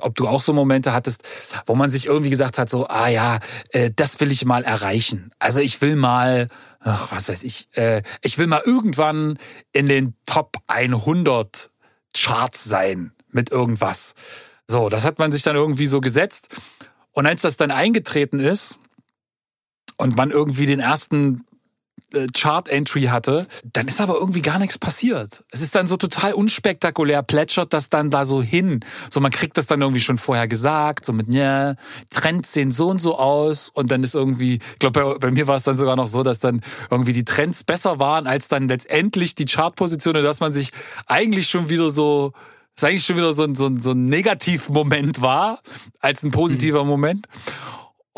ob 0.00 0.14
du 0.14 0.28
auch 0.28 0.40
so 0.40 0.52
Momente 0.52 0.92
hattest, 0.92 1.22
wo 1.66 1.74
man 1.74 1.90
sich 1.90 2.06
irgendwie 2.06 2.30
gesagt 2.30 2.58
hat, 2.58 2.70
so, 2.70 2.86
ah 2.86 3.08
ja, 3.08 3.40
äh, 3.70 3.90
das 3.94 4.20
will 4.20 4.30
ich 4.30 4.44
mal 4.44 4.62
erreichen. 4.64 5.30
Also 5.40 5.60
ich 5.60 5.80
will 5.82 5.96
mal, 5.96 6.48
ach, 6.80 7.10
was 7.10 7.28
weiß 7.28 7.42
ich, 7.42 7.68
äh, 7.72 8.02
ich 8.22 8.38
will 8.38 8.46
mal 8.46 8.62
irgendwann 8.64 9.38
in 9.72 9.86
den 9.86 10.14
Top 10.24 10.56
100 10.68 11.70
Charts 12.14 12.64
sein 12.64 13.12
mit 13.30 13.50
irgendwas. 13.50 14.14
So, 14.68 14.88
das 14.88 15.04
hat 15.04 15.18
man 15.18 15.32
sich 15.32 15.42
dann 15.42 15.56
irgendwie 15.56 15.86
so 15.86 16.00
gesetzt. 16.00 16.48
Und 17.12 17.26
als 17.26 17.42
das 17.42 17.56
dann 17.56 17.70
eingetreten 17.70 18.38
ist 18.38 18.78
und 19.98 20.16
man 20.16 20.30
irgendwie 20.30 20.66
den 20.66 20.80
ersten 20.80 21.44
äh, 22.14 22.26
Chart-Entry 22.28 23.04
hatte, 23.04 23.46
dann 23.64 23.86
ist 23.86 24.00
aber 24.00 24.14
irgendwie 24.14 24.40
gar 24.40 24.58
nichts 24.58 24.78
passiert. 24.78 25.44
Es 25.50 25.60
ist 25.60 25.74
dann 25.74 25.86
so 25.86 25.98
total 25.98 26.32
unspektakulär, 26.32 27.22
plätschert 27.22 27.74
das 27.74 27.90
dann 27.90 28.10
da 28.10 28.24
so 28.24 28.42
hin. 28.42 28.80
So, 29.10 29.20
man 29.20 29.30
kriegt 29.30 29.58
das 29.58 29.66
dann 29.66 29.82
irgendwie 29.82 30.00
schon 30.00 30.16
vorher 30.16 30.48
gesagt, 30.48 31.04
so 31.04 31.12
mit, 31.12 31.30
ja, 31.30 31.74
Trends 32.08 32.54
sehen 32.54 32.72
so 32.72 32.88
und 32.88 32.98
so 32.98 33.18
aus. 33.18 33.68
Und 33.74 33.90
dann 33.90 34.02
ist 34.02 34.14
irgendwie, 34.14 34.54
ich 34.54 34.78
glaube, 34.78 35.02
bei, 35.02 35.18
bei 35.18 35.30
mir 35.32 35.46
war 35.48 35.56
es 35.56 35.64
dann 35.64 35.76
sogar 35.76 35.96
noch 35.96 36.08
so, 36.08 36.22
dass 36.22 36.38
dann 36.38 36.62
irgendwie 36.90 37.12
die 37.12 37.26
Trends 37.26 37.62
besser 37.62 37.98
waren, 37.98 38.26
als 38.26 38.48
dann 38.48 38.68
letztendlich 38.68 39.34
die 39.34 39.44
Chartpositionen, 39.44 40.24
dass 40.24 40.40
man 40.40 40.50
sich 40.50 40.70
eigentlich 41.06 41.50
schon 41.50 41.68
wieder 41.68 41.90
so, 41.90 42.32
es 42.74 42.84
eigentlich 42.84 43.04
schon 43.04 43.18
wieder 43.18 43.34
so 43.34 43.44
ein, 43.44 43.54
so 43.54 43.66
ein, 43.66 43.80
so 43.80 43.90
ein 43.90 44.06
Negativmoment 44.06 45.20
war, 45.20 45.60
als 46.00 46.22
ein 46.22 46.30
positiver 46.30 46.84
Moment. 46.84 47.26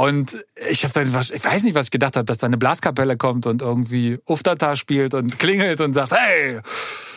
Und 0.00 0.46
ich 0.70 0.82
habe 0.84 0.94
dann, 0.94 1.08
ich 1.08 1.44
weiß 1.44 1.62
nicht, 1.64 1.74
was 1.74 1.88
ich 1.88 1.90
gedacht 1.90 2.16
habe, 2.16 2.24
dass 2.24 2.38
da 2.38 2.46
eine 2.46 2.56
Blaskapelle 2.56 3.18
kommt 3.18 3.44
und 3.44 3.60
irgendwie 3.60 4.18
Uftata 4.24 4.74
spielt 4.74 5.12
und 5.12 5.38
klingelt 5.38 5.82
und 5.82 5.92
sagt, 5.92 6.12
hey, 6.12 6.60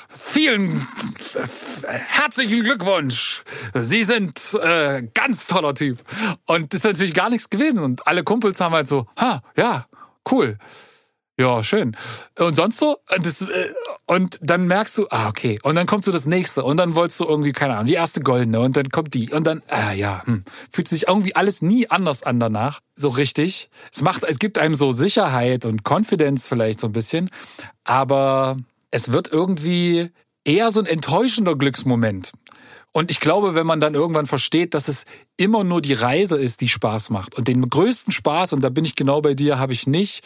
vielen 0.10 0.86
herzlichen 1.88 2.62
Glückwunsch. 2.62 3.43
Sie 3.74 4.04
sind 4.04 4.38
äh, 4.62 5.02
ganz 5.13 5.48
toller 5.48 5.74
Typ. 5.74 6.00
Und 6.46 6.74
das 6.74 6.82
ist 6.82 6.84
natürlich 6.84 7.13
gar 7.13 7.30
nichts 7.30 7.50
gewesen. 7.50 7.80
Und 7.80 8.06
alle 8.06 8.26
Kumpels 8.26 8.60
haben 8.60 8.76
halt 8.76 8.89
so, 8.89 9.08
ha, 9.17 9.41
ja, 9.56 9.86
cool. 10.30 10.58
Ja, 11.39 11.63
schön. 11.63 11.96
Und 12.38 12.56
sonst 12.56 12.78
so? 12.78 12.98
Das, 13.22 13.41
äh, 13.41 13.69
und 14.06 14.38
dann 14.41 14.67
merkst 14.67 15.00
du, 15.00 15.08
ah, 15.10 15.30
okay. 15.30 15.60
Und 15.63 15.76
dann 15.76 15.88
kommt 15.88 16.06
so 16.06 16.12
das 16.12 16.28
nächste. 16.28 16.63
Und 16.63 16.78
dann 16.78 16.93
wolltest 16.93 17.19
du 17.19 17.26
irgendwie, 17.26 17.54
keine 17.54 17.74
Ahnung, 17.74 17.88
die 17.88 17.93
erste 17.93 18.22
goldene. 18.22 18.60
Und 18.60 18.78
dann 18.78 18.89
kommt 18.89 19.15
die. 19.15 19.32
Und 19.32 19.46
dann, 19.46 19.63
ah, 19.67 19.93
ja, 19.93 20.22
hm. 20.26 20.43
fühlt 20.72 20.88
sich 20.88 21.08
irgendwie 21.08 21.36
alles 21.36 21.63
nie 21.63 21.89
anders 21.89 22.22
an 22.22 22.39
danach. 22.39 22.82
So 22.96 23.10
richtig. 23.10 23.69
Es 23.91 24.04
macht, 24.04 24.24
es 24.24 24.38
gibt 24.38 24.60
einem 24.60 24.76
so 24.76 24.91
Sicherheit 24.91 25.65
und 25.65 25.84
Confidence 25.84 26.48
vielleicht 26.48 26.80
so 26.80 26.88
ein 26.88 26.93
bisschen. 26.93 27.32
Aber 27.84 28.56
es 28.91 29.12
wird 29.12 29.28
irgendwie 29.32 30.12
eher 30.46 30.69
so 30.69 30.82
ein 30.82 30.86
enttäuschender 30.86 31.56
Glücksmoment. 31.56 32.32
Und 32.91 33.10
ich 33.10 33.19
glaube, 33.19 33.56
wenn 33.56 33.65
man 33.65 33.80
dann 33.80 33.96
irgendwann 33.96 34.28
versteht, 34.28 34.76
dass 34.76 34.88
es 34.88 35.06
immer 35.36 35.63
nur 35.63 35.82
die 35.82 35.93
Reise 35.93 36.38
ist, 36.38 36.62
die 36.62 36.69
Spaß 36.69 37.10
macht. 37.10 37.34
Und 37.34 37.48
den 37.48 37.67
größten 37.67 38.13
Spaß, 38.13 38.54
und 38.54 38.62
da 38.62 38.69
bin 38.69 38.86
ich 38.86 38.96
genau 38.96 39.19
bei 39.19 39.34
dir, 39.34 39.58
habe 39.58 39.74
ich 39.74 39.88
nicht, 39.88 40.24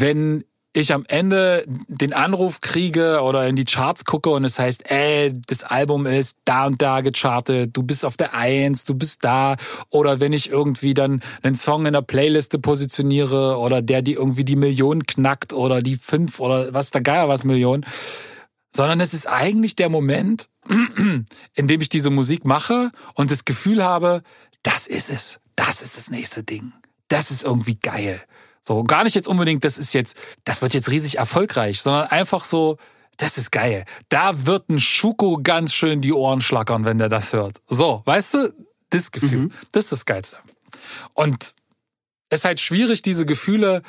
wenn 0.00 0.44
ich 0.76 0.92
am 0.92 1.04
Ende 1.06 1.64
den 1.86 2.12
Anruf 2.12 2.60
kriege 2.60 3.20
oder 3.22 3.46
in 3.46 3.54
die 3.54 3.64
Charts 3.64 4.04
gucke 4.04 4.30
und 4.30 4.44
es 4.44 4.58
heißt, 4.58 4.90
ey, 4.90 5.32
das 5.46 5.62
Album 5.62 6.04
ist 6.04 6.36
da 6.44 6.66
und 6.66 6.82
da 6.82 7.00
gechartet, 7.00 7.76
du 7.76 7.84
bist 7.84 8.04
auf 8.04 8.16
der 8.16 8.34
Eins, 8.34 8.82
du 8.82 8.94
bist 8.94 9.24
da. 9.24 9.54
Oder 9.90 10.18
wenn 10.18 10.32
ich 10.32 10.50
irgendwie 10.50 10.92
dann 10.92 11.22
einen 11.42 11.54
Song 11.54 11.86
in 11.86 11.92
der 11.92 12.02
Playliste 12.02 12.58
positioniere 12.58 13.58
oder 13.58 13.82
der 13.82 14.02
die 14.02 14.14
irgendwie 14.14 14.44
die 14.44 14.56
Million 14.56 15.06
knackt 15.06 15.52
oder 15.52 15.80
die 15.80 15.94
fünf 15.94 16.40
oder 16.40 16.74
was 16.74 16.90
da 16.90 16.98
Geier 16.98 17.28
was 17.28 17.44
Millionen. 17.44 17.86
Sondern 18.74 19.00
es 19.00 19.14
ist 19.14 19.28
eigentlich 19.28 19.76
der 19.76 19.88
Moment, 19.88 20.48
in 21.54 21.68
dem 21.68 21.80
ich 21.80 21.88
diese 21.88 22.10
Musik 22.10 22.44
mache 22.44 22.90
und 23.14 23.30
das 23.30 23.44
Gefühl 23.44 23.84
habe, 23.84 24.22
das 24.64 24.88
ist 24.88 25.10
es. 25.10 25.38
Das 25.54 25.82
ist 25.82 25.96
das 25.96 26.10
nächste 26.10 26.42
Ding. 26.42 26.72
Das 27.06 27.30
ist 27.30 27.44
irgendwie 27.44 27.76
geil. 27.76 28.20
So, 28.66 28.82
gar 28.82 29.04
nicht 29.04 29.14
jetzt 29.14 29.28
unbedingt, 29.28 29.64
das 29.64 29.76
ist 29.76 29.92
jetzt, 29.92 30.16
das 30.44 30.62
wird 30.62 30.72
jetzt 30.72 30.90
riesig 30.90 31.18
erfolgreich, 31.18 31.82
sondern 31.82 32.06
einfach 32.06 32.44
so, 32.44 32.78
das 33.18 33.38
ist 33.38 33.52
geil. 33.52 33.84
Da 34.08 34.46
wird 34.46 34.70
ein 34.70 34.80
Schuko 34.80 35.38
ganz 35.42 35.74
schön 35.74 36.00
die 36.00 36.12
Ohren 36.12 36.40
schlackern, 36.40 36.84
wenn 36.84 36.98
der 36.98 37.08
das 37.08 37.32
hört. 37.32 37.60
So, 37.68 38.02
weißt 38.06 38.34
du, 38.34 38.54
das 38.90 39.12
Gefühl, 39.12 39.38
mhm. 39.38 39.52
das 39.72 39.84
ist 39.84 39.92
das 39.92 40.06
Geilste. 40.06 40.38
Und 41.12 41.54
es 42.30 42.40
ist 42.40 42.44
halt 42.44 42.60
schwierig, 42.60 43.02
diese 43.02 43.26
Gefühle, 43.26 43.82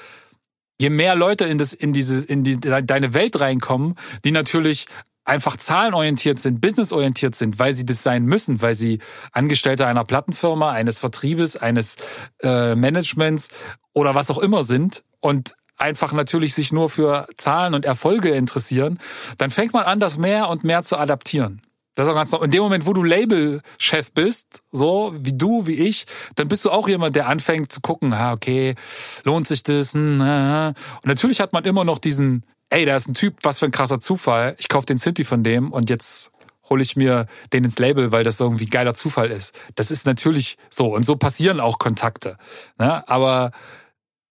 je 0.80 0.90
mehr 0.90 1.16
Leute 1.16 1.46
in 1.46 1.58
das, 1.58 1.74
in 1.74 1.94
diese, 1.94 2.26
in 2.26 2.44
die, 2.44 2.60
deine 2.60 3.14
Welt 3.14 3.40
reinkommen, 3.40 3.96
die 4.24 4.32
natürlich 4.32 4.88
einfach 5.26 5.58
zahlenorientiert 5.58 6.40
sind, 6.40 6.62
businessorientiert 6.62 7.36
sind, 7.36 7.60
weil 7.60 7.74
sie 7.74 7.86
das 7.86 8.04
sein 8.04 8.26
müssen, 8.26 8.62
weil 8.62 8.76
sie 8.76 9.00
Angestellte 9.34 9.88
einer 9.88 10.06
Plattenfirma, 10.06 10.72
eines 10.72 11.00
Vertriebes, 11.00 11.58
eines 11.58 11.96
äh, 12.42 12.76
Managements 12.76 13.50
oder 13.94 14.16
was 14.16 14.32
auch 14.32 14.38
immer 14.38 14.64
sind 14.64 15.04
und 15.20 15.56
einfach 15.78 16.14
natürlich 16.14 16.54
sich 16.54 16.72
nur 16.72 16.90
für 16.90 17.28
Zahlen 17.36 17.74
und 17.74 17.86
Erfolge 17.86 18.30
interessieren, 18.30 19.00
dann 19.38 19.50
fängt 19.50 19.74
man 19.74 19.84
an, 19.84 20.00
das 20.00 20.18
mehr 20.18 20.48
und 20.48 20.64
mehr 20.64 20.84
zu 20.84 20.98
adaptieren. 20.98 21.62
Das 21.95 22.08
ist 22.08 22.12
auch 22.12 22.15
ganz 22.15 22.34
In 22.34 22.51
dem 22.51 22.62
Moment, 22.62 22.86
wo 22.86 22.93
du 22.93 23.03
Labelchef 23.03 24.12
bist, 24.13 24.62
so 24.71 25.13
wie 25.17 25.34
du, 25.34 25.65
wie 25.65 25.75
ich, 25.88 26.05
dann 26.36 26.49
bist 26.49 26.65
du 26.65 26.71
auch 26.71 26.88
jemand, 26.88 27.15
der 27.15 27.27
anfängt 27.27 27.71
zu 27.71 27.81
gucken, 27.81 28.13
ah, 28.13 28.34
okay, 28.34 28.75
lohnt 29.23 29.47
sich 29.47 29.63
das? 29.63 29.93
Hm, 29.93 30.19
und 30.19 31.05
natürlich 31.05 31.39
hat 31.39 31.53
man 31.53 31.63
immer 31.63 31.86
noch 31.86 31.99
diesen, 31.99 32.43
ey, 32.69 32.86
da 32.86 32.95
ist 32.95 33.08
ein 33.08 33.13
Typ, 33.13 33.38
was 33.43 33.60
für 33.60 33.65
ein 33.65 33.71
krasser 33.71 33.99
Zufall. 33.99 34.55
Ich 34.60 34.67
kaufe 34.67 34.86
den 34.86 34.97
Synthi 34.97 35.23
von 35.23 35.43
dem 35.43 35.71
und 35.71 35.89
jetzt 35.89 36.31
hole 36.69 36.81
ich 36.81 36.95
mir 36.95 37.27
den 37.53 37.63
ins 37.63 37.79
Label, 37.79 38.12
weil 38.12 38.23
das 38.23 38.39
irgendwie 38.39 38.65
geiler 38.65 38.93
Zufall 38.93 39.31
ist. 39.31 39.53
Das 39.75 39.91
ist 39.91 40.05
natürlich 40.05 40.58
so 40.69 40.93
und 40.93 41.03
so 41.03 41.15
passieren 41.15 41.60
auch 41.60 41.79
Kontakte. 41.79 42.38
Ne? 42.77 43.08
Aber 43.08 43.51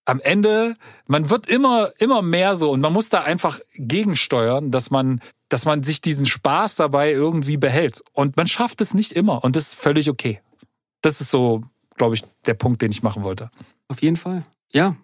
am 0.04 0.20
Ende, 0.20 0.76
man 1.06 1.30
wird 1.30 1.48
immer, 1.48 1.92
immer 1.98 2.22
mehr 2.22 2.56
so 2.56 2.70
und 2.70 2.80
man 2.80 2.92
muss 2.92 3.08
da 3.08 3.22
einfach 3.22 3.60
gegensteuern, 3.74 4.70
dass 4.70 4.90
man, 4.90 5.20
dass 5.48 5.64
man 5.64 5.82
sich 5.82 6.00
diesen 6.00 6.26
Spaß 6.26 6.76
dabei 6.76 7.12
irgendwie 7.12 7.56
behält. 7.56 8.02
Und 8.12 8.36
man 8.36 8.46
schafft 8.46 8.80
es 8.80 8.94
nicht 8.94 9.12
immer 9.12 9.44
und 9.44 9.56
das 9.56 9.68
ist 9.68 9.74
völlig 9.76 10.10
okay. 10.10 10.40
Das 11.02 11.20
ist 11.20 11.30
so, 11.30 11.62
glaube 11.96 12.14
ich, 12.14 12.24
der 12.46 12.54
Punkt, 12.54 12.82
den 12.82 12.90
ich 12.90 13.02
machen 13.02 13.22
wollte. 13.22 13.50
Auf 13.88 14.02
jeden 14.02 14.16
Fall. 14.16 14.44
Ja. 14.72 14.96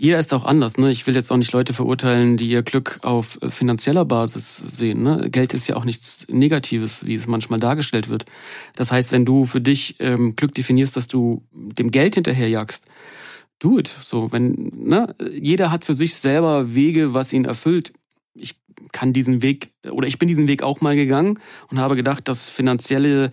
Jeder 0.00 0.20
ist 0.20 0.32
auch 0.32 0.44
anders. 0.44 0.78
Ne? 0.78 0.92
Ich 0.92 1.06
will 1.08 1.16
jetzt 1.16 1.32
auch 1.32 1.36
nicht 1.36 1.52
Leute 1.52 1.72
verurteilen, 1.72 2.36
die 2.36 2.48
ihr 2.48 2.62
Glück 2.62 3.00
auf 3.02 3.40
finanzieller 3.48 4.04
Basis 4.04 4.56
sehen. 4.56 5.02
Ne? 5.02 5.30
Geld 5.30 5.52
ist 5.52 5.66
ja 5.66 5.74
auch 5.74 5.84
nichts 5.84 6.26
Negatives, 6.28 7.04
wie 7.04 7.16
es 7.16 7.26
manchmal 7.26 7.58
dargestellt 7.58 8.08
wird. 8.08 8.24
Das 8.76 8.92
heißt, 8.92 9.10
wenn 9.10 9.24
du 9.24 9.46
für 9.46 9.60
dich 9.60 9.96
ähm, 9.98 10.36
Glück 10.36 10.54
definierst, 10.54 10.96
dass 10.96 11.08
du 11.08 11.42
dem 11.52 11.90
Geld 11.90 12.14
hinterherjagst, 12.14 12.86
do 13.58 13.78
it. 13.78 13.88
So, 13.88 14.32
wenn, 14.32 14.70
ne, 14.74 15.14
jeder 15.32 15.70
hat 15.70 15.84
für 15.84 15.94
sich 15.94 16.14
selber 16.14 16.74
Wege, 16.74 17.14
was 17.14 17.32
ihn 17.32 17.44
erfüllt. 17.44 17.92
Ich 18.34 18.56
kann 18.92 19.12
diesen 19.12 19.42
Weg, 19.42 19.70
oder 19.90 20.06
ich 20.06 20.18
bin 20.18 20.28
diesen 20.28 20.48
Weg 20.48 20.62
auch 20.62 20.80
mal 20.80 20.96
gegangen 20.96 21.38
und 21.70 21.78
habe 21.78 21.96
gedacht, 21.96 22.28
dass 22.28 22.48
finanzielle 22.48 23.32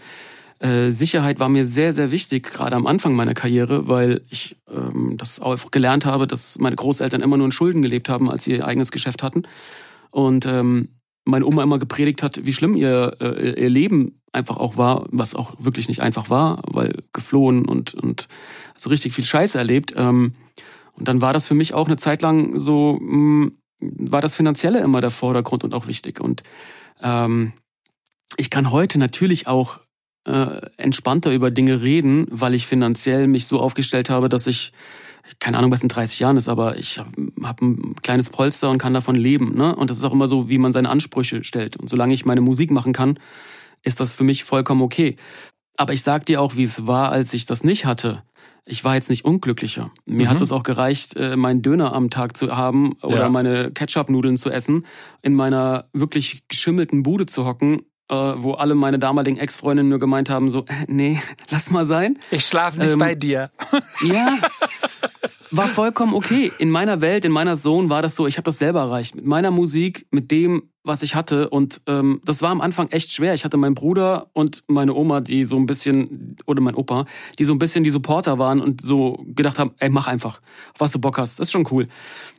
äh, 0.59 0.89
Sicherheit 0.89 1.39
war 1.39 1.49
mir 1.49 1.65
sehr, 1.65 1.93
sehr 1.93 2.11
wichtig, 2.11 2.43
gerade 2.43 2.75
am 2.75 2.87
Anfang 2.87 3.13
meiner 3.13 3.33
Karriere, 3.33 3.87
weil 3.87 4.21
ich 4.29 4.55
ähm, 4.69 5.15
das 5.17 5.39
auch 5.39 5.69
gelernt 5.69 6.05
habe, 6.05 6.27
dass 6.27 6.57
meine 6.59 6.75
Großeltern 6.75 7.21
immer 7.21 7.37
nur 7.37 7.47
in 7.47 7.51
Schulden 7.51 7.81
gelebt 7.81 8.09
haben, 8.09 8.29
als 8.29 8.45
sie 8.45 8.53
ihr 8.53 8.65
eigenes 8.65 8.91
Geschäft 8.91 9.21
hatten. 9.21 9.43
Und 10.11 10.45
ähm, 10.45 10.89
meine 11.25 11.45
Oma 11.45 11.63
immer 11.63 11.79
gepredigt 11.79 12.23
hat, 12.23 12.45
wie 12.45 12.53
schlimm 12.53 12.75
ihr, 12.75 13.17
äh, 13.19 13.61
ihr 13.61 13.69
Leben 13.69 14.21
einfach 14.31 14.57
auch 14.57 14.77
war, 14.77 15.07
was 15.09 15.35
auch 15.35 15.55
wirklich 15.59 15.87
nicht 15.87 16.01
einfach 16.01 16.29
war, 16.29 16.61
weil 16.67 17.03
geflohen 17.13 17.65
und, 17.65 17.93
und 17.93 18.27
so 18.77 18.89
richtig 18.89 19.13
viel 19.13 19.25
Scheiße 19.25 19.57
erlebt. 19.57 19.93
Ähm, 19.95 20.35
und 20.93 21.07
dann 21.07 21.21
war 21.21 21.33
das 21.33 21.47
für 21.47 21.55
mich 21.55 21.73
auch 21.73 21.87
eine 21.87 21.97
Zeit 21.97 22.21
lang 22.21 22.59
so, 22.59 22.99
mh, 23.01 23.17
mm, 23.45 23.51
war 23.79 24.21
das 24.21 24.35
Finanzielle 24.35 24.79
immer 24.79 25.01
der 25.01 25.11
Vordergrund 25.11 25.63
und 25.63 25.73
auch 25.73 25.87
wichtig. 25.87 26.21
Und 26.21 26.43
ähm, 27.01 27.53
ich 28.37 28.49
kann 28.49 28.71
heute 28.71 28.99
natürlich 28.99 29.47
auch 29.47 29.79
äh, 30.25 30.61
entspannter 30.77 31.33
über 31.33 31.51
Dinge 31.51 31.81
reden, 31.81 32.27
weil 32.29 32.53
ich 32.53 32.67
finanziell 32.67 33.27
mich 33.27 33.47
so 33.47 33.59
aufgestellt 33.59 34.09
habe, 34.09 34.29
dass 34.29 34.47
ich 34.47 34.71
keine 35.39 35.57
Ahnung, 35.57 35.71
was 35.71 35.83
in 35.83 35.89
30 35.89 36.19
Jahren 36.19 36.37
ist, 36.37 36.47
aber 36.47 36.77
ich 36.77 36.99
habe 36.99 37.65
ein 37.65 37.95
kleines 38.01 38.29
Polster 38.29 38.69
und 38.69 38.77
kann 38.77 38.93
davon 38.93 39.15
leben. 39.15 39.55
Ne? 39.55 39.75
Und 39.75 39.89
das 39.89 39.97
ist 39.97 40.03
auch 40.03 40.13
immer 40.13 40.27
so, 40.27 40.49
wie 40.49 40.57
man 40.57 40.71
seine 40.71 40.89
Ansprüche 40.89 41.43
stellt. 41.43 41.77
Und 41.77 41.89
solange 41.89 42.13
ich 42.13 42.25
meine 42.25 42.41
Musik 42.41 42.71
machen 42.71 42.93
kann, 42.93 43.19
ist 43.83 43.99
das 43.99 44.13
für 44.13 44.23
mich 44.23 44.43
vollkommen 44.43 44.81
okay. 44.81 45.15
Aber 45.77 45.93
ich 45.93 46.03
sag 46.03 46.25
dir 46.25 46.41
auch, 46.41 46.55
wie 46.55 46.63
es 46.63 46.87
war, 46.87 47.11
als 47.11 47.33
ich 47.33 47.45
das 47.45 47.63
nicht 47.63 47.85
hatte. 47.85 48.23
Ich 48.65 48.83
war 48.83 48.95
jetzt 48.95 49.09
nicht 49.09 49.25
unglücklicher. 49.25 49.91
Mir 50.05 50.25
mhm. 50.25 50.29
hat 50.29 50.41
es 50.41 50.51
auch 50.51 50.63
gereicht, 50.63 51.15
äh, 51.15 51.35
meinen 51.35 51.61
Döner 51.61 51.93
am 51.93 52.09
Tag 52.09 52.35
zu 52.35 52.55
haben 52.55 52.93
oder 53.03 53.19
ja. 53.19 53.29
meine 53.29 53.71
Ketchup-Nudeln 53.71 54.37
zu 54.37 54.49
essen, 54.49 54.85
in 55.21 55.35
meiner 55.35 55.85
wirklich 55.93 56.47
geschimmelten 56.47 57.03
Bude 57.03 57.27
zu 57.27 57.45
hocken 57.45 57.81
äh, 58.09 58.15
wo 58.15 58.51
alle 58.53 58.75
meine 58.75 58.99
damaligen 58.99 59.37
Ex-Freundinnen 59.37 59.89
nur 59.89 59.99
gemeint 59.99 60.29
haben, 60.29 60.49
so, 60.49 60.65
äh, 60.67 60.85
nee, 60.87 61.19
lass 61.49 61.71
mal 61.71 61.85
sein. 61.85 62.19
Ich 62.31 62.45
schlafe 62.45 62.79
nicht 62.79 62.93
ähm, 62.93 62.99
bei 62.99 63.15
dir. 63.15 63.51
Ja, 64.03 64.37
war 65.51 65.67
vollkommen 65.67 66.13
okay. 66.13 66.51
In 66.59 66.69
meiner 66.69 67.01
Welt, 67.01 67.25
in 67.25 67.31
meiner 67.31 67.55
Sohn 67.55 67.89
war 67.89 68.01
das 68.01 68.15
so, 68.15 68.27
ich 68.27 68.37
habe 68.37 68.45
das 68.45 68.57
selber 68.57 68.81
erreicht. 68.81 69.15
Mit 69.15 69.25
meiner 69.25 69.51
Musik, 69.51 70.05
mit 70.11 70.31
dem, 70.31 70.69
was 70.83 71.01
ich 71.01 71.15
hatte. 71.15 71.49
Und 71.49 71.81
ähm, 71.87 72.21
das 72.25 72.41
war 72.41 72.51
am 72.51 72.61
Anfang 72.61 72.89
echt 72.89 73.13
schwer. 73.13 73.33
Ich 73.33 73.45
hatte 73.45 73.57
meinen 73.57 73.73
Bruder 73.73 74.29
und 74.33 74.63
meine 74.67 74.93
Oma, 74.93 75.21
die 75.21 75.43
so 75.43 75.55
ein 75.55 75.65
bisschen, 75.65 76.35
oder 76.45 76.61
mein 76.61 76.75
Opa, 76.75 77.05
die 77.39 77.45
so 77.45 77.53
ein 77.53 77.59
bisschen 77.59 77.83
die 77.83 77.89
Supporter 77.89 78.37
waren 78.37 78.61
und 78.61 78.85
so 78.85 79.23
gedacht 79.27 79.59
haben, 79.59 79.71
ey, 79.79 79.89
mach 79.89 80.07
einfach, 80.07 80.41
was 80.77 80.91
du 80.91 80.99
Bock 80.99 81.17
hast. 81.17 81.39
Das 81.39 81.47
ist 81.47 81.51
schon 81.51 81.67
cool. 81.71 81.87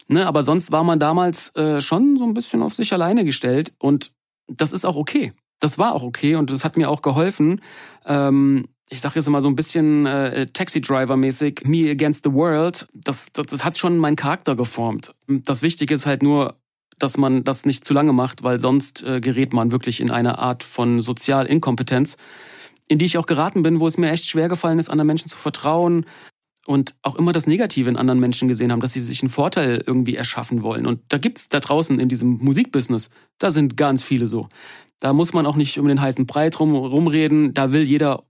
Ne, 0.08 0.26
aber 0.26 0.42
sonst 0.42 0.70
war 0.70 0.84
man 0.84 1.00
damals 1.00 1.54
äh, 1.56 1.80
schon 1.80 2.16
so 2.16 2.24
ein 2.24 2.34
bisschen 2.34 2.62
auf 2.62 2.74
sich 2.74 2.92
alleine 2.92 3.24
gestellt 3.24 3.72
und 3.78 4.12
das 4.46 4.72
ist 4.72 4.84
auch 4.84 4.96
okay 4.96 5.32
das 5.60 5.78
war 5.78 5.94
auch 5.94 6.02
okay 6.02 6.36
und 6.36 6.50
das 6.50 6.64
hat 6.64 6.76
mir 6.76 6.90
auch 6.90 7.02
geholfen. 7.02 7.60
Ähm, 8.04 8.66
ich 8.88 9.00
sage 9.00 9.16
jetzt 9.16 9.28
mal 9.28 9.42
so 9.42 9.48
ein 9.48 9.56
bisschen 9.56 10.06
äh, 10.06 10.46
Taxi-Driver-mäßig, 10.46 11.62
me 11.64 11.90
against 11.90 12.24
the 12.24 12.32
world. 12.32 12.86
Das, 12.94 13.32
das, 13.32 13.46
das 13.46 13.64
hat 13.64 13.76
schon 13.76 13.98
meinen 13.98 14.16
Charakter 14.16 14.54
geformt. 14.54 15.14
Das 15.26 15.62
Wichtige 15.62 15.94
ist 15.94 16.06
halt 16.06 16.22
nur, 16.22 16.56
dass 16.98 17.18
man 17.18 17.42
das 17.42 17.66
nicht 17.66 17.84
zu 17.84 17.92
lange 17.94 18.12
macht, 18.12 18.42
weil 18.42 18.60
sonst 18.60 19.02
äh, 19.02 19.20
gerät 19.20 19.52
man 19.52 19.72
wirklich 19.72 20.00
in 20.00 20.10
eine 20.10 20.38
Art 20.38 20.62
von 20.62 21.00
Sozialinkompetenz, 21.00 22.16
in 22.86 22.98
die 22.98 23.04
ich 23.06 23.18
auch 23.18 23.26
geraten 23.26 23.62
bin, 23.62 23.80
wo 23.80 23.88
es 23.88 23.98
mir 23.98 24.10
echt 24.10 24.24
schwer 24.24 24.48
gefallen 24.48 24.78
ist, 24.78 24.88
anderen 24.88 25.08
Menschen 25.08 25.28
zu 25.28 25.36
vertrauen, 25.36 26.06
und 26.66 26.94
auch 27.02 27.14
immer 27.14 27.32
das 27.32 27.46
Negative 27.46 27.88
in 27.88 27.96
anderen 27.96 28.20
Menschen 28.20 28.48
gesehen 28.48 28.72
haben, 28.72 28.80
dass 28.80 28.92
sie 28.92 29.00
sich 29.00 29.22
einen 29.22 29.30
Vorteil 29.30 29.82
irgendwie 29.86 30.16
erschaffen 30.16 30.62
wollen. 30.62 30.86
Und 30.86 31.00
da 31.08 31.18
gibt's 31.18 31.48
da 31.48 31.60
draußen 31.60 31.98
in 32.00 32.08
diesem 32.08 32.38
Musikbusiness, 32.38 33.08
da 33.38 33.50
sind 33.50 33.76
ganz 33.76 34.02
viele 34.02 34.26
so. 34.26 34.48
Da 35.00 35.12
muss 35.12 35.32
man 35.32 35.46
auch 35.46 35.56
nicht 35.56 35.78
um 35.78 35.88
den 35.88 36.00
heißen 36.00 36.26
Brei 36.26 36.50
drum 36.50 36.74
rumreden. 36.74 37.52
Da 37.54 37.72
will 37.72 37.82
jeder, 37.82 38.24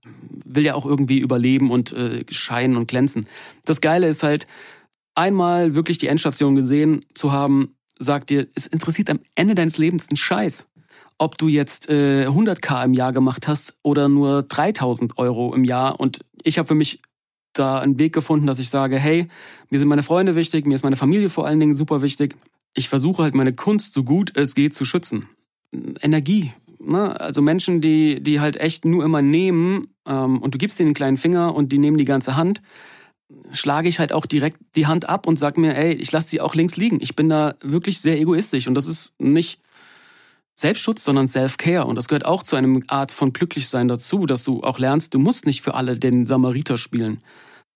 will 0.45 0.65
ja 0.65 0.73
auch 0.73 0.85
irgendwie 0.85 1.19
überleben 1.19 1.69
und 1.69 1.93
äh, 1.93 2.25
scheinen 2.29 2.75
und 2.75 2.87
glänzen. 2.87 3.25
Das 3.65 3.81
Geile 3.81 4.07
ist 4.07 4.23
halt, 4.23 4.47
einmal 5.17 5.73
wirklich 5.75 5.97
die 5.97 6.07
Endstation 6.07 6.55
gesehen 6.55 7.01
zu 7.15 7.31
haben, 7.31 7.75
sagt 7.99 8.29
dir, 8.29 8.47
es 8.55 8.67
interessiert 8.67 9.09
am 9.09 9.19
Ende 9.35 9.55
deines 9.55 9.77
Lebens 9.77 10.07
einen 10.09 10.17
Scheiß. 10.17 10.67
Ob 11.17 11.37
du 11.39 11.47
jetzt 11.47 11.89
äh, 11.89 12.27
100k 12.27 12.85
im 12.85 12.93
Jahr 12.93 13.11
gemacht 13.11 13.47
hast 13.47 13.73
oder 13.81 14.07
nur 14.07 14.43
3000 14.43 15.17
Euro 15.17 15.55
im 15.55 15.63
Jahr. 15.63 15.99
Und 15.99 16.23
ich 16.43 16.59
habe 16.59 16.67
für 16.67 16.75
mich 16.75 17.01
da 17.53 17.79
einen 17.79 17.97
Weg 17.97 18.13
gefunden, 18.13 18.45
dass 18.45 18.59
ich 18.59 18.69
sage, 18.69 18.99
hey, 18.99 19.27
mir 19.71 19.79
sind 19.79 19.87
meine 19.87 20.03
Freunde 20.03 20.35
wichtig, 20.35 20.67
mir 20.67 20.75
ist 20.75 20.83
meine 20.83 20.95
Familie 20.95 21.31
vor 21.31 21.47
allen 21.47 21.59
Dingen 21.59 21.75
super 21.75 22.03
wichtig. 22.03 22.37
Ich 22.75 22.87
versuche 22.87 23.23
halt 23.23 23.33
meine 23.33 23.53
Kunst 23.53 23.95
so 23.95 24.03
gut 24.03 24.37
es 24.37 24.53
geht 24.53 24.75
zu 24.75 24.85
schützen. 24.85 25.25
Energie. 25.71 26.53
Ne? 26.79 27.19
Also 27.19 27.41
Menschen, 27.41 27.81
die, 27.81 28.21
die 28.21 28.39
halt 28.39 28.57
echt 28.57 28.85
nur 28.85 29.03
immer 29.03 29.21
nehmen 29.21 29.87
ähm, 30.07 30.41
und 30.41 30.53
du 30.53 30.57
gibst 30.57 30.79
ihnen 30.79 30.87
einen 30.87 30.95
kleinen 30.95 31.17
Finger 31.17 31.55
und 31.55 31.71
die 31.71 31.77
nehmen 31.77 31.97
die 31.97 32.05
ganze 32.05 32.35
Hand, 32.35 32.61
schlage 33.51 33.89
ich 33.89 33.99
halt 33.99 34.13
auch 34.13 34.25
direkt 34.25 34.57
die 34.75 34.87
Hand 34.87 35.09
ab 35.09 35.27
und 35.27 35.37
sag 35.37 35.57
mir, 35.57 35.75
ey, 35.75 35.93
ich 35.93 36.11
lasse 36.11 36.29
sie 36.29 36.41
auch 36.41 36.55
links 36.55 36.77
liegen. 36.77 36.99
Ich 37.01 37.15
bin 37.15 37.29
da 37.29 37.55
wirklich 37.61 37.99
sehr 37.99 38.19
egoistisch 38.19 38.67
und 38.67 38.75
das 38.75 38.87
ist 38.87 39.19
nicht 39.19 39.59
Selbstschutz, 40.55 41.03
sondern 41.03 41.27
Self-Care. 41.27 41.85
Und 41.85 41.95
das 41.95 42.07
gehört 42.07 42.25
auch 42.25 42.43
zu 42.43 42.55
einem 42.55 42.83
Art 42.87 43.11
von 43.11 43.33
Glücklichsein 43.33 43.87
dazu, 43.87 44.25
dass 44.25 44.43
du 44.43 44.63
auch 44.63 44.79
lernst, 44.79 45.13
du 45.13 45.19
musst 45.19 45.45
nicht 45.45 45.61
für 45.61 45.75
alle 45.75 45.97
den 45.97 46.25
Samariter 46.25 46.77
spielen. 46.77 47.21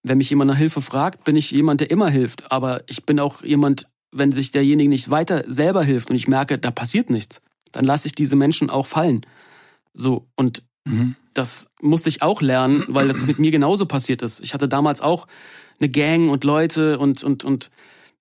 Wenn 0.04 0.18
mich 0.18 0.32
jemand 0.32 0.50
nach 0.50 0.58
Hilfe 0.58 0.82
fragt, 0.82 1.24
bin 1.24 1.36
ich 1.36 1.52
jemand, 1.52 1.82
der 1.82 1.92
immer 1.92 2.10
hilft. 2.10 2.52
Aber 2.52 2.82
ich 2.88 3.06
bin 3.06 3.20
auch 3.20 3.44
jemand, 3.44 3.88
wenn 4.12 4.32
sich 4.32 4.52
derjenige 4.52 4.90
nicht 4.90 5.10
weiter 5.10 5.44
selber 5.48 5.84
hilft 5.84 6.10
und 6.10 6.16
ich 6.16 6.28
merke, 6.28 6.58
da 6.58 6.72
passiert 6.72 7.10
nichts, 7.10 7.42
dann 7.72 7.86
lasse 7.86 8.08
ich 8.08 8.16
diese 8.16 8.36
Menschen 8.36 8.70
auch 8.70 8.86
fallen. 8.86 9.22
So, 9.94 10.28
und 10.36 10.64
mhm. 10.86 11.16
das 11.34 11.68
musste 11.82 12.10
ich 12.10 12.22
auch 12.22 12.42
lernen, 12.42 12.84
weil 12.88 13.08
das 13.08 13.26
mit 13.28 13.40
mir 13.40 13.52
genauso 13.52 13.86
passiert 13.86 14.22
ist. 14.22 14.40
Ich 14.42 14.54
hatte 14.54 14.68
damals 14.68 15.02
auch 15.02 15.28
eine 15.80 15.90
Gang 15.90 16.30
und 16.30 16.44
Leute 16.44 17.00
und, 17.00 17.24
und, 17.24 17.44
und 17.44 17.72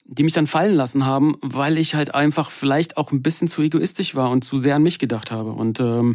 die 0.04 0.24
mich 0.24 0.32
dann 0.32 0.46
fallen 0.46 0.74
lassen 0.74 1.06
haben, 1.06 1.36
weil 1.40 1.78
ich 1.78 1.94
halt 1.94 2.14
einfach 2.14 2.50
vielleicht 2.50 2.96
auch 2.96 3.12
ein 3.12 3.22
bisschen 3.22 3.48
zu 3.48 3.62
egoistisch 3.62 4.14
war 4.14 4.30
und 4.30 4.42
zu 4.42 4.58
sehr 4.58 4.76
an 4.76 4.82
mich 4.82 4.98
gedacht 4.98 5.30
habe. 5.30 5.52
Und 5.52 5.78
ähm, 5.78 6.14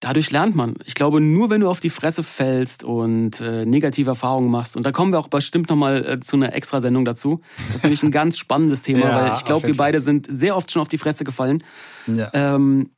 dadurch 0.00 0.30
lernt 0.30 0.54
man. 0.54 0.74
Ich 0.84 0.94
glaube, 0.94 1.20
nur 1.20 1.50
wenn 1.50 1.60
du 1.60 1.68
auf 1.68 1.80
die 1.80 1.90
Fresse 1.90 2.22
fällst 2.22 2.84
und 2.84 3.40
äh, 3.40 3.66
negative 3.66 4.10
Erfahrungen 4.10 4.50
machst, 4.50 4.76
und 4.76 4.84
da 4.84 4.92
kommen 4.92 5.12
wir 5.12 5.18
auch 5.18 5.28
bestimmt 5.28 5.68
nochmal 5.68 6.04
äh, 6.04 6.20
zu 6.20 6.36
einer 6.36 6.54
Extrasendung 6.54 7.04
dazu. 7.04 7.40
Das 7.66 7.76
ist 7.76 7.84
nämlich 7.84 8.02
ein 8.02 8.10
ganz 8.10 8.38
spannendes 8.38 8.82
Thema, 8.82 9.06
ja, 9.06 9.16
weil 9.16 9.34
ich 9.34 9.44
glaube, 9.44 9.66
wir 9.66 9.76
beide 9.76 10.00
sind 10.00 10.26
sehr 10.30 10.56
oft 10.56 10.70
schon 10.70 10.82
auf 10.82 10.88
die 10.88 10.98
Fresse 10.98 11.24
gefallen. 11.24 11.64
Ja. 12.06 12.30
Ähm, 12.32 12.90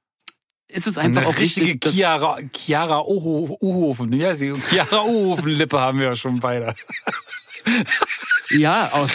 ist 0.69 0.87
es 0.87 0.99
einfach 0.99 1.23
eine 1.23 1.31
auch 1.31 1.39
richtige 1.39 1.67
wichtig, 1.67 1.93
Chiara, 1.93 2.39
Chiara 2.55 3.03
Uhofen, 3.05 4.13
ja, 4.13 4.35
sie, 4.35 4.53
Chiara 4.53 5.03
Uhofen 5.03 5.51
Lippe 5.51 5.81
haben 5.81 5.99
wir 5.99 6.09
ja 6.09 6.15
schon 6.15 6.39
beide. 6.39 6.75
ja, 8.51 8.89
auch, 8.93 9.09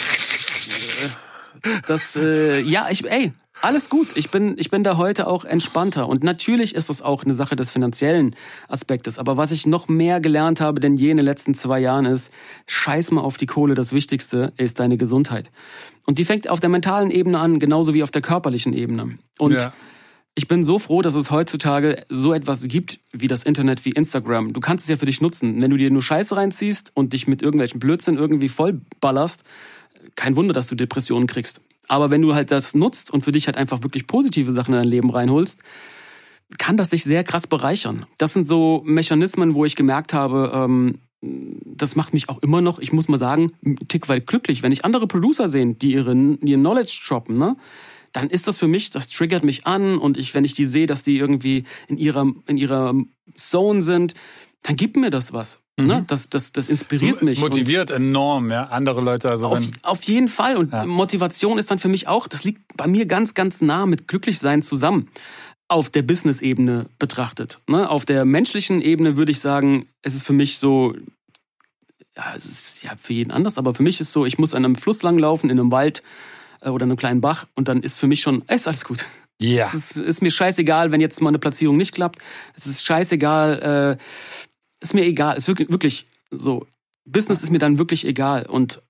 das, 1.86 2.14
äh, 2.16 2.60
ja, 2.60 2.88
ich, 2.90 3.04
ey, 3.06 3.32
alles 3.62 3.88
gut. 3.88 4.08
Ich 4.16 4.30
bin, 4.30 4.54
ich 4.58 4.70
bin 4.70 4.82
da 4.82 4.96
heute 4.96 5.26
auch 5.26 5.44
entspannter. 5.44 6.08
Und 6.08 6.22
natürlich 6.22 6.74
ist 6.74 6.90
das 6.90 7.02
auch 7.02 7.24
eine 7.24 7.34
Sache 7.34 7.56
des 7.56 7.70
finanziellen 7.70 8.34
Aspektes. 8.68 9.18
Aber 9.18 9.36
was 9.36 9.50
ich 9.50 9.66
noch 9.66 9.88
mehr 9.88 10.20
gelernt 10.20 10.60
habe 10.60 10.80
denn 10.80 10.96
je 10.96 11.10
in 11.10 11.16
den 11.16 11.24
letzten 11.24 11.54
zwei 11.54 11.80
Jahren 11.80 12.04
ist, 12.04 12.32
scheiß 12.66 13.12
mal 13.12 13.22
auf 13.22 13.36
die 13.36 13.46
Kohle. 13.46 13.74
Das 13.74 13.92
Wichtigste 13.92 14.52
ist 14.56 14.78
deine 14.78 14.96
Gesundheit. 14.96 15.50
Und 16.04 16.18
die 16.18 16.24
fängt 16.24 16.48
auf 16.48 16.60
der 16.60 16.68
mentalen 16.68 17.10
Ebene 17.10 17.38
an, 17.38 17.58
genauso 17.58 17.94
wie 17.94 18.02
auf 18.02 18.10
der 18.10 18.22
körperlichen 18.22 18.72
Ebene. 18.72 19.18
Und 19.38 19.60
ja. 19.60 19.72
ich 20.34 20.48
bin 20.48 20.62
so 20.62 20.78
froh, 20.78 21.00
dass 21.00 21.14
es 21.14 21.30
heutzutage 21.30 22.04
so 22.08 22.34
etwas 22.34 22.68
gibt 22.68 23.00
wie 23.12 23.26
das 23.26 23.42
Internet, 23.42 23.84
wie 23.84 23.90
Instagram. 23.90 24.52
Du 24.52 24.60
kannst 24.60 24.84
es 24.84 24.90
ja 24.90 24.96
für 24.96 25.06
dich 25.06 25.20
nutzen. 25.20 25.62
Wenn 25.62 25.70
du 25.70 25.78
dir 25.78 25.90
nur 25.90 26.02
Scheiße 26.02 26.36
reinziehst 26.36 26.92
und 26.94 27.14
dich 27.14 27.26
mit 27.26 27.42
irgendwelchen 27.42 27.80
Blödsinn 27.80 28.16
irgendwie 28.16 28.48
vollballerst, 28.48 29.44
kein 30.14 30.36
Wunder, 30.36 30.52
dass 30.52 30.68
du 30.68 30.74
Depressionen 30.74 31.26
kriegst. 31.26 31.60
Aber 31.88 32.10
wenn 32.10 32.22
du 32.22 32.34
halt 32.34 32.50
das 32.50 32.74
nutzt 32.74 33.10
und 33.10 33.22
für 33.22 33.32
dich 33.32 33.46
halt 33.46 33.56
einfach 33.56 33.82
wirklich 33.82 34.06
positive 34.06 34.52
Sachen 34.52 34.74
in 34.74 34.80
dein 34.80 34.88
Leben 34.88 35.10
reinholst, 35.10 35.60
kann 36.58 36.76
das 36.76 36.90
sich 36.90 37.04
sehr 37.04 37.24
krass 37.24 37.46
bereichern. 37.46 38.06
Das 38.18 38.32
sind 38.32 38.46
so 38.46 38.82
Mechanismen, 38.84 39.54
wo 39.54 39.64
ich 39.64 39.76
gemerkt 39.76 40.12
habe, 40.12 40.52
ähm, 40.54 40.98
das 41.22 41.96
macht 41.96 42.14
mich 42.14 42.28
auch 42.28 42.42
immer 42.42 42.60
noch, 42.60 42.78
ich 42.78 42.92
muss 42.92 43.08
mal 43.08 43.18
sagen, 43.18 43.50
ein 43.64 43.76
Tick 43.88 44.08
weit 44.08 44.26
glücklich. 44.26 44.62
Wenn 44.62 44.72
ich 44.72 44.84
andere 44.84 45.06
Producer 45.06 45.48
sehe, 45.48 45.74
die 45.74 45.92
ihren, 45.92 46.40
ihren 46.40 46.60
Knowledge 46.60 47.00
droppen, 47.06 47.36
ne, 47.36 47.56
dann 48.12 48.30
ist 48.30 48.46
das 48.46 48.58
für 48.58 48.68
mich, 48.68 48.90
das 48.90 49.08
triggert 49.08 49.44
mich 49.44 49.66
an 49.66 49.98
und 49.98 50.16
ich, 50.16 50.34
wenn 50.34 50.44
ich 50.44 50.54
die 50.54 50.66
sehe, 50.66 50.86
dass 50.86 51.02
die 51.02 51.18
irgendwie 51.18 51.64
in 51.88 51.98
ihrer, 51.98 52.26
in 52.46 52.56
ihrer 52.56 52.94
Zone 53.34 53.82
sind, 53.82 54.14
dann 54.62 54.76
gibt 54.76 54.96
mir 54.96 55.10
das 55.10 55.32
was. 55.32 55.60
Ne? 55.78 55.82
Mhm. 55.82 55.88
Ne? 55.88 56.04
Das, 56.06 56.30
das, 56.30 56.52
das 56.52 56.68
inspiriert 56.68 57.22
mich. 57.22 57.34
Es 57.34 57.40
motiviert 57.40 57.90
enorm, 57.90 58.50
ja, 58.50 58.64
andere 58.64 59.00
Leute. 59.00 59.30
Also 59.30 59.48
auf, 59.48 59.60
auf 59.82 60.02
jeden 60.04 60.28
Fall. 60.28 60.56
Und 60.56 60.72
ja. 60.72 60.84
Motivation 60.84 61.58
ist 61.58 61.70
dann 61.70 61.78
für 61.78 61.88
mich 61.88 62.08
auch, 62.08 62.28
das 62.28 62.44
liegt 62.44 62.76
bei 62.76 62.86
mir 62.86 63.06
ganz, 63.06 63.34
ganz 63.34 63.60
nah 63.60 63.86
mit 63.86 64.08
Glücklichsein 64.08 64.62
zusammen. 64.62 65.08
Auf 65.68 65.90
der 65.90 66.02
Business-Ebene 66.02 66.86
betrachtet. 66.98 67.60
Ne? 67.66 67.90
Auf 67.90 68.04
der 68.04 68.24
menschlichen 68.24 68.80
Ebene 68.80 69.16
würde 69.16 69.32
ich 69.32 69.40
sagen, 69.40 69.88
es 70.02 70.14
ist 70.14 70.24
für 70.24 70.32
mich 70.32 70.58
so, 70.58 70.94
ja, 72.16 72.34
es 72.36 72.44
ist 72.44 72.82
ja 72.84 72.92
für 72.96 73.12
jeden 73.12 73.32
anders, 73.32 73.58
aber 73.58 73.74
für 73.74 73.82
mich 73.82 74.00
ist 74.00 74.12
so, 74.12 74.24
ich 74.24 74.38
muss 74.38 74.54
an 74.54 74.64
einem 74.64 74.76
Fluss 74.76 75.02
langlaufen, 75.02 75.50
in 75.50 75.58
einem 75.58 75.72
Wald 75.72 76.02
äh, 76.60 76.70
oder 76.70 76.84
einem 76.84 76.96
kleinen 76.96 77.20
Bach 77.20 77.46
und 77.56 77.66
dann 77.66 77.82
ist 77.82 77.98
für 77.98 78.06
mich 78.06 78.22
schon, 78.22 78.42
ist 78.42 78.68
alles 78.68 78.84
gut. 78.84 79.04
Ja. 79.40 79.66
Es 79.66 79.74
ist, 79.74 79.96
ist, 79.98 80.22
mir 80.22 80.30
scheißegal, 80.30 80.92
wenn 80.92 81.00
jetzt 81.00 81.20
mal 81.20 81.28
eine 81.28 81.38
Platzierung 81.38 81.76
nicht 81.76 81.94
klappt. 81.94 82.20
Es 82.54 82.66
ist 82.66 82.84
scheißegal, 82.84 83.98
äh, 83.98 84.82
ist 84.82 84.94
mir 84.94 85.04
egal. 85.04 85.36
Ist 85.36 85.48
wirklich, 85.48 85.70
wirklich 85.70 86.06
so. 86.30 86.66
Business 87.04 87.42
ist 87.42 87.50
mir 87.50 87.58
dann 87.58 87.78
wirklich 87.78 88.06
egal. 88.06 88.46
Und 88.46 88.80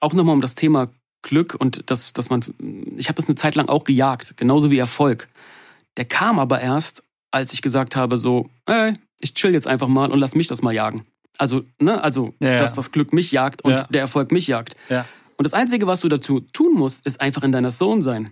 auch 0.00 0.12
nochmal 0.12 0.34
um 0.34 0.40
das 0.40 0.54
Thema 0.54 0.90
Glück 1.22 1.56
und 1.58 1.90
das, 1.90 2.12
dass 2.12 2.30
man, 2.30 2.44
ich 2.96 3.08
habe 3.08 3.16
das 3.16 3.26
eine 3.26 3.34
Zeit 3.34 3.54
lang 3.56 3.68
auch 3.68 3.84
gejagt, 3.84 4.36
genauso 4.36 4.70
wie 4.70 4.78
Erfolg. 4.78 5.28
Der 5.96 6.04
kam 6.04 6.38
aber 6.38 6.60
erst, 6.60 7.02
als 7.30 7.52
ich 7.52 7.62
gesagt 7.62 7.96
habe, 7.96 8.18
so, 8.18 8.50
ey, 8.66 8.92
ich 9.20 9.34
chill 9.34 9.52
jetzt 9.52 9.66
einfach 9.66 9.88
mal 9.88 10.12
und 10.12 10.20
lass 10.20 10.34
mich 10.34 10.46
das 10.46 10.62
mal 10.62 10.72
jagen. 10.72 11.06
Also, 11.38 11.64
ne, 11.80 12.02
also, 12.02 12.34
ja, 12.38 12.58
dass 12.58 12.74
das 12.74 12.92
Glück 12.92 13.12
mich 13.12 13.32
jagt 13.32 13.62
und 13.62 13.72
ja. 13.72 13.86
der 13.90 14.02
Erfolg 14.02 14.30
mich 14.30 14.46
jagt. 14.46 14.76
Ja. 14.88 15.04
Und 15.36 15.44
das 15.44 15.54
Einzige, 15.54 15.86
was 15.86 16.00
du 16.00 16.08
dazu 16.08 16.40
tun 16.40 16.74
musst, 16.74 17.04
ist 17.06 17.20
einfach 17.20 17.42
in 17.42 17.50
deiner 17.50 17.70
Zone 17.70 18.02
sein. 18.02 18.30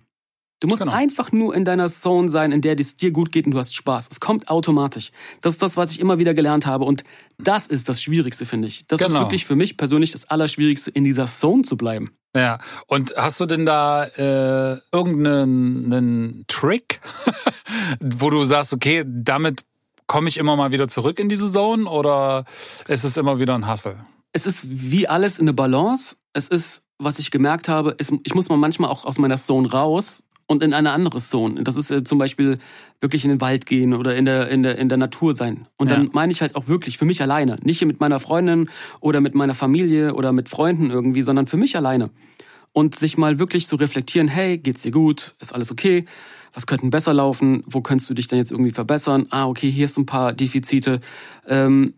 Du 0.63 0.69
musst 0.69 0.81
genau. 0.81 0.93
einfach 0.93 1.33
nur 1.33 1.57
in 1.57 1.65
deiner 1.65 1.89
Zone 1.89 2.29
sein, 2.29 2.53
in 2.53 2.61
der 2.61 2.79
es 2.79 2.95
dir 2.95 3.11
gut 3.11 3.33
geht 3.33 3.47
und 3.47 3.51
du 3.51 3.59
hast 3.59 3.75
Spaß. 3.75 4.11
Es 4.13 4.21
kommt 4.21 4.49
automatisch. 4.49 5.11
Das 5.41 5.55
ist 5.55 5.61
das, 5.61 5.77
was 5.77 5.91
ich 5.91 5.99
immer 5.99 6.21
wieder 6.21 6.35
gelernt 6.35 6.67
habe. 6.67 6.85
Und 6.85 7.03
das 7.37 7.67
ist 7.67 7.89
das 7.89 8.01
Schwierigste, 8.01 8.47
finde 8.47 8.69
ich. 8.69 8.87
Das 8.87 9.01
genau. 9.01 9.09
ist 9.09 9.25
wirklich 9.25 9.45
für 9.45 9.57
mich 9.57 9.77
persönlich 9.77 10.13
das 10.13 10.31
Allerschwierigste, 10.31 10.93
in 10.93 11.03
dieser 11.03 11.27
Zone 11.27 11.63
zu 11.63 11.77
bleiben. 11.77 12.13
Ja, 12.37 12.61
und 12.87 13.13
hast 13.17 13.41
du 13.41 13.47
denn 13.47 13.67
da 13.67 14.05
äh, 14.05 14.79
irgendeinen 14.93 16.45
Trick, 16.47 17.01
wo 18.01 18.31
du 18.31 18.45
sagst, 18.45 18.73
okay, 18.73 19.05
damit 19.05 19.65
komme 20.07 20.29
ich 20.29 20.37
immer 20.37 20.55
mal 20.55 20.71
wieder 20.71 20.87
zurück 20.87 21.19
in 21.19 21.29
diese 21.29 21.51
Zone 21.51 21.91
oder 21.91 22.45
ist 22.87 23.03
es 23.03 23.17
immer 23.17 23.41
wieder 23.41 23.57
ein 23.57 23.69
Hustle? 23.69 23.99
Es 24.31 24.47
ist 24.47 24.65
wie 24.69 25.09
alles 25.09 25.41
in 25.41 25.47
eine 25.47 25.55
Balance. 25.55 26.15
Es 26.35 26.47
ist, 26.47 26.85
was 26.99 27.19
ich 27.19 27.33
gemerkt 27.33 27.69
habe, 27.69 27.97
ist, 27.99 28.13
ich 28.23 28.37
muss 28.37 28.49
mal 28.49 28.59
manchmal 28.59 28.91
auch 28.91 29.07
aus 29.07 29.19
meiner 29.19 29.39
Zone 29.39 29.69
raus 29.69 30.23
und 30.53 30.63
in 30.63 30.75
eine 30.75 30.93
andere 30.93 31.19
Zone. 31.19 31.65
Das 31.65 31.77
ist 31.77 31.91
äh, 31.91 32.05
zum 32.05 32.19
Beispiel 32.19 32.59
wirklich 33.01 33.25
in 33.25 33.31
den 33.31 33.41
Wald 33.41 33.67
gehen 33.67 33.95
oder 33.95 34.15
in 34.15 34.25
der, 34.25 34.49
in 34.49 34.63
der, 34.63 34.79
in 34.79 34.89
der 34.89 34.99
Natur 34.99 35.35
sein. 35.35 35.67
Und 35.77 35.91
dann 35.91 36.05
ja. 36.05 36.11
meine 36.13 36.31
ich 36.31 36.41
halt 36.41 36.55
auch 36.55 36.69
wirklich 36.69 36.99
für 36.99 37.05
mich 37.05 37.21
alleine. 37.21 37.57
Nicht 37.65 37.79
hier 37.79 37.89
mit 37.89 37.99
meiner 37.99 38.21
Freundin 38.21 38.69
oder 39.01 39.21
mit 39.21 39.35
meiner 39.35 39.55
Familie 39.55 40.15
oder 40.15 40.33
mit 40.33 40.49
Freunden 40.49 40.91
irgendwie, 40.91 41.23
sondern 41.23 41.47
für 41.49 41.57
mich 41.57 41.77
alleine. 41.77 42.11
Und 42.73 42.99
sich 42.99 43.19
mal 43.19 43.39
wirklich 43.39 43.67
zu 43.67 43.77
so 43.77 43.81
reflektieren, 43.81 44.29
hey, 44.29 44.59
geht's 44.59 44.83
dir 44.83 44.93
gut? 44.93 45.35
Ist 45.41 45.55
alles 45.55 45.71
okay? 45.71 46.05
Was 46.55 46.67
könnte 46.67 46.87
besser 46.87 47.13
laufen? 47.13 47.65
Wo 47.67 47.81
könntest 47.81 48.09
du 48.11 48.15
dich 48.15 48.29
denn 48.29 48.39
jetzt 48.39 48.51
irgendwie 48.51 48.71
verbessern? 48.71 49.27
Ah, 49.31 49.47
okay, 49.47 49.71
hier 49.71 49.87
ist 49.87 49.99
ein 49.99 50.07
paar 50.07 50.33
Defizite. 50.33 51.01
Ähm, 51.47 51.95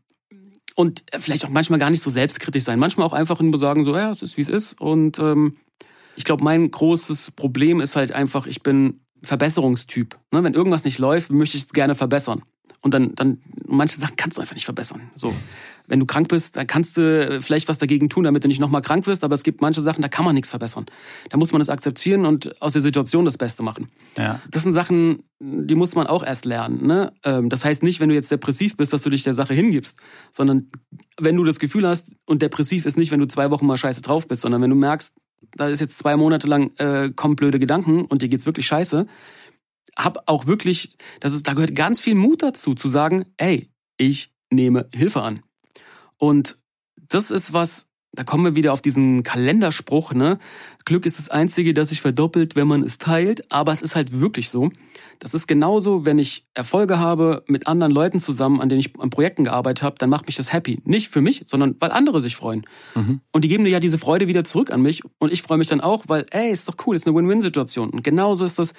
und 0.77 1.05
vielleicht 1.17 1.45
auch 1.45 1.51
manchmal 1.51 1.79
gar 1.79 1.91
nicht 1.91 2.03
so 2.03 2.11
selbstkritisch 2.11 2.65
sein. 2.65 2.79
Manchmal 2.81 3.07
auch 3.07 3.13
einfach 3.13 3.41
nur 3.41 3.59
sagen, 3.59 3.85
so, 3.85 3.97
ja, 3.97 4.11
es 4.11 4.23
ist 4.23 4.37
wie 4.37 4.41
es 4.41 4.49
ist. 4.49 4.81
Und 4.81 5.19
ähm, 5.21 5.57
ich 6.17 6.25
glaube, 6.25 6.45
mein 6.45 6.71
großes 6.71 7.33
Problem 7.33 7.81
ist 7.81 7.97
halt 7.97 8.13
einfach, 8.13 8.47
ich 8.47 8.63
bin 8.63 9.01
Verbesserungstyp. 9.23 10.17
Ne? 10.33 10.45
Wenn 10.45 10.55
irgendwas 10.55 10.85
nicht 10.85 10.99
läuft, 10.99 11.31
möchte 11.31 11.57
ich 11.57 11.65
es 11.65 11.73
gerne 11.73 11.95
verbessern. 11.95 12.43
Und 12.83 12.93
dann, 12.93 13.15
dann, 13.15 13.39
manche 13.67 13.97
Sachen 13.99 14.17
kannst 14.17 14.37
du 14.37 14.43
einfach 14.43 14.55
nicht 14.55 14.67
verbessern. 14.67 15.11
So. 15.15 15.35
Wenn 15.87 16.01
du 16.01 16.07
krank 16.07 16.29
bist, 16.29 16.57
dann 16.57 16.67
kannst 16.67 16.99
du 16.99 17.41
vielleicht 17.41 17.67
was 17.69 17.79
dagegen 17.79 18.11
tun, 18.11 18.25
damit 18.25 18.45
du 18.45 18.49
nicht 18.49 18.61
nochmal 18.61 18.83
krank 18.83 19.07
wirst, 19.07 19.25
aber 19.25 19.35
es 19.35 19.43
gibt 19.43 19.63
manche 19.63 19.81
Sachen, 19.81 20.03
da 20.03 20.09
kann 20.09 20.25
man 20.25 20.35
nichts 20.35 20.51
verbessern. 20.51 20.85
Da 21.31 21.39
muss 21.39 21.53
man 21.53 21.63
es 21.63 21.71
akzeptieren 21.71 22.27
und 22.27 22.61
aus 22.61 22.75
der 22.75 22.83
Situation 22.83 23.25
das 23.25 23.39
Beste 23.39 23.63
machen. 23.63 23.89
Ja. 24.19 24.41
Das 24.51 24.65
sind 24.65 24.75
Sachen, 24.75 25.23
die 25.41 25.75
muss 25.75 25.95
man 25.95 26.07
auch 26.07 26.23
erst 26.23 26.45
lernen. 26.45 26.87
Ne? 26.87 27.13
Ähm, 27.23 27.49
das 27.49 27.65
heißt 27.65 27.83
nicht, 27.83 28.01
wenn 28.01 28.11
du 28.11 28.15
jetzt 28.15 28.31
depressiv 28.31 28.77
bist, 28.77 28.93
dass 28.93 29.03
du 29.03 29.09
dich 29.09 29.23
der 29.23 29.35
Sache 29.35 29.55
hingibst, 29.55 29.99
sondern 30.31 30.71
wenn 31.19 31.37
du 31.37 31.45
das 31.45 31.59
Gefühl 31.59 31.89
hast, 31.89 32.15
und 32.27 32.43
depressiv 32.43 32.85
ist 32.85 32.99
nicht, 32.99 33.11
wenn 33.13 33.21
du 33.21 33.27
zwei 33.27 33.51
Wochen 33.51 33.67
mal 33.67 33.79
scheiße 33.79 34.03
drauf 34.03 34.29
bist, 34.29 34.43
sondern 34.43 34.61
wenn 34.61 34.71
du 34.71 34.77
merkst, 34.77 35.15
da 35.53 35.69
ist 35.69 35.81
jetzt 35.81 35.99
zwei 35.99 36.17
Monate 36.17 36.47
lang, 36.47 36.73
äh, 36.79 37.11
kommen 37.15 37.37
blöde 37.37 37.59
Gedanken 37.59 38.05
und 38.05 38.23
dir 38.23 38.29
geht's 38.29 38.47
wirklich 38.47 38.67
scheiße, 38.67 39.07
habe 39.97 40.21
auch 40.27 40.47
wirklich, 40.47 40.97
das 41.21 41.33
ist, 41.33 41.47
da 41.47 41.55
gehört 41.55 41.75
ganz 41.75 42.01
viel 42.01 42.15
Mut 42.15 42.43
dazu, 42.43 42.75
zu 42.75 42.89
sagen, 42.89 43.25
ey, 43.37 43.71
ich 43.97 44.33
nehme 44.51 44.89
Hilfe 44.93 45.23
an. 45.23 45.41
Und 46.17 46.57
das 46.97 47.31
ist 47.31 47.53
was, 47.53 47.89
da 48.15 48.25
kommen 48.25 48.45
wir 48.45 48.55
wieder 48.55 48.73
auf 48.73 48.83
diesen 48.83 49.23
Kalenderspruch, 49.23 50.15
ne? 50.15 50.39
Glück 50.85 51.07
ist 51.07 51.19
das 51.19 51.31
Einzige, 51.31 51.75
das 51.75 51.89
sich 51.89 52.01
verdoppelt, 52.01 52.57
wenn 52.57 52.67
man 52.67 52.83
es 52.83 52.99
teilt. 52.99 53.51
Aber 53.51 53.73
es 53.73 53.83
ist 53.83 53.97
halt 53.97 54.21
wirklich 54.21 54.51
so. 54.51 54.71
Das 55.19 55.35
ist 55.35 55.47
genauso, 55.47 56.05
wenn 56.05 56.19
ich 56.19 56.47
Erfolge 56.55 56.99
habe 56.99 57.43
mit 57.47 57.67
anderen 57.67 57.93
Leuten 57.93 58.21
zusammen, 58.21 58.61
an 58.61 58.69
denen 58.69 58.81
ich 58.81 58.99
an 58.99 59.11
Projekten 59.11 59.45
gearbeitet 59.45 59.83
habe, 59.83 59.97
dann 59.99 60.11
macht 60.11 60.27
mich 60.27 60.37
das 60.37 60.53
happy. 60.53 60.81
Nicht 60.85 61.09
für 61.09 61.21
mich, 61.21 61.43
sondern 61.47 61.77
weil 61.81 61.91
andere 61.91 62.21
sich 62.21 62.37
freuen. 62.37 62.67
Mhm. 62.95 63.21
Und 63.33 63.45
die 63.45 63.49
geben 63.49 63.65
dir 63.65 63.71
ja 63.71 63.81
diese 63.81 63.99
Freude 63.99 64.29
wieder 64.29 64.45
zurück 64.45 64.71
an 64.71 64.83
mich. 64.83 65.03
Und 65.19 65.33
ich 65.33 65.43
freue 65.43 65.59
mich 65.59 65.69
dann 65.69 65.81
auch, 65.81 66.05
weil, 66.09 66.27
ey, 66.31 66.51
ist 66.51 66.69
doch 66.69 66.77
cool, 66.87 66.97
ist 66.97 67.07
eine 67.07 67.17
Win-Win-Situation. 67.17 67.91
Und 67.91 68.05
genauso 68.05 68.45
ist 68.45 68.59
das. 68.59 68.75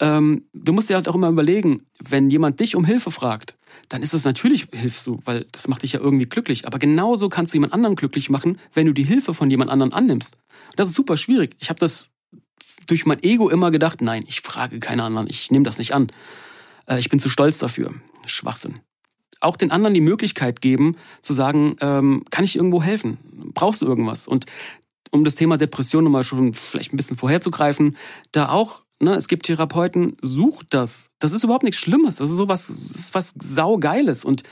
Ähm, 0.00 0.44
du 0.54 0.72
musst 0.72 0.88
dir 0.88 0.94
halt 0.94 1.08
auch 1.08 1.14
immer 1.14 1.28
überlegen, 1.28 1.82
wenn 2.02 2.30
jemand 2.30 2.58
dich 2.60 2.74
um 2.74 2.86
Hilfe 2.86 3.10
fragt, 3.10 3.54
dann 3.90 4.02
ist 4.02 4.14
es 4.14 4.24
natürlich, 4.24 4.68
hilfst 4.72 5.06
du, 5.06 5.18
weil 5.24 5.46
das 5.50 5.66
macht 5.66 5.82
dich 5.82 5.92
ja 5.92 6.00
irgendwie 6.00 6.26
glücklich. 6.26 6.66
Aber 6.66 6.78
genauso 6.78 7.28
kannst 7.28 7.52
du 7.52 7.56
jemand 7.56 7.72
anderen 7.72 7.96
glücklich 7.96 8.30
machen, 8.30 8.58
wenn 8.72 8.86
du 8.86 8.92
die 8.94 9.02
Hilfe 9.02 9.34
von 9.34 9.50
jemand 9.50 9.70
anderen 9.70 9.92
annimmst. 9.92 10.38
Das 10.76 10.88
ist 10.88 10.94
super 10.94 11.16
schwierig. 11.16 11.56
Ich 11.58 11.70
habe 11.70 11.80
das 11.80 12.10
durch 12.86 13.04
mein 13.04 13.22
Ego 13.22 13.50
immer 13.50 13.72
gedacht, 13.72 14.00
nein, 14.00 14.24
ich 14.28 14.42
frage 14.42 14.78
keine 14.78 15.02
anderen, 15.02 15.28
ich 15.28 15.50
nehme 15.50 15.64
das 15.64 15.78
nicht 15.78 15.92
an. 15.92 16.06
Äh, 16.86 17.00
ich 17.00 17.08
bin 17.08 17.18
zu 17.18 17.28
stolz 17.28 17.58
dafür. 17.58 17.92
Schwachsinn. 18.26 18.78
Auch 19.40 19.56
den 19.56 19.72
anderen 19.72 19.94
die 19.94 20.00
Möglichkeit 20.00 20.60
geben, 20.60 20.96
zu 21.20 21.32
sagen, 21.32 21.74
ähm, 21.80 22.24
kann 22.30 22.44
ich 22.44 22.54
irgendwo 22.54 22.82
helfen? 22.82 23.18
Brauchst 23.54 23.82
du 23.82 23.86
irgendwas? 23.86 24.28
Und 24.28 24.46
um 25.10 25.24
das 25.24 25.34
Thema 25.34 25.58
Depression 25.58 26.04
nochmal 26.04 26.22
schon 26.22 26.54
vielleicht 26.54 26.92
ein 26.92 26.96
bisschen 26.96 27.16
vorherzugreifen, 27.16 27.96
da 28.30 28.50
auch 28.50 28.82
Ne, 29.02 29.14
es 29.14 29.28
gibt 29.28 29.46
Therapeuten, 29.46 30.16
sucht 30.20 30.68
das. 30.70 31.10
Das 31.18 31.32
ist 31.32 31.42
überhaupt 31.42 31.64
nichts 31.64 31.80
Schlimmes. 31.80 32.16
Das 32.16 32.28
ist 32.28 32.36
sowas, 32.36 32.66
das 32.66 32.90
ist 32.90 33.14
was 33.14 33.32
saugeiles. 33.38 34.26
Und 34.26 34.42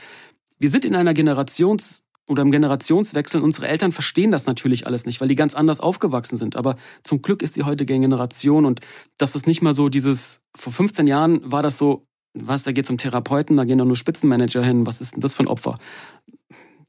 wir 0.57 0.71
sind 0.71 0.85
in 0.85 0.95
einer 0.95 1.13
Generations- 1.13 2.01
oder 2.27 2.41
im 2.41 2.51
Generationswechsel. 2.51 3.41
Unsere 3.41 3.67
Eltern 3.67 3.91
verstehen 3.91 4.31
das 4.31 4.47
natürlich 4.47 4.87
alles 4.87 5.05
nicht, 5.05 5.21
weil 5.21 5.27
die 5.27 5.35
ganz 5.35 5.53
anders 5.53 5.79
aufgewachsen 5.79 6.37
sind. 6.37 6.55
Aber 6.55 6.77
zum 7.03 7.21
Glück 7.21 7.43
ist 7.43 7.57
die 7.57 7.63
heutige 7.63 7.99
Generation 7.99 8.65
und 8.65 8.81
das 9.17 9.35
ist 9.35 9.45
nicht 9.45 9.61
mal 9.61 9.75
so 9.75 9.87
dieses, 9.89 10.41
vor 10.55 10.73
15 10.73 11.05
Jahren 11.05 11.51
war 11.51 11.61
das 11.61 11.77
so, 11.77 12.05
was, 12.33 12.63
da 12.63 12.71
geht 12.71 12.87
zum 12.87 12.97
Therapeuten, 12.97 13.57
da 13.57 13.65
gehen 13.65 13.77
doch 13.77 13.85
nur 13.85 13.95
Spitzenmanager 13.95 14.63
hin. 14.63 14.85
Was 14.87 15.01
ist 15.01 15.13
denn 15.13 15.21
das 15.21 15.35
für 15.35 15.43
ein 15.43 15.47
Opfer? 15.47 15.77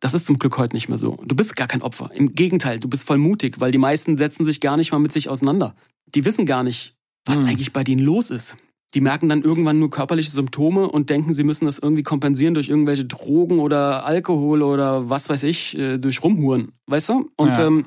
Das 0.01 0.15
ist 0.15 0.25
zum 0.25 0.39
Glück 0.39 0.57
heute 0.57 0.77
nicht 0.77 0.89
mehr 0.89 0.99
so. 0.99 1.19
Du 1.27 1.35
bist 1.35 1.57
gar 1.57 1.69
kein 1.69 1.83
Opfer. 1.83 2.11
Im 2.15 2.35
Gegenteil, 2.35 2.79
du 2.79 2.89
bist 2.89 3.07
voll 3.07 3.19
mutig, 3.19 3.61
weil 3.61 3.71
die 3.71 3.79
meisten 3.79 4.17
setzen 4.17 4.47
sich 4.47 4.61
gar 4.61 4.79
nicht 4.79 4.93
mal 4.93 4.99
mit 4.99 5.13
sich 5.13 5.29
auseinander. 5.29 5.75
Die 6.15 6.25
wissen 6.25 6.47
gar 6.47 6.63
nicht, 6.63 6.97
was 7.25 7.43
hm. 7.43 7.49
eigentlich 7.49 7.73
bei 7.73 7.85
denen 7.85 8.03
los 8.03 8.31
ist. 8.31 8.57
Die 8.95 9.01
merken 9.01 9.29
dann 9.29 9.43
irgendwann 9.43 9.79
nur 9.79 9.91
körperliche 9.91 10.31
Symptome 10.31 10.89
und 10.89 11.11
denken, 11.11 11.33
sie 11.33 11.45
müssen 11.45 11.67
das 11.67 11.79
irgendwie 11.79 12.03
kompensieren 12.03 12.55
durch 12.55 12.69
irgendwelche 12.69 13.05
Drogen 13.05 13.61
oder 13.61 14.05
Alkohol 14.05 14.63
oder 14.63 15.09
was 15.09 15.29
weiß 15.29 15.45
ich, 15.45 15.79
äh, 15.79 15.99
durch 15.99 16.23
Rumhuren. 16.25 16.73
Weißt 16.87 17.09
du? 17.09 17.31
Und 17.37 17.57
ja. 17.57 17.67
ähm, 17.67 17.87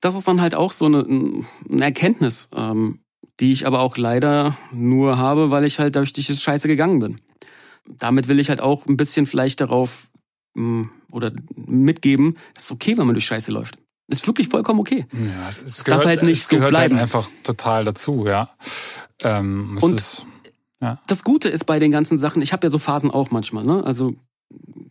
das 0.00 0.14
ist 0.14 0.28
dann 0.28 0.40
halt 0.40 0.54
auch 0.54 0.70
so 0.70 0.86
eine, 0.86 1.04
eine 1.04 1.82
Erkenntnis, 1.82 2.48
ähm, 2.54 3.00
die 3.40 3.52
ich 3.52 3.66
aber 3.66 3.80
auch 3.80 3.96
leider 3.96 4.56
nur 4.72 5.18
habe, 5.18 5.50
weil 5.50 5.64
ich 5.64 5.78
halt 5.80 5.96
durch 5.96 6.12
diese 6.12 6.36
Scheiße 6.36 6.68
gegangen 6.68 7.00
bin. 7.00 7.16
Damit 7.98 8.28
will 8.28 8.38
ich 8.38 8.48
halt 8.48 8.60
auch 8.60 8.86
ein 8.86 8.96
bisschen 8.96 9.26
vielleicht 9.26 9.60
darauf 9.60 10.08
hm, 10.56 10.90
oder 11.10 11.32
mitgeben, 11.54 12.36
es 12.56 12.64
ist 12.64 12.72
okay, 12.72 12.96
wenn 12.96 13.06
man 13.06 13.14
durch 13.14 13.26
Scheiße 13.26 13.50
läuft. 13.50 13.78
Ist 14.08 14.26
wirklich 14.26 14.48
vollkommen 14.48 14.80
okay. 14.80 15.06
Ja, 15.12 15.48
es, 15.66 15.78
es 15.78 15.84
gehört, 15.84 16.00
darf 16.00 16.06
halt 16.06 16.22
nicht 16.22 16.46
so 16.46 16.60
halt 16.60 16.70
bleiben. 16.70 16.96
Halt 16.96 17.02
einfach 17.02 17.28
total 17.44 17.84
dazu, 17.84 18.26
ja. 18.26 18.50
Ähm, 19.22 19.78
Und 19.80 20.00
ist, 20.00 20.26
ja. 20.80 21.00
das 21.06 21.24
Gute 21.24 21.48
ist 21.48 21.64
bei 21.66 21.78
den 21.78 21.90
ganzen 21.90 22.18
Sachen, 22.18 22.42
ich 22.42 22.52
habe 22.52 22.66
ja 22.66 22.70
so 22.70 22.78
Phasen 22.78 23.10
auch 23.10 23.30
manchmal, 23.30 23.64
ne? 23.64 23.84
Also 23.84 24.14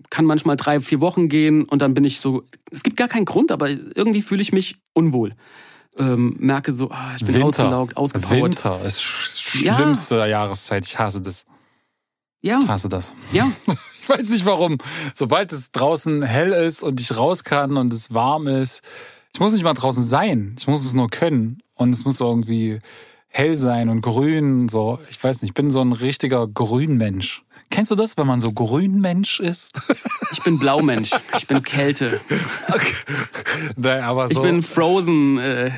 kann 0.09 0.25
manchmal 0.25 0.57
drei, 0.57 0.81
vier 0.81 1.01
Wochen 1.01 1.29
gehen 1.29 1.63
und 1.63 1.81
dann 1.81 1.93
bin 1.93 2.03
ich 2.03 2.19
so, 2.19 2.43
es 2.71 2.83
gibt 2.83 2.97
gar 2.97 3.07
keinen 3.07 3.25
Grund, 3.25 3.51
aber 3.51 3.69
irgendwie 3.69 4.21
fühle 4.21 4.41
ich 4.41 4.51
mich 4.51 4.77
unwohl. 4.93 5.35
Ähm, 5.97 6.35
merke 6.39 6.71
so, 6.71 6.89
ah, 6.89 7.13
ich 7.15 7.25
bin 7.25 7.35
Winter. 7.35 7.47
ausgelaugt, 7.47 7.97
ausgepowert. 7.97 8.43
Winter 8.43 8.81
ist 8.85 9.01
schlimmste 9.01 10.17
ja. 10.17 10.25
Jahreszeit. 10.25 10.85
Ich 10.85 10.97
hasse 10.97 11.21
das. 11.21 11.45
Ja. 12.41 12.59
Ich 12.61 12.67
hasse 12.67 12.89
das. 12.89 13.13
Ja. 13.33 13.51
Ich 14.01 14.09
weiß 14.09 14.29
nicht 14.29 14.45
warum. 14.45 14.77
Sobald 15.15 15.51
es 15.51 15.71
draußen 15.71 16.23
hell 16.23 16.53
ist 16.53 16.83
und 16.83 16.99
ich 16.99 17.15
raus 17.15 17.43
kann 17.43 17.77
und 17.77 17.93
es 17.93 18.13
warm 18.13 18.47
ist, 18.47 18.81
ich 19.33 19.39
muss 19.39 19.53
nicht 19.53 19.63
mal 19.63 19.73
draußen 19.73 20.03
sein. 20.03 20.55
Ich 20.59 20.67
muss 20.67 20.85
es 20.85 20.93
nur 20.93 21.09
können. 21.09 21.61
Und 21.75 21.93
es 21.93 22.05
muss 22.05 22.19
irgendwie 22.19 22.79
hell 23.27 23.57
sein 23.57 23.89
und 23.89 24.01
grün. 24.01 24.69
So, 24.69 24.99
ich 25.09 25.23
weiß 25.23 25.41
nicht, 25.41 25.51
ich 25.51 25.53
bin 25.53 25.71
so 25.71 25.81
ein 25.81 25.93
richtiger 25.93 26.47
Grünmensch. 26.47 27.43
Kennst 27.69 27.91
du 27.91 27.95
das, 27.95 28.17
wenn 28.17 28.27
man 28.27 28.41
so 28.41 28.51
Grünmensch 28.51 29.39
ist? 29.39 29.79
Ich 30.33 30.43
bin 30.43 30.59
Blaumensch. 30.59 31.11
Ich 31.37 31.47
bin 31.47 31.63
Kälte. 31.63 32.19
Okay. 32.67 32.93
Nein, 33.77 34.03
aber 34.03 34.27
so. 34.27 34.33
Ich 34.33 34.41
bin 34.41 34.61
Frozen. 34.61 35.37
Äh. 35.39 35.71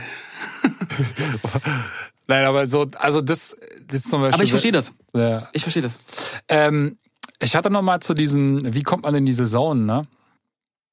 Nein, 2.28 2.46
aber 2.46 2.68
so, 2.68 2.88
also 2.96 3.22
das, 3.22 3.56
das 3.88 4.02
ist 4.02 4.10
zum 4.10 4.22
Beispiel. 4.22 4.36
Aber 4.36 4.44
ich 4.44 4.50
verstehe 4.50 4.72
das. 4.72 4.94
Ja. 5.14 5.50
Ich 5.54 5.62
verstehe 5.62 5.84
das. 5.84 6.00
Ähm, 6.48 6.98
ich 7.44 7.56
hatte 7.56 7.70
noch 7.70 7.82
mal 7.82 8.00
zu 8.00 8.14
diesen, 8.14 8.74
wie 8.74 8.84
kommt 8.84 9.04
man 9.04 9.16
in 9.16 9.26
die 9.26 9.34
Saison, 9.34 9.86
ne? 9.86 10.08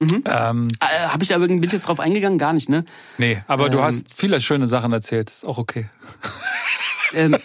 Mhm. 0.00 0.24
Ähm, 0.26 0.68
äh, 0.80 1.08
Habe 1.08 1.22
ich 1.22 1.34
aber 1.34 1.46
bin 1.46 1.62
ich 1.62 1.72
jetzt 1.72 1.86
drauf 1.86 2.00
eingegangen? 2.00 2.38
Gar 2.38 2.54
nicht, 2.54 2.70
ne? 2.70 2.84
Nee, 3.18 3.42
aber 3.46 3.66
ähm, 3.66 3.72
du 3.72 3.82
hast 3.82 4.14
viele 4.14 4.40
schöne 4.40 4.66
Sachen 4.66 4.92
erzählt. 4.92 5.28
Ist 5.28 5.46
auch 5.46 5.58
okay. 5.58 5.90
ähm, 7.12 7.36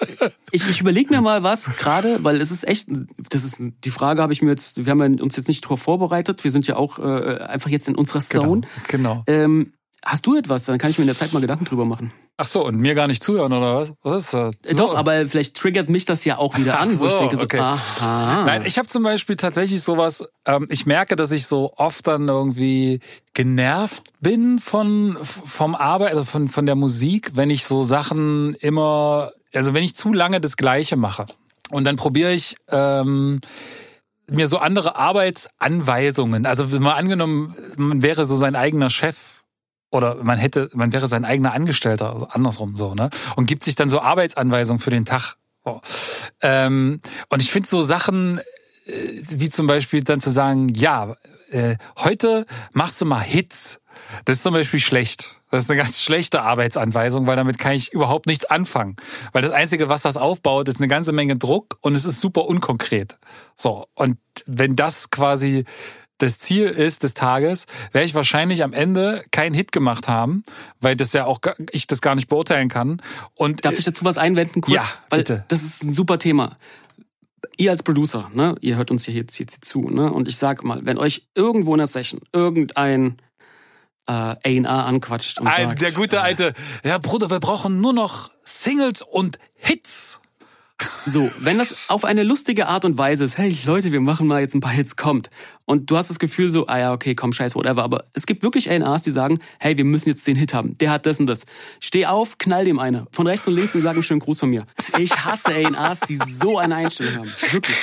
ich 0.52 0.68
ich 0.68 0.80
überlege 0.80 1.12
mir 1.12 1.20
mal 1.20 1.42
was 1.42 1.76
gerade, 1.76 2.22
weil 2.22 2.40
es 2.40 2.52
ist 2.52 2.66
echt, 2.68 2.88
das 3.30 3.44
ist 3.44 3.56
die 3.58 3.90
Frage, 3.90 4.22
habe 4.22 4.32
ich 4.32 4.42
mir 4.42 4.50
jetzt, 4.50 4.84
wir 4.84 4.90
haben 4.92 5.20
uns 5.20 5.36
jetzt 5.36 5.48
nicht 5.48 5.64
darauf 5.64 5.82
vorbereitet, 5.82 6.44
wir 6.44 6.52
sind 6.52 6.68
ja 6.68 6.76
auch 6.76 7.00
äh, 7.00 7.38
einfach 7.38 7.70
jetzt 7.70 7.88
in 7.88 7.96
unserer 7.96 8.20
Zone. 8.20 8.62
Genau. 8.86 9.24
genau. 9.24 9.24
Ähm, 9.26 9.72
Hast 10.04 10.26
du 10.26 10.36
etwas? 10.36 10.64
Dann 10.64 10.78
kann 10.78 10.90
ich 10.90 10.98
mir 10.98 11.02
in 11.02 11.08
der 11.08 11.16
Zeit 11.16 11.32
mal 11.32 11.40
Gedanken 11.40 11.64
drüber 11.64 11.84
machen. 11.84 12.12
Ach 12.36 12.46
so, 12.46 12.64
und 12.66 12.76
mir 12.76 12.94
gar 12.94 13.06
nicht 13.06 13.22
zuhören, 13.22 13.52
oder 13.52 13.76
was? 13.76 13.92
Was 14.02 14.24
ist 14.24 14.34
das? 14.34 14.54
Äh, 14.64 14.74
so. 14.74 14.86
Doch, 14.86 14.96
aber 14.96 15.26
vielleicht 15.28 15.56
triggert 15.56 15.88
mich 15.88 16.04
das 16.04 16.24
ja 16.24 16.36
auch 16.38 16.56
wieder 16.58 16.80
an, 16.80 16.90
so, 16.90 17.04
wo 17.04 17.08
ich 17.08 17.14
denke 17.14 17.36
so, 17.36 17.44
okay. 17.44 17.60
aha. 17.60 18.44
Nein, 18.44 18.64
ich 18.66 18.76
habe 18.76 18.88
zum 18.88 19.02
Beispiel 19.02 19.36
tatsächlich 19.36 19.82
sowas, 19.82 20.24
ähm, 20.44 20.66
ich 20.68 20.84
merke, 20.84 21.16
dass 21.16 21.32
ich 21.32 21.46
so 21.46 21.72
oft 21.76 22.06
dann 22.06 22.28
irgendwie 22.28 23.00
genervt 23.34 24.12
bin 24.20 24.58
von, 24.58 25.16
vom 25.22 25.74
Arbeit, 25.74 26.12
also 26.12 26.24
von, 26.24 26.48
von 26.48 26.66
der 26.66 26.74
Musik, 26.74 27.32
wenn 27.34 27.50
ich 27.50 27.64
so 27.64 27.82
Sachen 27.82 28.54
immer, 28.56 29.32
also 29.54 29.72
wenn 29.72 29.84
ich 29.84 29.94
zu 29.94 30.12
lange 30.12 30.40
das 30.40 30.56
Gleiche 30.56 30.96
mache. 30.96 31.26
Und 31.70 31.84
dann 31.84 31.96
probiere 31.96 32.32
ich, 32.32 32.56
ähm, 32.68 33.40
mir 34.26 34.46
so 34.46 34.58
andere 34.58 34.96
Arbeitsanweisungen. 34.96 36.46
Also 36.46 36.66
mal 36.80 36.94
angenommen, 36.94 37.54
man 37.76 38.02
wäre 38.02 38.24
so 38.24 38.36
sein 38.36 38.56
eigener 38.56 38.90
Chef 38.90 39.33
oder 39.94 40.16
man 40.24 40.38
hätte, 40.38 40.68
man 40.74 40.92
wäre 40.92 41.06
sein 41.06 41.24
eigener 41.24 41.52
Angestellter, 41.54 42.12
also 42.12 42.26
andersrum 42.26 42.76
so, 42.76 42.94
ne? 42.94 43.10
Und 43.36 43.46
gibt 43.46 43.62
sich 43.62 43.76
dann 43.76 43.88
so 43.88 44.00
Arbeitsanweisungen 44.00 44.80
für 44.80 44.90
den 44.90 45.04
Tag. 45.04 45.36
Oh. 45.64 45.80
Ähm, 46.42 47.00
und 47.28 47.40
ich 47.40 47.50
finde 47.50 47.68
so 47.68 47.80
Sachen, 47.80 48.38
äh, 48.38 48.42
wie 49.30 49.48
zum 49.48 49.68
Beispiel 49.68 50.02
dann 50.02 50.20
zu 50.20 50.30
sagen, 50.30 50.68
ja, 50.68 51.14
äh, 51.50 51.76
heute 51.96 52.44
machst 52.72 53.00
du 53.00 53.06
mal 53.06 53.22
Hits. 53.22 53.80
Das 54.24 54.38
ist 54.38 54.42
zum 54.42 54.52
Beispiel 54.52 54.80
schlecht. 54.80 55.36
Das 55.52 55.62
ist 55.62 55.70
eine 55.70 55.80
ganz 55.80 56.02
schlechte 56.02 56.42
Arbeitsanweisung, 56.42 57.28
weil 57.28 57.36
damit 57.36 57.58
kann 57.58 57.74
ich 57.74 57.92
überhaupt 57.92 58.26
nichts 58.26 58.44
anfangen. 58.44 58.96
Weil 59.32 59.42
das 59.42 59.52
Einzige, 59.52 59.88
was 59.88 60.02
das 60.02 60.16
aufbaut, 60.16 60.66
ist 60.66 60.80
eine 60.80 60.88
ganze 60.88 61.12
Menge 61.12 61.36
Druck 61.36 61.78
und 61.80 61.94
es 61.94 62.04
ist 62.04 62.20
super 62.20 62.46
unkonkret. 62.46 63.18
So. 63.54 63.86
Und 63.94 64.18
wenn 64.46 64.74
das 64.74 65.10
quasi 65.10 65.64
das 66.18 66.38
Ziel 66.38 66.66
ist 66.66 67.02
des 67.02 67.14
Tages, 67.14 67.66
werde 67.92 68.06
ich 68.06 68.14
wahrscheinlich 68.14 68.62
am 68.62 68.72
Ende 68.72 69.24
keinen 69.30 69.54
Hit 69.54 69.72
gemacht 69.72 70.08
haben, 70.08 70.44
weil 70.80 70.96
das 70.96 71.12
ja 71.12 71.24
auch 71.26 71.40
ich 71.70 71.86
das 71.86 72.00
gar 72.00 72.14
nicht 72.14 72.28
beurteilen 72.28 72.68
kann. 72.68 73.02
Und 73.34 73.64
darf 73.64 73.78
ich 73.78 73.84
dazu 73.84 74.04
was 74.04 74.18
einwenden 74.18 74.60
kurz? 74.60 74.74
Ja, 74.74 74.84
weil 75.10 75.20
bitte. 75.20 75.44
Das 75.48 75.62
ist 75.62 75.82
ein 75.82 75.92
super 75.92 76.18
Thema. 76.18 76.56
Ihr 77.56 77.70
als 77.70 77.82
Producer, 77.82 78.30
ne, 78.32 78.54
ihr 78.60 78.76
hört 78.76 78.90
uns 78.90 79.04
hier 79.04 79.14
jetzt, 79.14 79.38
jetzt 79.38 79.64
zu, 79.64 79.88
ne, 79.88 80.12
und 80.12 80.28
ich 80.28 80.36
sag 80.36 80.64
mal, 80.64 80.80
wenn 80.84 80.98
euch 80.98 81.28
irgendwo 81.34 81.74
in 81.74 81.78
der 81.78 81.86
Session 81.86 82.20
irgendein 82.32 83.18
äh, 84.06 84.12
A&R 84.12 84.86
anquatscht 84.86 85.40
und 85.40 85.46
ein, 85.46 85.68
sagt, 85.68 85.82
der 85.82 85.92
gute 85.92 86.20
alte, 86.20 86.52
ja 86.84 86.98
Bruder, 86.98 87.30
wir 87.30 87.40
brauchen 87.40 87.80
nur 87.80 87.92
noch 87.92 88.30
Singles 88.44 89.02
und 89.02 89.38
Hits. 89.54 90.20
So, 91.06 91.30
wenn 91.38 91.58
das 91.58 91.74
auf 91.88 92.04
eine 92.04 92.24
lustige 92.24 92.66
Art 92.66 92.84
und 92.84 92.98
Weise 92.98 93.24
ist, 93.24 93.38
hey 93.38 93.56
Leute, 93.64 93.92
wir 93.92 94.00
machen 94.00 94.26
mal 94.26 94.40
jetzt 94.40 94.54
ein 94.54 94.60
paar 94.60 94.72
Hits, 94.72 94.96
kommt. 94.96 95.30
Und 95.66 95.90
du 95.90 95.96
hast 95.96 96.10
das 96.10 96.18
Gefühl 96.18 96.50
so, 96.50 96.66
ah 96.66 96.78
ja, 96.78 96.92
okay, 96.92 97.14
komm, 97.14 97.32
scheiß, 97.32 97.54
whatever. 97.54 97.82
Aber 97.84 98.04
es 98.12 98.26
gibt 98.26 98.42
wirklich 98.42 98.70
A&Rs, 98.70 99.02
die 99.02 99.12
sagen, 99.12 99.38
hey, 99.60 99.76
wir 99.76 99.84
müssen 99.84 100.08
jetzt 100.08 100.26
den 100.26 100.36
Hit 100.36 100.52
haben. 100.52 100.76
Der 100.78 100.90
hat 100.90 101.06
das 101.06 101.20
und 101.20 101.26
das. 101.26 101.44
Steh 101.80 102.06
auf, 102.06 102.38
knall 102.38 102.64
dem 102.64 102.78
eine. 102.78 103.06
Von 103.12 103.26
rechts 103.26 103.46
und 103.46 103.54
links 103.54 103.74
und 103.74 103.82
sag 103.82 103.94
einen 103.94 104.02
schönen 104.02 104.20
Gruß 104.20 104.40
von 104.40 104.50
mir. 104.50 104.66
Ich 104.98 105.14
hasse 105.24 105.50
A&Rs, 105.54 106.00
die 106.00 106.16
so 106.16 106.58
eine 106.58 106.74
Einstellung 106.74 107.16
haben. 107.16 107.32
Wirklich. 107.50 107.76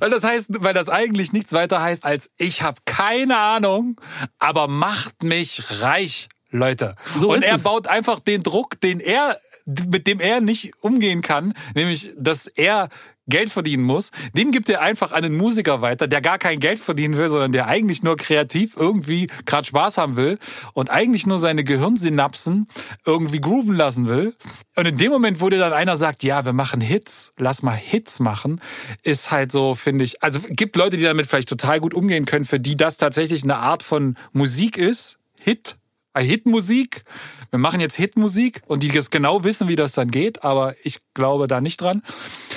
Weil 0.00 0.10
das 0.10 0.24
heißt, 0.24 0.50
weil 0.58 0.74
das 0.74 0.88
eigentlich 0.88 1.32
nichts 1.32 1.52
weiter 1.52 1.82
heißt 1.82 2.04
als 2.04 2.30
ich 2.36 2.62
habe 2.62 2.80
keine 2.84 3.38
Ahnung, 3.38 3.98
aber 4.38 4.68
macht 4.68 5.22
mich 5.22 5.62
reich, 5.80 6.28
Leute. 6.50 6.94
So 7.16 7.32
und 7.32 7.42
er 7.42 7.54
es. 7.54 7.62
baut 7.62 7.86
einfach 7.86 8.18
den 8.18 8.42
Druck, 8.42 8.80
den 8.80 9.00
er 9.00 9.38
mit 9.66 10.06
dem 10.06 10.20
er 10.20 10.40
nicht 10.40 10.72
umgehen 10.80 11.22
kann, 11.22 11.52
nämlich, 11.74 12.12
dass 12.16 12.46
er 12.46 12.88
Geld 13.28 13.50
verdienen 13.50 13.82
muss, 13.82 14.10
den 14.36 14.52
gibt 14.52 14.68
er 14.68 14.80
einfach 14.80 15.10
einen 15.10 15.36
Musiker 15.36 15.82
weiter, 15.82 16.06
der 16.06 16.20
gar 16.20 16.38
kein 16.38 16.60
Geld 16.60 16.78
verdienen 16.78 17.16
will, 17.16 17.28
sondern 17.28 17.50
der 17.50 17.66
eigentlich 17.66 18.04
nur 18.04 18.16
kreativ 18.16 18.76
irgendwie 18.76 19.28
gerade 19.46 19.66
Spaß 19.66 19.98
haben 19.98 20.16
will 20.16 20.38
und 20.74 20.90
eigentlich 20.90 21.26
nur 21.26 21.40
seine 21.40 21.64
Gehirnsynapsen 21.64 22.68
irgendwie 23.04 23.40
grooven 23.40 23.74
lassen 23.74 24.06
will. 24.06 24.36
Und 24.76 24.86
in 24.86 24.96
dem 24.96 25.10
Moment, 25.10 25.40
wo 25.40 25.48
dir 25.48 25.58
dann 25.58 25.72
einer 25.72 25.96
sagt, 25.96 26.22
ja, 26.22 26.44
wir 26.44 26.52
machen 26.52 26.80
Hits, 26.80 27.32
lass 27.36 27.62
mal 27.62 27.74
Hits 27.74 28.20
machen, 28.20 28.60
ist 29.02 29.32
halt 29.32 29.50
so, 29.50 29.74
finde 29.74 30.04
ich, 30.04 30.22
also 30.22 30.38
gibt 30.48 30.76
Leute, 30.76 30.96
die 30.96 31.02
damit 31.02 31.26
vielleicht 31.26 31.48
total 31.48 31.80
gut 31.80 31.94
umgehen 31.94 32.26
können, 32.26 32.44
für 32.44 32.60
die 32.60 32.76
das 32.76 32.96
tatsächlich 32.96 33.42
eine 33.42 33.56
Art 33.56 33.82
von 33.82 34.16
Musik 34.32 34.78
ist, 34.78 35.18
Hit, 35.38 35.76
Hitmusik. 36.24 37.04
Wir 37.50 37.58
machen 37.58 37.80
jetzt 37.80 37.96
Hitmusik 37.96 38.62
und 38.66 38.82
die 38.82 38.88
das 38.88 39.10
genau 39.10 39.44
wissen, 39.44 39.68
wie 39.68 39.76
das 39.76 39.92
dann 39.92 40.10
geht, 40.10 40.44
aber 40.44 40.74
ich 40.82 41.00
glaube 41.14 41.46
da 41.46 41.60
nicht 41.60 41.80
dran. 41.80 42.02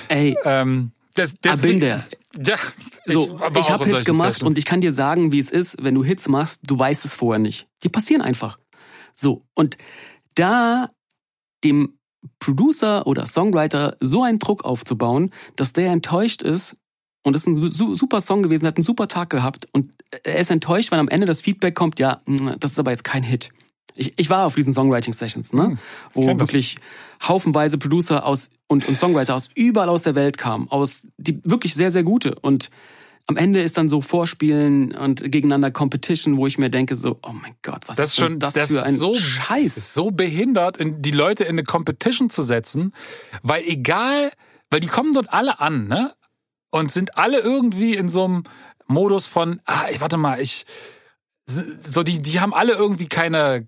Ey, 0.08 0.36
Ähm, 0.46 0.92
das, 1.16 1.36
bin 1.62 1.80
der. 1.80 2.06
Ja, 2.46 2.56
So, 3.06 3.40
war 3.40 3.56
ich, 3.58 3.70
habe 3.70 3.86
Hits 3.86 4.06
gemacht 4.06 4.34
Sessions. 4.34 4.48
und 4.48 4.58
ich 4.58 4.66
kann 4.66 4.80
dir 4.80 4.94
sagen, 4.94 5.32
wie 5.32 5.40
es 5.40 5.52
ist, 5.52 5.78
wenn 5.84 5.96
du 5.96 6.04
Hits 6.04 6.28
machst, 6.30 6.62
du 6.64 6.78
weißt 6.80 7.04
es 7.04 7.14
vorher 7.14 7.40
nicht. 7.40 7.68
Die 7.84 7.90
passieren 7.90 8.22
einfach. 8.22 8.58
So, 9.16 9.46
und 9.54 9.78
da 10.36 10.90
dem 11.64 12.00
Producer 12.40 13.06
oder 13.08 13.26
Songwriter 13.26 13.98
so 14.00 14.24
einen 14.24 14.40
Druck 14.40 14.64
aufzubauen, 14.64 15.32
dass 15.56 15.74
der 15.74 15.92
enttäuscht 15.92 16.42
ist 16.42 16.78
und 17.24 17.36
es 17.36 17.42
ist 17.42 17.48
ein 17.48 17.56
su 17.56 17.96
super 17.96 18.22
Song 18.22 18.42
gewesen, 18.42 18.66
hat 18.66 18.78
einen 18.78 18.84
super 18.84 19.08
Tag 19.08 19.30
gehabt 19.30 19.68
und 19.72 19.92
er 20.24 20.40
ist 20.40 20.52
enttäuscht, 20.52 20.92
weil 20.92 21.00
am 21.00 21.08
Ende 21.08 21.28
das 21.28 21.42
Feedback 21.42 21.76
kommt, 21.76 22.00
ja, 22.00 22.22
mh, 22.26 22.56
das 22.60 22.72
ist 22.72 22.80
aber 22.80 22.92
jetzt 22.92 23.04
kein 23.04 23.24
Hit. 23.24 23.50
Ich, 23.96 24.14
ich 24.16 24.30
war 24.30 24.46
auf 24.46 24.56
diesen 24.56 24.74
Songwriting-Sessions, 24.74 25.54
ne? 25.54 25.78
wo 26.14 26.22
kenn 26.22 26.38
das. 26.38 26.48
wirklich 26.48 26.78
haufenweise 27.28 27.78
Producer 27.78 28.26
aus 28.26 28.50
und, 28.68 28.88
und 28.88 28.98
Songwriter 28.98 29.36
aus 29.36 29.50
überall 29.56 29.90
aus 29.90 30.04
der 30.04 30.16
Welt 30.16 30.38
kamen, 30.38 30.70
aus 30.70 31.08
die 31.18 31.42
wirklich 31.44 31.76
sehr, 31.76 31.92
sehr 31.92 32.04
gute. 32.04 32.36
Und 32.36 32.70
am 33.28 33.36
Ende 33.36 33.62
ist 33.62 33.78
dann 33.78 33.90
so 33.90 34.02
Vorspielen 34.02 34.94
und 34.94 35.22
gegeneinander 35.32 35.70
Competition, 35.70 36.38
wo 36.38 36.48
ich 36.48 36.58
mir 36.58 36.70
denke, 36.70 36.96
so, 36.96 37.20
oh 37.22 37.34
mein 37.34 37.54
Gott, 37.62 37.82
was 37.88 37.98
das 37.98 38.10
ist 38.10 38.16
schon 38.16 38.40
das 38.40 38.54
das 38.54 38.72
für 38.72 38.84
ein 38.84 38.94
ist 38.94 39.00
so, 39.00 39.14
Scheiß? 39.14 39.78
ist 39.78 39.94
so 39.94 40.12
behindert, 40.12 40.78
in, 40.78 41.02
die 41.02 41.12
Leute 41.12 41.44
in 41.44 41.52
eine 41.52 41.64
Competition 41.64 42.30
zu 42.30 42.42
setzen, 42.42 42.94
weil 43.44 43.64
egal, 43.66 44.32
weil 44.72 44.80
die 44.80 44.88
kommen 44.88 45.14
dort 45.14 45.32
alle 45.32 45.60
an, 45.60 45.88
ne? 45.88 46.16
Und 46.72 46.92
sind 46.92 47.18
alle 47.18 47.40
irgendwie 47.40 47.96
in 47.96 48.10
so 48.10 48.26
einem 48.26 48.44
Modus 48.88 49.28
von, 49.28 49.62
ah, 49.66 49.86
warte 50.00 50.18
mal, 50.18 50.40
ich, 50.40 50.66
so 51.46 52.04
die, 52.04 52.22
die 52.22 52.40
haben 52.40 52.54
alle 52.54 52.74
irgendwie 52.74 53.08
keine, 53.08 53.68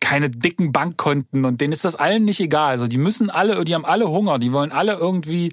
keine 0.00 0.30
dicken 0.30 0.72
Bankkonten 0.72 1.44
und 1.44 1.60
denen 1.60 1.72
ist 1.72 1.84
das 1.84 1.96
allen 1.96 2.24
nicht 2.24 2.40
egal. 2.40 2.72
Also 2.72 2.88
die 2.88 2.98
müssen 2.98 3.30
alle, 3.30 3.64
die 3.64 3.74
haben 3.74 3.84
alle 3.84 4.08
Hunger, 4.08 4.38
die 4.38 4.52
wollen 4.52 4.72
alle 4.72 4.94
irgendwie 4.94 5.52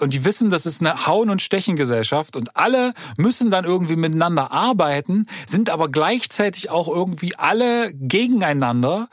und 0.00 0.12
die 0.12 0.24
wissen, 0.24 0.50
das 0.50 0.66
ist 0.66 0.80
eine 0.80 1.06
Hauen- 1.06 1.30
und 1.30 1.40
Stechengesellschaft 1.40 2.36
und 2.36 2.56
alle 2.56 2.94
müssen 3.16 3.50
dann 3.50 3.64
irgendwie 3.64 3.96
miteinander 3.96 4.50
arbeiten, 4.50 5.26
sind 5.46 5.70
aber 5.70 5.88
gleichzeitig 5.88 6.70
auch 6.70 6.88
irgendwie 6.88 7.36
alle 7.36 7.94
gegeneinander. 7.94 9.08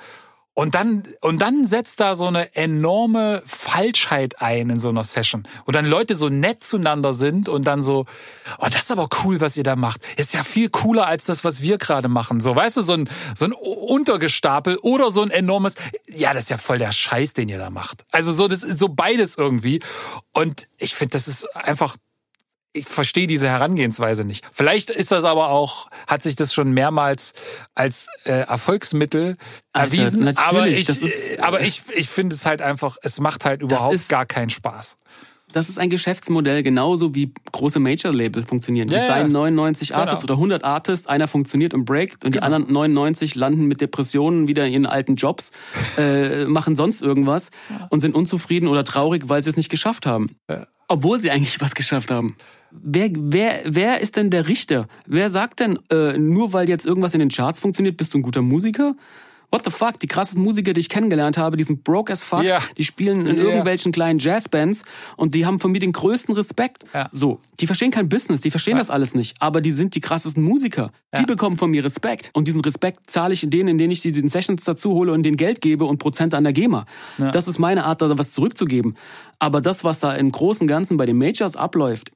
Und 0.53 0.75
dann, 0.75 1.03
und 1.21 1.41
dann 1.41 1.65
setzt 1.65 2.01
da 2.01 2.13
so 2.13 2.27
eine 2.27 2.53
enorme 2.55 3.41
Falschheit 3.45 4.41
ein 4.41 4.69
in 4.69 4.79
so 4.79 4.89
einer 4.89 5.05
Session. 5.05 5.47
Und 5.63 5.75
dann 5.75 5.85
Leute 5.85 6.13
so 6.13 6.27
nett 6.27 6.61
zueinander 6.61 7.13
sind 7.13 7.47
und 7.47 7.67
dann 7.67 7.81
so, 7.81 8.05
oh, 8.59 8.67
das 8.69 8.83
ist 8.83 8.91
aber 8.91 9.07
cool, 9.23 9.39
was 9.39 9.55
ihr 9.55 9.63
da 9.63 9.77
macht. 9.77 10.01
Ist 10.17 10.33
ja 10.33 10.43
viel 10.43 10.69
cooler 10.69 11.07
als 11.07 11.23
das, 11.23 11.45
was 11.45 11.61
wir 11.61 11.77
gerade 11.77 12.09
machen. 12.09 12.41
So, 12.41 12.53
weißt 12.53 12.77
du, 12.77 12.81
so 12.81 12.93
ein, 12.93 13.09
so 13.33 13.45
ein 13.45 13.53
Untergestapel 13.53 14.77
oder 14.77 15.09
so 15.09 15.21
ein 15.21 15.31
enormes, 15.31 15.75
ja, 16.07 16.33
das 16.33 16.43
ist 16.43 16.49
ja 16.49 16.57
voll 16.57 16.79
der 16.79 16.91
Scheiß, 16.91 17.33
den 17.33 17.47
ihr 17.47 17.57
da 17.57 17.69
macht. 17.69 18.03
Also 18.11 18.33
so, 18.33 18.49
das 18.49 18.59
so 18.59 18.89
beides 18.89 19.37
irgendwie. 19.37 19.81
Und 20.33 20.67
ich 20.77 20.95
finde, 20.95 21.13
das 21.13 21.29
ist 21.29 21.55
einfach 21.55 21.95
ich 22.73 22.87
verstehe 22.87 23.27
diese 23.27 23.49
Herangehensweise 23.49 24.23
nicht. 24.23 24.45
Vielleicht 24.51 24.89
ist 24.89 25.11
das 25.11 25.25
aber 25.25 25.49
auch, 25.49 25.89
hat 26.07 26.21
sich 26.23 26.35
das 26.37 26.53
schon 26.53 26.71
mehrmals 26.71 27.33
als 27.75 28.07
äh, 28.23 28.31
Erfolgsmittel 28.47 29.35
Alter, 29.73 29.97
erwiesen. 29.97 30.27
aber 30.37 30.67
ich, 30.67 30.87
ist, 30.87 31.01
äh, 31.31 31.39
aber 31.41 31.61
ich, 31.61 31.81
ich 31.95 32.07
finde 32.07 32.33
es 32.35 32.45
halt 32.45 32.61
einfach, 32.61 32.97
es 33.01 33.19
macht 33.19 33.43
halt 33.45 33.61
überhaupt 33.61 33.93
ist- 33.93 34.09
gar 34.09 34.25
keinen 34.25 34.49
Spaß. 34.49 34.97
Das 35.53 35.67
ist 35.67 35.77
ein 35.79 35.89
Geschäftsmodell, 35.89 36.63
genauso 36.63 37.13
wie 37.13 37.33
große 37.51 37.81
Major-Labels 37.81 38.45
funktionieren. 38.45 38.87
Ja, 38.87 38.99
ja. 38.99 39.05
seien 39.05 39.33
99 39.33 39.93
Artists 39.93 40.21
Genau. 40.21 40.35
oder 40.35 40.39
100 40.39 40.63
Artists, 40.63 41.07
einer 41.07 41.27
funktioniert 41.27 41.73
und 41.73 41.83
breakt 41.83 42.23
und 42.23 42.33
die 42.35 42.41
anderen 42.41 42.71
99 42.71 43.35
landen 43.35 43.65
mit 43.65 43.81
Depressionen 43.81 44.47
wieder 44.47 44.65
in 44.65 44.71
ihren 44.71 44.85
alten 44.85 45.15
Jobs, 45.17 45.51
äh, 45.97 46.45
machen 46.45 46.77
sonst 46.77 47.01
irgendwas 47.01 47.49
und 47.89 47.99
sind 47.99 48.15
unzufrieden 48.15 48.69
oder 48.69 48.85
traurig, 48.85 49.23
weil 49.27 49.43
sie 49.43 49.49
es 49.49 49.57
nicht 49.57 49.67
geschafft 49.69 50.05
haben. 50.05 50.37
Obwohl 50.87 51.19
sie 51.19 51.31
eigentlich 51.31 51.59
was 51.59 51.75
geschafft 51.75 52.11
haben. 52.11 52.37
Wer, 52.71 53.09
wer, 53.15 53.61
wer 53.65 53.99
ist 54.01 54.15
denn 54.15 54.29
der 54.29 54.47
Richter? 54.47 54.87
Wer 55.05 55.29
sagt 55.29 55.59
denn, 55.59 55.77
äh, 55.91 56.17
nur 56.17 56.53
weil 56.53 56.69
jetzt 56.69 56.85
irgendwas 56.85 57.13
in 57.13 57.19
den 57.19 57.29
Charts 57.29 57.59
funktioniert, 57.59 57.97
bist 57.97 58.13
du 58.13 58.19
ein 58.19 58.21
guter 58.21 58.41
Musiker? 58.41 58.95
What 59.53 59.65
the 59.65 59.69
fuck? 59.71 59.99
Die 59.99 60.07
krassesten 60.07 60.41
Musiker, 60.41 60.71
die 60.71 60.79
ich 60.79 60.87
kennengelernt 60.87 61.37
habe, 61.37 61.57
die 61.57 61.65
sind 61.65 61.83
broke 61.83 62.13
as 62.13 62.23
fuck. 62.23 62.43
Ja. 62.43 62.59
Die 62.77 62.85
spielen 62.85 63.25
in 63.27 63.35
Ja. 63.35 63.43
irgendwelchen 63.43 63.91
kleinen 63.91 64.17
Jazzbands 64.17 64.83
und 65.17 65.35
die 65.35 65.45
haben 65.45 65.59
von 65.59 65.73
mir 65.73 65.79
den 65.79 65.91
größten 65.91 66.33
Respekt. 66.33 66.85
Ja. 66.93 67.09
So, 67.11 67.41
die 67.59 67.67
verstehen 67.67 67.91
kein 67.91 68.07
Business, 68.07 68.39
die 68.39 68.49
verstehen 68.49 68.77
das 68.77 68.89
alles 68.89 69.13
nicht, 69.13 69.35
aber 69.41 69.59
die 69.59 69.73
sind 69.73 69.93
die 69.95 69.99
krassesten 69.99 70.41
Musiker. 70.41 70.93
Die 71.19 71.25
bekommen 71.25 71.57
von 71.57 71.69
mir 71.69 71.83
Respekt 71.83 72.29
und 72.31 72.47
diesen 72.47 72.61
Respekt 72.61 73.09
zahle 73.09 73.33
ich 73.33 73.43
in 73.43 73.49
denen, 73.49 73.67
in 73.67 73.77
denen 73.77 73.91
ich 73.91 73.99
die 73.99 74.13
den 74.13 74.29
Sessions 74.29 74.63
dazu 74.63 74.91
hole 74.93 75.11
und 75.11 75.23
denen 75.23 75.35
Geld 75.35 75.59
gebe 75.59 75.83
und 75.83 75.97
Prozente 75.97 76.37
an 76.37 76.45
der 76.45 76.53
GEMA. 76.53 76.85
Das 77.17 77.49
ist 77.49 77.59
meine 77.59 77.83
Art, 77.83 78.01
da 78.01 78.17
was 78.17 78.31
zurückzugeben. 78.31 78.95
Aber 79.37 79.59
das, 79.59 79.83
was 79.83 79.99
da 79.99 80.13
im 80.15 80.31
großen 80.31 80.61
und 80.61 80.67
Ganzen 80.67 80.95
bei 80.95 81.05
den 81.05 81.17
Majors 81.17 81.57
abläuft, 81.57 82.13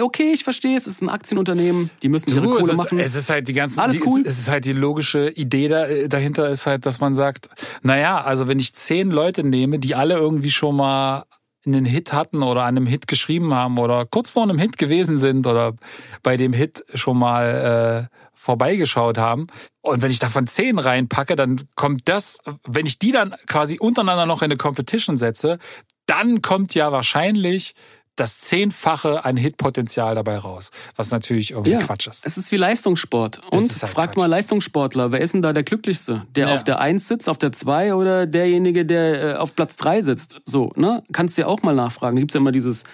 okay, 0.00 0.32
ich 0.32 0.44
verstehe, 0.44 0.76
es 0.76 0.86
ist 0.86 1.02
ein 1.02 1.08
Aktienunternehmen, 1.08 1.90
die 2.02 2.08
müssen 2.08 2.30
ihre 2.30 2.42
Du, 2.42 2.50
Kohle 2.50 2.64
es, 2.64 2.72
ist, 2.72 2.76
machen. 2.76 2.98
es 2.98 3.14
ist 3.14 3.30
halt 3.30 3.48
die 3.48 3.54
ganze, 3.54 3.82
Alles 3.82 3.96
die, 3.96 4.06
cool. 4.06 4.22
Es, 4.24 4.38
ist 4.38 4.48
halt 4.48 4.64
die 4.64 4.72
logische 4.72 5.30
Idee 5.30 5.68
da, 5.68 5.86
dahinter 6.08 6.48
ist 6.48 6.66
halt, 6.66 6.86
dass 6.86 7.00
man 7.00 7.14
sagt, 7.14 7.48
naja, 7.82 8.20
also 8.20 8.48
wenn 8.48 8.58
ich 8.58 8.74
zehn 8.74 9.10
Leute 9.10 9.44
nehme, 9.44 9.78
die 9.78 9.94
alle 9.94 10.16
irgendwie 10.16 10.50
schon 10.50 10.76
mal 10.76 11.24
einen 11.66 11.84
Hit 11.84 12.12
hatten 12.12 12.42
oder 12.42 12.62
an 12.62 12.76
einem 12.76 12.86
Hit 12.86 13.06
geschrieben 13.08 13.52
haben 13.54 13.78
oder 13.78 14.06
kurz 14.06 14.30
vor 14.30 14.42
einem 14.42 14.58
Hit 14.58 14.78
gewesen 14.78 15.18
sind 15.18 15.46
oder 15.46 15.74
bei 16.22 16.36
dem 16.36 16.52
Hit 16.52 16.84
schon 16.94 17.18
mal 17.18 18.08
äh, 18.10 18.16
vorbeigeschaut 18.34 19.18
haben. 19.18 19.48
Und 19.80 20.02
wenn 20.02 20.10
ich 20.10 20.18
davon 20.18 20.46
zehn 20.46 20.78
reinpacke, 20.78 21.36
dann 21.36 21.68
kommt 21.74 22.08
das, 22.08 22.38
wenn 22.66 22.86
ich 22.86 22.98
die 22.98 23.12
dann 23.12 23.34
quasi 23.46 23.78
untereinander 23.78 24.26
noch 24.26 24.42
in 24.42 24.46
eine 24.46 24.56
Competition 24.56 25.18
setze, 25.18 25.58
dann 26.06 26.40
kommt 26.40 26.74
ja 26.74 26.90
wahrscheinlich 26.90 27.74
das 28.18 28.38
Zehnfache 28.38 29.24
an 29.24 29.36
Hitpotenzial 29.36 30.14
dabei 30.14 30.38
raus. 30.38 30.70
Was 30.96 31.10
natürlich 31.10 31.52
irgendwie 31.52 31.76
Quatsch 31.78 32.06
ist. 32.08 32.26
Es 32.26 32.36
ist 32.36 32.50
wie 32.52 32.56
Leistungssport. 32.56 33.40
Und 33.50 33.60
halt 33.70 33.72
fragt 33.90 34.14
Quatsch. 34.14 34.16
mal 34.16 34.26
Leistungssportler, 34.26 35.12
wer 35.12 35.20
ist 35.20 35.34
denn 35.34 35.42
da 35.42 35.52
der 35.52 35.62
Glücklichste? 35.62 36.22
Der 36.34 36.48
Ja. 36.48 36.54
auf 36.54 36.64
der 36.64 36.80
1 36.80 37.06
sitzt, 37.08 37.28
auf 37.28 37.38
der 37.38 37.52
2 37.52 37.94
oder 37.94 38.26
derjenige, 38.26 38.84
der 38.84 39.22
äh, 39.22 39.34
auf 39.36 39.54
Platz 39.54 39.76
3 39.76 40.02
sitzt? 40.02 40.36
So, 40.44 40.72
ne? 40.76 41.02
Kannst 41.12 41.38
du 41.38 41.42
ja 41.42 41.48
auch 41.48 41.62
mal 41.62 41.74
nachfragen. 41.74 42.16
Da 42.16 42.20
gibt's 42.20 42.34
ja 42.34 42.40
immer 42.40 42.52
dieses, 42.52 42.84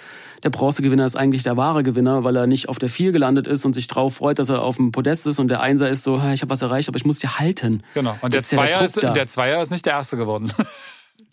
der 0.43 0.51
Bronzegewinner 0.51 1.07
ist 1.07 1.17
eigentlich 1.17 1.43
der 1.43 1.57
wahre 1.57 1.83
Gewinner, 1.83 2.23
weil 2.25 2.37
er 2.37 2.47
nicht 2.47 2.69
auf 2.69 2.79
der 2.79 2.91
4 2.91 3.13
gelandet 3.13 3.47
ist 3.47 3.65
und 3.65 3.73
sich 3.73 3.87
drauf 3.87 4.17
freut, 4.17 4.39
dass 4.39 4.51
er 4.51 4.63
auf 4.63 4.77
dem 4.77 4.93
Podest 4.93 5.27
ist 5.27 5.39
und 5.39 5.49
der 5.49 5.61
Einser 5.61 5.89
ist 5.89 6.03
so, 6.03 6.21
"Ha, 6.23 6.33
ich 6.35 6.43
habe 6.43 6.51
was 6.51 6.61
erreicht, 6.63 6.89
aber 6.89 6.97
ich 6.97 7.05
muss 7.07 7.23
ja 7.23 7.39
halten. 7.39 7.83
Genau. 7.95 8.17
Und 8.21 8.33
der 8.35 8.41
ja 8.41 8.41
der 8.41 8.43
Zweier, 8.43 8.83
ist, 8.85 9.03
der 9.03 9.27
Zweier 9.29 9.63
ist 9.63 9.71
nicht 9.71 9.87
der 9.87 9.95
Erste 9.95 10.17
geworden. 10.19 10.53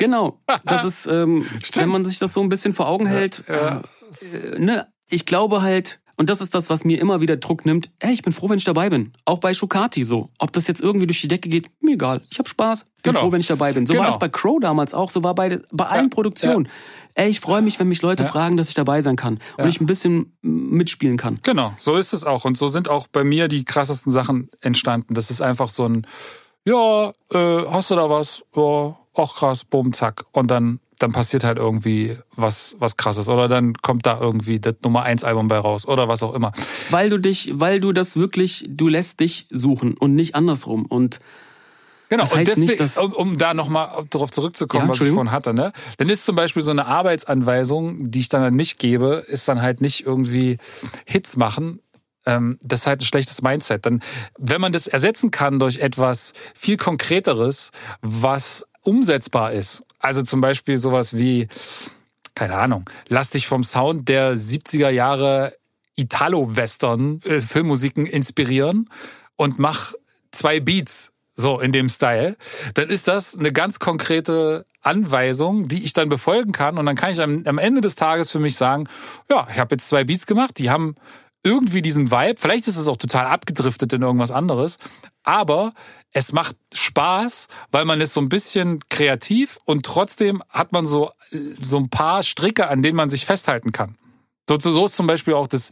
Genau. 0.02 0.40
Das 0.66 0.84
ist, 0.84 1.06
ähm, 1.08 1.46
wenn 1.76 1.90
man 1.90 2.04
sich 2.06 2.20
das 2.20 2.34
so 2.34 2.42
ein 2.42 2.50
bisschen 2.50 2.74
vor 2.74 2.88
Augen 2.88 3.06
hält, 3.06 3.44
ja. 3.48 3.82
äh, 4.34 4.60
ne, 4.60 4.88
ich 5.10 5.26
glaube 5.26 5.62
halt, 5.62 6.00
und 6.18 6.30
das 6.30 6.40
ist 6.40 6.54
das, 6.54 6.70
was 6.70 6.84
mir 6.84 7.00
immer 7.00 7.20
wieder 7.20 7.36
Druck 7.38 7.66
nimmt, 7.66 7.90
ey, 8.00 8.14
ich 8.14 8.22
bin 8.22 8.32
froh, 8.32 8.48
wenn 8.50 8.58
ich 8.60 8.64
dabei 8.64 8.90
bin. 8.92 9.12
Auch 9.26 9.40
bei 9.40 9.54
Shokati 9.56 10.04
so. 10.04 10.30
Ob 10.38 10.52
das 10.52 10.68
jetzt 10.68 10.80
irgendwie 10.80 11.08
durch 11.08 11.20
die 11.22 11.28
Decke 11.28 11.50
geht, 11.50 11.66
mir 11.82 11.94
egal. 11.94 12.22
Ich 12.30 12.38
habe 12.38 12.48
Spaß. 12.48 12.84
Bin 12.84 13.14
Genau. 13.14 13.22
froh, 13.22 13.32
wenn 13.32 13.42
ich 13.42 13.48
dabei 13.48 13.74
bin. 13.74 13.88
So 13.88 13.94
war 13.94 14.02
Genau. 14.02 14.10
das 14.10 14.20
bei 14.20 14.30
Crow 14.30 14.60
damals 14.60 14.94
auch, 14.94 15.10
so 15.10 15.24
war 15.24 15.34
bei, 15.34 15.60
bei 15.72 15.88
allen 15.88 16.12
Produktionen. 16.12 16.68
Ey, 17.16 17.30
ich 17.30 17.40
freue 17.40 17.64
mich, 17.64 17.80
wenn 17.80 17.88
mich 17.88 18.04
Leute 18.04 18.24
fragen, 18.24 18.56
dass 18.56 18.70
ich 18.70 18.76
dabei 18.76 19.02
sein 19.02 19.16
kann 19.16 19.40
und 19.58 19.68
ich 19.68 19.82
ein 19.82 19.88
bisschen 19.88 20.38
mitspielen 20.42 21.18
kann. 21.18 21.40
Genau, 21.42 21.74
so 21.80 21.96
ist 21.96 22.14
es 22.14 22.24
auch. 22.24 22.46
Und 22.46 22.56
so 22.58 22.68
sind 22.68 22.88
auch 22.88 23.08
bei 23.08 23.24
mir 23.24 23.48
die 23.48 23.66
krassesten 23.66 24.12
Sachen 24.12 24.50
entstanden. 24.60 25.16
Das 25.16 25.32
ist 25.32 25.42
einfach 25.42 25.70
so 25.70 25.86
ein, 25.86 26.06
ja, 26.66 27.14
äh, 27.32 27.66
hast 27.68 27.90
du 27.90 27.96
da 27.96 28.10
was? 28.12 28.44
Ja, 28.56 28.96
auch 29.22 29.36
krass, 29.38 29.64
bumm, 29.64 29.94
zack. 29.94 30.26
Und 30.32 30.52
dann, 30.52 30.80
dann 31.00 31.12
passiert 31.12 31.44
halt 31.44 31.58
irgendwie 31.58 32.18
was, 32.36 32.76
was 32.80 32.98
krasses. 32.98 33.30
Oder 33.30 33.48
dann 33.48 33.74
kommt 33.76 34.06
da 34.06 34.20
irgendwie 34.20 34.60
das 34.60 34.76
Nummer 34.84 35.04
1 35.04 35.24
Album 35.24 35.48
bei 35.48 35.58
raus 35.58 35.88
oder 35.88 36.08
was 36.08 36.22
auch 36.24 36.34
immer. 36.34 36.52
Weil 36.90 37.10
du 37.10 37.18
dich, 37.20 37.52
weil 37.54 37.80
du 37.80 37.92
das 37.94 38.16
wirklich, 38.18 38.66
du 38.68 38.88
lässt 38.88 39.20
dich 39.20 39.48
suchen 39.50 39.96
und 39.98 40.16
nicht 40.16 40.36
andersrum. 40.36 40.86
Und 40.86 41.20
Genau, 42.10 42.24
Das 42.24 42.34
und 42.34 42.40
deswegen, 42.46 42.68
nicht, 42.68 42.80
dass- 42.82 42.98
um, 42.98 43.14
um 43.14 43.38
da 43.38 43.54
nochmal 43.54 44.04
darauf 44.10 44.32
zurückzukommen, 44.32 44.84
Ja, 44.84 44.90
was 44.90 45.00
ich 45.00 45.14
vorhin 45.14 45.32
hatte, 45.32 45.54
ne? 45.54 45.72
Dann 45.98 46.10
ist 46.10 46.26
zum 46.26 46.36
Beispiel 46.36 46.62
so 46.62 46.72
eine 46.72 46.86
Arbeitsanweisung, 46.86 48.12
die 48.12 48.20
ich 48.20 48.28
dann 48.28 48.44
an 48.44 48.54
mich 48.54 48.78
gebe, 48.78 49.24
ist 49.28 49.48
dann 49.48 49.62
halt 49.62 49.80
nicht 49.80 50.06
irgendwie 50.06 50.58
Hits 51.06 51.38
machen. 51.38 51.80
Ähm, 52.26 52.58
das 52.62 52.82
ist 52.82 52.88
halt 52.88 53.00
ein 53.02 53.06
schlechtes 53.06 53.42
Mindset. 53.42 53.86
Dann, 53.86 54.02
wenn 54.38 54.60
man 54.60 54.74
das 54.74 54.88
ersetzen 54.88 55.32
kann 55.32 55.58
durch 55.58 55.80
etwas 55.80 56.34
viel 56.54 56.76
Konkreteres, 56.78 57.72
was 58.02 58.66
umsetzbar 58.82 59.54
ist. 59.54 59.84
Also 60.00 60.24
zum 60.24 60.42
Beispiel 60.42 60.78
sowas 60.78 61.18
wie, 61.18 61.48
keine 62.36 62.56
Ahnung, 62.56 62.90
lass 63.08 63.30
dich 63.30 63.48
vom 63.48 63.64
Sound 63.64 64.10
der 64.10 64.36
70er 64.36 64.90
Jahre 64.90 65.56
Italo-Western 65.96 67.22
äh, 67.24 67.40
Filmmusiken 67.40 68.06
inspirieren 68.06 68.90
und 69.36 69.60
mach 69.60 69.94
zwei 70.32 70.60
Beats 70.60 71.12
so 71.36 71.60
in 71.60 71.72
dem 71.72 71.90
Style, 71.90 72.38
dann 72.74 72.90
ist 72.90 73.08
das 73.08 73.36
eine 73.36 73.52
ganz 73.52 73.80
konkrete 73.80 74.66
Anweisung, 74.82 75.68
die 75.68 75.84
ich 75.84 75.94
dann 75.94 76.10
befolgen 76.10 76.52
kann. 76.52 76.78
Und 76.78 76.86
dann 76.86 76.96
kann 76.96 77.12
ich 77.12 77.22
am, 77.22 77.44
am 77.46 77.58
Ende 77.58 77.82
des 77.82 77.96
Tages 77.96 78.32
für 78.32 78.40
mich 78.40 78.56
sagen, 78.58 78.88
ja, 79.30 79.48
ich 79.52 79.60
habe 79.60 79.76
jetzt 79.76 79.90
zwei 79.90 80.04
Beats 80.04 80.26
gemacht, 80.26 80.58
die 80.58 80.70
haben 80.70 80.96
irgendwie 81.44 81.82
diesen 81.82 82.12
Vibe, 82.12 82.40
vielleicht 82.40 82.68
ist 82.68 82.78
es 82.78 82.88
auch 82.88 82.98
total 82.98 83.26
abgedriftet 83.26 83.94
in 83.94 84.04
irgendwas 84.04 84.32
anderes, 84.32 84.78
aber 85.24 85.74
es 86.14 86.34
macht 86.34 86.56
Spaß, 86.74 87.48
weil 87.72 87.86
man 87.86 88.02
ist 88.02 88.14
so 88.14 88.22
ein 88.22 88.30
bisschen 88.30 88.80
kreativ 88.90 89.60
und 89.66 89.86
trotzdem 89.86 90.44
hat 90.50 90.72
man 90.72 90.86
so, 90.86 91.12
so 91.62 91.78
ein 91.78 91.90
paar 91.90 92.24
Stricke, 92.24 92.68
an 92.68 92.84
denen 92.84 92.98
man 92.98 93.10
sich 93.10 93.26
festhalten 93.26 93.72
kann. 93.72 93.96
So, 94.50 94.58
so 94.60 94.86
ist 94.86 94.96
zum 94.96 95.08
Beispiel 95.08 95.34
auch 95.34 95.48
das, 95.48 95.70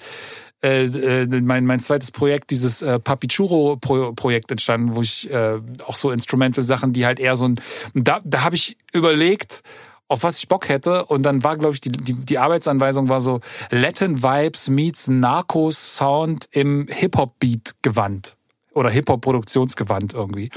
äh, 0.64 0.86
äh, 0.86 1.42
mein, 1.42 1.66
mein 1.66 1.80
zweites 1.80 2.12
Projekt, 2.12 2.52
dieses 2.52 2.82
äh, 2.82 3.00
Papichuro-Projekt 3.00 4.52
entstanden, 4.52 4.96
wo 4.96 5.02
ich 5.02 5.30
äh, 5.32 5.60
auch 5.86 5.96
so 5.96 6.12
Instrumental-Sachen, 6.12 6.94
die 6.94 7.06
halt 7.06 7.20
eher 7.20 7.36
so 7.36 7.48
ein. 7.48 7.60
Da, 7.94 8.22
da 8.24 8.44
habe 8.44 8.56
ich 8.56 8.78
überlegt, 8.94 9.64
auf 10.10 10.24
was 10.24 10.40
ich 10.40 10.48
Bock 10.48 10.68
hätte. 10.70 11.06
Und 11.06 11.24
dann 11.24 11.44
war, 11.44 11.58
glaube 11.58 11.76
ich, 11.76 11.82
die, 11.82 11.92
die, 11.92 12.14
die 12.14 12.38
Arbeitsanweisung 12.38 13.10
war 13.10 13.22
so 13.22 13.40
Latin 13.70 14.22
Vibes 14.22 14.70
meets 14.70 15.08
Narcos 15.08 15.96
Sound 15.96 16.50
im 16.52 16.88
Hip-Hop-Beat-Gewand. 16.90 18.36
Oder 18.80 18.90
Hip-Hop-Produktionsgewand 18.92 20.14
irgendwie. 20.14 20.50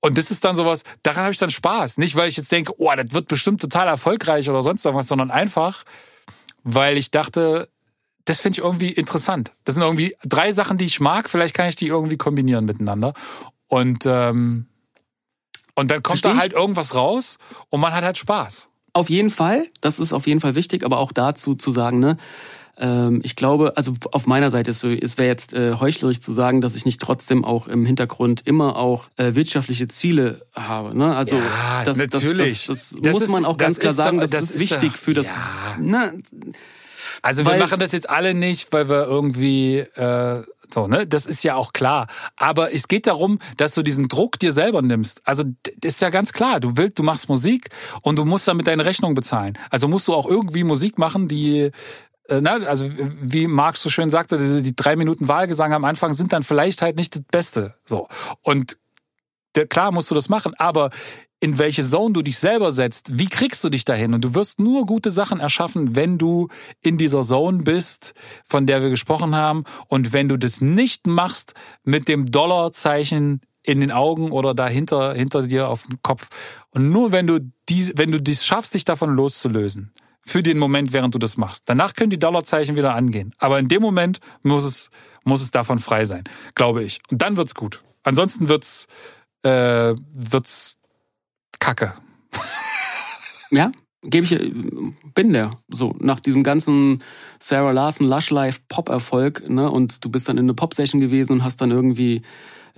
Und 0.00 0.18
das 0.18 0.30
ist 0.30 0.44
dann 0.44 0.54
sowas, 0.54 0.82
daran 1.02 1.22
habe 1.22 1.32
ich 1.32 1.38
dann 1.38 1.48
Spaß. 1.48 1.96
Nicht, 1.96 2.14
weil 2.14 2.28
ich 2.28 2.36
jetzt 2.36 2.52
denke, 2.52 2.74
oh, 2.76 2.92
das 2.94 3.12
wird 3.12 3.26
bestimmt 3.26 3.62
total 3.62 3.88
erfolgreich 3.88 4.50
oder 4.50 4.62
sonst 4.62 4.84
irgendwas, 4.84 5.08
sondern 5.08 5.30
einfach, 5.30 5.84
weil 6.62 6.98
ich 6.98 7.10
dachte, 7.10 7.70
das 8.26 8.40
finde 8.40 8.58
ich 8.58 8.64
irgendwie 8.64 8.90
interessant. 8.90 9.52
Das 9.64 9.76
sind 9.76 9.82
irgendwie 9.82 10.14
drei 10.22 10.52
Sachen, 10.52 10.76
die 10.76 10.84
ich 10.84 11.00
mag. 11.00 11.30
Vielleicht 11.30 11.54
kann 11.54 11.70
ich 11.70 11.74
die 11.74 11.86
irgendwie 11.86 12.18
kombinieren 12.18 12.66
miteinander. 12.66 13.14
Und, 13.66 14.04
ähm, 14.04 14.66
und 15.74 15.90
dann 15.90 16.02
kommt 16.02 16.18
Versteh 16.18 16.36
da 16.36 16.42
halt 16.42 16.52
irgendwas 16.52 16.94
raus 16.94 17.38
und 17.70 17.80
man 17.80 17.94
hat 17.94 18.04
halt 18.04 18.18
Spaß. 18.18 18.68
Auf 18.92 19.08
jeden 19.08 19.30
Fall, 19.30 19.68
das 19.80 19.98
ist 19.98 20.12
auf 20.12 20.26
jeden 20.26 20.40
Fall 20.40 20.54
wichtig, 20.54 20.84
aber 20.84 20.98
auch 20.98 21.12
dazu 21.12 21.54
zu 21.54 21.70
sagen, 21.70 21.98
ne, 21.98 22.18
ich 23.22 23.34
glaube, 23.34 23.76
also 23.76 23.92
auf 24.12 24.26
meiner 24.26 24.50
Seite 24.50 24.70
ist 24.70 24.78
so, 24.78 24.88
es 24.88 25.18
wäre 25.18 25.28
jetzt 25.28 25.52
äh, 25.52 25.74
heuchlerisch 25.74 26.20
zu 26.20 26.32
sagen, 26.32 26.60
dass 26.60 26.76
ich 26.76 26.84
nicht 26.84 27.00
trotzdem 27.00 27.44
auch 27.44 27.66
im 27.66 27.84
Hintergrund 27.84 28.42
immer 28.46 28.76
auch 28.76 29.08
äh, 29.16 29.34
wirtschaftliche 29.34 29.88
Ziele 29.88 30.42
habe. 30.54 30.96
Ne? 30.96 31.14
Also 31.16 31.36
ja, 31.36 31.84
das, 31.84 31.98
natürlich. 31.98 32.66
das, 32.66 32.90
das, 32.90 33.02
das, 33.02 33.12
muss 33.12 33.28
man 33.28 33.44
auch 33.44 33.56
ganz 33.56 33.80
klar 33.80 33.92
sagen, 33.92 34.18
das, 34.18 34.32
ist, 34.32 34.60
wichtig 34.60 34.96
für 34.96 35.12
das. 35.12 35.26
Ja. 35.26 35.34
Ne, 35.80 36.22
also 37.22 37.44
wir 37.44 37.56
machen 37.56 37.80
das 37.80 37.92
jetzt 37.92 38.08
alle 38.08 38.32
nicht, 38.34 38.72
weil 38.72 38.88
wir 38.88 39.06
irgendwie 39.06 39.78
äh, 39.78 40.44
so, 40.72 40.86
ne? 40.86 41.06
Das 41.06 41.26
ist 41.26 41.42
ja 41.44 41.54
auch 41.54 41.72
klar. 41.72 42.06
Aber 42.36 42.74
es 42.74 42.88
geht 42.88 43.06
darum, 43.06 43.38
dass 43.56 43.74
du 43.74 43.82
diesen 43.82 44.08
Druck 44.08 44.38
dir 44.38 44.52
selber 44.52 44.82
nimmst. 44.82 45.26
Also 45.26 45.44
das 45.80 45.94
ist 45.94 46.02
ja 46.02 46.10
ganz 46.10 46.32
klar. 46.32 46.60
Du 46.60 46.76
willst, 46.76 46.98
du 46.98 47.02
machst 47.02 47.28
Musik 47.28 47.70
und 48.02 48.16
du 48.16 48.24
musst 48.24 48.46
damit 48.46 48.66
deine 48.66 48.84
Rechnung 48.84 49.14
bezahlen. 49.14 49.56
Also 49.70 49.88
musst 49.88 50.08
du 50.08 50.14
auch 50.14 50.26
irgendwie 50.26 50.64
Musik 50.64 50.98
machen, 50.98 51.26
die 51.26 51.70
na, 52.30 52.56
also 52.66 52.90
wie 53.20 53.46
Marx 53.46 53.82
so 53.82 53.90
schön 53.90 54.10
sagte, 54.10 54.38
die, 54.38 54.62
die 54.62 54.76
drei 54.76 54.96
Minuten 54.96 55.28
Wahlgesang 55.28 55.72
am 55.72 55.84
Anfang 55.84 56.14
sind 56.14 56.32
dann 56.32 56.42
vielleicht 56.42 56.82
halt 56.82 56.96
nicht 56.96 57.14
das 57.14 57.22
Beste. 57.30 57.74
So 57.84 58.08
und 58.42 58.78
der, 59.54 59.66
klar 59.66 59.92
musst 59.92 60.10
du 60.10 60.14
das 60.14 60.28
machen, 60.28 60.54
aber 60.58 60.90
in 61.40 61.58
welche 61.58 61.84
Zone 61.84 62.14
du 62.14 62.22
dich 62.22 62.38
selber 62.38 62.72
setzt, 62.72 63.18
wie 63.18 63.28
kriegst 63.28 63.62
du 63.62 63.68
dich 63.68 63.84
dahin? 63.84 64.12
Und 64.12 64.24
du 64.24 64.34
wirst 64.34 64.58
nur 64.58 64.86
gute 64.86 65.10
Sachen 65.10 65.38
erschaffen, 65.38 65.94
wenn 65.94 66.18
du 66.18 66.48
in 66.80 66.98
dieser 66.98 67.22
Zone 67.22 67.62
bist, 67.62 68.14
von 68.44 68.66
der 68.66 68.82
wir 68.82 68.90
gesprochen 68.90 69.36
haben. 69.36 69.64
Und 69.86 70.12
wenn 70.12 70.28
du 70.28 70.36
das 70.36 70.60
nicht 70.60 71.06
machst 71.06 71.54
mit 71.84 72.08
dem 72.08 72.26
Dollarzeichen 72.26 73.40
in 73.62 73.80
den 73.80 73.92
Augen 73.92 74.32
oder 74.32 74.54
dahinter 74.54 75.14
hinter 75.14 75.42
dir 75.42 75.68
auf 75.68 75.82
dem 75.84 76.00
Kopf. 76.02 76.28
Und 76.70 76.90
nur 76.90 77.12
wenn 77.12 77.26
du 77.26 77.40
die, 77.68 77.92
wenn 77.96 78.10
du 78.10 78.20
dies 78.20 78.44
schaffst, 78.44 78.74
dich 78.74 78.84
davon 78.84 79.14
loszulösen, 79.14 79.92
für 80.28 80.42
den 80.42 80.58
Moment, 80.58 80.92
während 80.92 81.14
du 81.14 81.18
das 81.18 81.36
machst. 81.36 81.68
Danach 81.68 81.94
können 81.94 82.10
die 82.10 82.18
Dollarzeichen 82.18 82.76
wieder 82.76 82.94
angehen. 82.94 83.34
Aber 83.38 83.58
in 83.58 83.68
dem 83.68 83.82
Moment 83.82 84.20
muss 84.42 84.64
es, 84.64 84.90
muss 85.24 85.42
es 85.42 85.50
davon 85.50 85.78
frei 85.78 86.04
sein, 86.04 86.24
glaube 86.54 86.84
ich. 86.84 87.00
Und 87.10 87.22
dann 87.22 87.36
wird's 87.36 87.54
gut. 87.54 87.82
Ansonsten 88.02 88.48
wird's, 88.48 88.86
äh, 89.42 89.94
wird's 90.12 90.76
Kacke. 91.58 91.94
Ja, 93.50 93.72
gebe 94.02 94.26
ich, 94.26 94.52
bin 95.14 95.32
der. 95.32 95.50
So, 95.68 95.94
nach 96.00 96.20
diesem 96.20 96.42
ganzen 96.42 97.02
Sarah 97.40 97.72
Larson 97.72 98.06
Lush 98.06 98.30
Life 98.30 98.60
Pop-Erfolg, 98.68 99.48
ne, 99.48 99.70
und 99.70 100.04
du 100.04 100.10
bist 100.10 100.28
dann 100.28 100.38
in 100.38 100.44
eine 100.44 100.54
Pop-Session 100.54 101.00
gewesen 101.00 101.32
und 101.32 101.44
hast 101.44 101.60
dann 101.60 101.70
irgendwie 101.70 102.22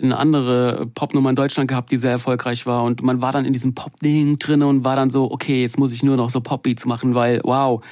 eine 0.03 0.17
andere 0.17 0.87
Popnummer 0.95 1.31
in 1.31 1.37
Deutschland 1.37 1.69
gehabt, 1.69 1.91
die 1.91 1.99
sehr 1.99 2.13
erfolgreich 2.13 2.65
war. 2.65 2.85
Und 2.85 3.03
man 3.03 3.21
war 3.21 3.33
dann 3.33 3.45
in 3.45 3.53
diesem 3.53 3.75
Pop-Ding 3.75 4.39
drin 4.39 4.63
und 4.63 4.85
war 4.85 4.97
dann 4.97 5.11
so, 5.11 5.31
okay, 5.31 5.61
jetzt 5.63 5.79
muss 5.79 5.93
ich 5.93 6.03
nur 6.03 6.17
noch 6.17 6.31
so 6.31 6.41
Pop-Beats 6.41 6.87
machen, 6.87 7.15
weil, 7.15 7.41
wow. 7.45 7.85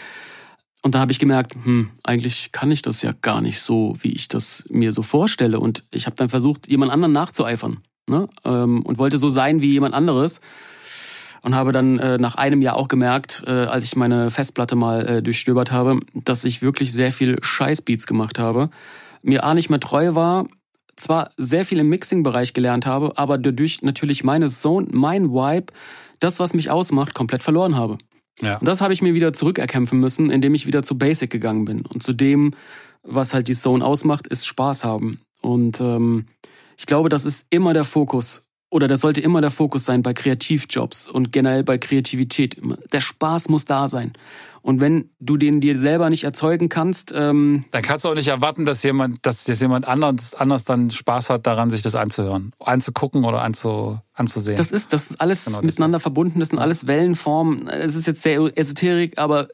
Und 0.83 0.95
da 0.95 1.01
habe 1.01 1.13
ich 1.13 1.19
gemerkt, 1.19 1.55
hm, 1.65 1.91
eigentlich 2.05 2.53
kann 2.53 2.71
ich 2.71 2.83
das 2.83 3.03
ja 3.03 3.13
gar 3.21 3.41
nicht 3.41 3.61
so, 3.61 3.95
wie 4.01 4.13
ich 4.13 4.29
das 4.29 4.65
mir 4.71 4.93
so 4.93 5.03
vorstelle. 5.03 5.61
Und 5.61 5.85
ich 5.91 6.07
habe 6.07 6.17
dann 6.17 6.29
versucht, 6.29 6.69
jemand 6.69 6.93
anderen 6.93 7.13
nachzueifern. 7.13 7.79
Ne? 8.07 8.29
Ähm, 8.45 8.83
und 8.83 8.97
wollte 8.97 9.19
so 9.19 9.29
sein 9.29 9.61
wie 9.61 9.73
jemand 9.73 9.95
anderes 9.95 10.41
und 11.43 11.55
habe 11.55 11.73
dann 11.73 11.99
äh, 11.99 12.19
nach 12.19 12.35
einem 12.35 12.61
Jahr 12.61 12.77
auch 12.77 12.89
gemerkt, 12.89 13.45
äh, 13.47 13.51
als 13.51 13.85
ich 13.85 13.97
meine 13.97 14.31
Festplatte 14.31 14.77
mal 14.77 15.07
äh, 15.07 15.23
durchstöbert 15.23 15.73
habe, 15.73 16.01
dass 16.15 16.45
ich 16.45 16.63
wirklich 16.63 16.93
sehr 16.93 17.13
viel 17.13 17.39
Scheißbeats 17.43 18.07
gemacht 18.07 18.39
habe. 18.39 18.71
Mir 19.23 19.45
A 19.45 19.55
nicht 19.55 19.71
mehr 19.71 19.81
treu 19.81 20.15
war, 20.15 20.47
zwar 20.97 21.31
sehr 21.37 21.65
viel 21.65 21.79
im 21.79 21.89
Mixing-Bereich 21.89 22.55
gelernt 22.55 22.87
habe, 22.87 23.17
aber 23.17 23.39
dadurch 23.39 23.83
natürlich 23.83 24.25
meine 24.25 24.49
Zone, 24.49 24.89
mein 24.91 25.31
Vibe, 25.31 25.73
das, 26.21 26.41
was 26.41 26.55
mich 26.55 26.71
ausmacht, 26.71 27.15
komplett 27.15 27.43
verloren 27.43 27.77
habe. 27.77 27.99
Ja. 28.41 28.59
Und 28.59 28.67
das 28.67 28.81
habe 28.81 28.93
ich 28.93 29.03
mir 29.03 29.15
wieder 29.15 29.33
zurückerkämpfen 29.33 29.99
müssen, 29.99 30.31
indem 30.31 30.55
ich 30.55 30.67
wieder 30.67 30.83
zu 30.83 30.99
Basic 30.99 31.31
gegangen 31.31 31.65
bin. 31.65 31.85
Und 31.87 32.03
zu 32.03 32.13
dem, 32.13 32.53
was 33.03 33.35
halt 33.35 33.49
die 33.49 33.55
Zone 33.55 33.85
ausmacht, 33.85 34.27
ist 34.27 34.47
Spaß 34.47 34.85
haben. 34.85 35.21
Und 35.41 35.81
ähm, 35.81 36.27
ich 36.77 36.87
glaube, 36.87 37.09
das 37.09 37.25
ist 37.25 37.47
immer 37.51 37.75
der 37.75 37.85
Fokus 37.85 38.48
oder 38.71 38.87
das 38.87 39.01
sollte 39.01 39.21
immer 39.21 39.41
der 39.41 39.51
Fokus 39.51 39.85
sein 39.85 40.03
bei 40.03 40.13
Kreativjobs 40.13 41.09
und 41.09 41.33
generell 41.33 41.65
bei 41.65 41.79
Kreativität. 41.79 42.57
Der 42.93 43.01
Spaß 43.01 43.49
muss 43.49 43.65
da 43.65 43.89
sein. 43.89 44.13
Und 44.61 44.83
wenn 44.83 45.09
du 45.21 45.39
den 45.39 45.63
dir 45.63 45.79
selber 45.79 46.11
nicht 46.11 46.25
erzeugen 46.25 46.69
kannst, 46.69 47.13
ähm 47.17 47.65
dann 47.71 47.81
kannst 47.81 48.05
du 48.05 48.11
auch 48.11 48.15
nicht 48.15 48.29
erwarten, 48.29 48.67
dass 48.67 48.83
jemand, 48.83 49.25
dass, 49.25 49.45
dass 49.45 49.61
jemand 49.61 49.89
anders, 49.89 50.35
anders 50.35 50.65
dann 50.65 50.91
Spaß 50.91 51.31
hat, 51.31 51.47
daran 51.47 51.71
sich 51.71 51.81
das 51.81 51.95
anzuhören, 51.95 52.53
anzugucken 52.63 53.25
oder 53.25 53.41
anzu, 53.41 53.99
anzusehen. 54.13 54.59
Das 54.59 54.71
ist, 54.71 54.93
das 54.93 55.13
ist 55.13 55.21
alles 55.21 55.47
genau 55.47 55.63
miteinander 55.63 56.01
verbunden. 56.01 56.41
Das 56.41 56.51
sind 56.51 56.59
alles 56.59 56.87
Wellenformen. 56.87 57.69
Es 57.69 57.95
ist 57.95 58.07
jetzt 58.07 58.21
sehr 58.21 58.41
esoterik, 58.59 59.17
aber 59.17 59.49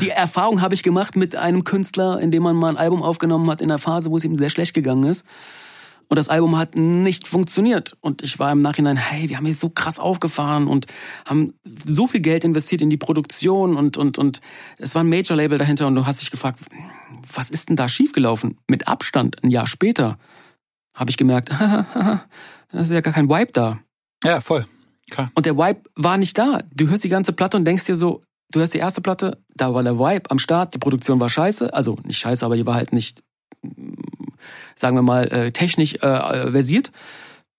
die 0.00 0.10
Erfahrung 0.10 0.62
habe 0.62 0.74
ich 0.74 0.82
gemacht 0.82 1.16
mit 1.16 1.36
einem 1.36 1.64
Künstler, 1.64 2.20
in 2.20 2.30
dem 2.30 2.42
man 2.42 2.56
mal 2.56 2.70
ein 2.70 2.78
Album 2.78 3.02
aufgenommen 3.02 3.50
hat 3.50 3.60
in 3.60 3.70
einer 3.70 3.78
Phase, 3.78 4.10
wo 4.10 4.16
es 4.16 4.24
ihm 4.24 4.38
sehr 4.38 4.50
schlecht 4.50 4.72
gegangen 4.72 5.04
ist. 5.04 5.24
Und 6.08 6.16
das 6.16 6.28
Album 6.28 6.56
hat 6.56 6.76
nicht 6.76 7.26
funktioniert. 7.26 7.96
Und 8.00 8.22
ich 8.22 8.38
war 8.38 8.52
im 8.52 8.58
Nachhinein, 8.58 8.96
hey, 8.96 9.28
wir 9.28 9.36
haben 9.36 9.46
hier 9.46 9.54
so 9.54 9.70
krass 9.70 9.98
aufgefahren 9.98 10.68
und 10.68 10.86
haben 11.24 11.54
so 11.64 12.06
viel 12.06 12.20
Geld 12.20 12.44
investiert 12.44 12.80
in 12.80 12.90
die 12.90 12.96
Produktion 12.96 13.76
und, 13.76 13.96
und, 13.96 14.18
und 14.18 14.40
es 14.78 14.94
war 14.94 15.02
ein 15.02 15.08
Major-Label 15.08 15.58
dahinter 15.58 15.86
und 15.86 15.94
du 15.94 16.06
hast 16.06 16.20
dich 16.20 16.30
gefragt, 16.30 16.60
was 17.32 17.50
ist 17.50 17.68
denn 17.68 17.76
da 17.76 17.88
schiefgelaufen? 17.88 18.58
Mit 18.68 18.86
Abstand, 18.86 19.42
ein 19.42 19.50
Jahr 19.50 19.66
später, 19.66 20.18
habe 20.94 21.10
ich 21.10 21.16
gemerkt, 21.16 21.50
da 21.50 22.20
ist 22.72 22.90
ja 22.90 23.00
gar 23.00 23.12
kein 23.12 23.28
Vibe 23.28 23.52
da. 23.52 23.80
Ja, 24.24 24.40
voll. 24.40 24.64
Klar. 25.10 25.30
Und 25.34 25.46
der 25.46 25.56
Vibe 25.56 25.82
war 25.94 26.16
nicht 26.16 26.36
da. 26.38 26.62
Du 26.74 26.88
hörst 26.88 27.04
die 27.04 27.08
ganze 27.08 27.32
Platte 27.32 27.56
und 27.56 27.64
denkst 27.64 27.84
dir 27.84 27.94
so, 27.94 28.22
du 28.50 28.60
hörst 28.60 28.74
die 28.74 28.78
erste 28.78 29.00
Platte, 29.00 29.42
da 29.54 29.74
war 29.74 29.82
der 29.82 29.98
Vibe 29.98 30.30
am 30.30 30.38
Start, 30.38 30.74
die 30.74 30.78
Produktion 30.78 31.20
war 31.20 31.30
scheiße, 31.30 31.72
also 31.72 31.96
nicht 32.04 32.18
scheiße, 32.18 32.44
aber 32.44 32.56
die 32.56 32.66
war 32.66 32.74
halt 32.74 32.92
nicht 32.92 33.22
sagen 34.74 34.96
wir 34.96 35.02
mal, 35.02 35.26
äh, 35.28 35.52
technisch 35.52 35.94
äh, 35.94 36.50
versiert. 36.50 36.90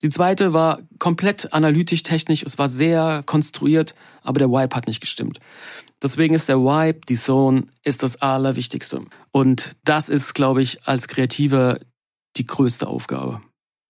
Die 0.03 0.09
zweite 0.09 0.53
war 0.53 0.79
komplett 0.99 1.53
analytisch, 1.53 2.03
technisch. 2.03 2.43
Es 2.43 2.59
war 2.59 2.67
sehr 2.67 3.23
konstruiert, 3.25 3.95
aber 4.21 4.39
der 4.39 4.49
Vibe 4.49 4.75
hat 4.75 4.88
nicht 4.88 5.01
gestimmt. 5.01 5.39
Deswegen 6.01 6.35
ist 6.35 6.49
der 6.49 6.59
Vibe, 6.59 7.01
die 7.09 7.15
Zone, 7.15 7.65
ist 7.83 8.03
das 8.03 8.21
Allerwichtigste. 8.21 9.01
Und 9.31 9.71
das 9.83 10.09
ist, 10.09 10.35
glaube 10.35 10.61
ich, 10.61 10.85
als 10.88 11.07
Kreativer 11.07 11.79
die 12.35 12.45
größte 12.45 12.85
Aufgabe. 12.85 13.41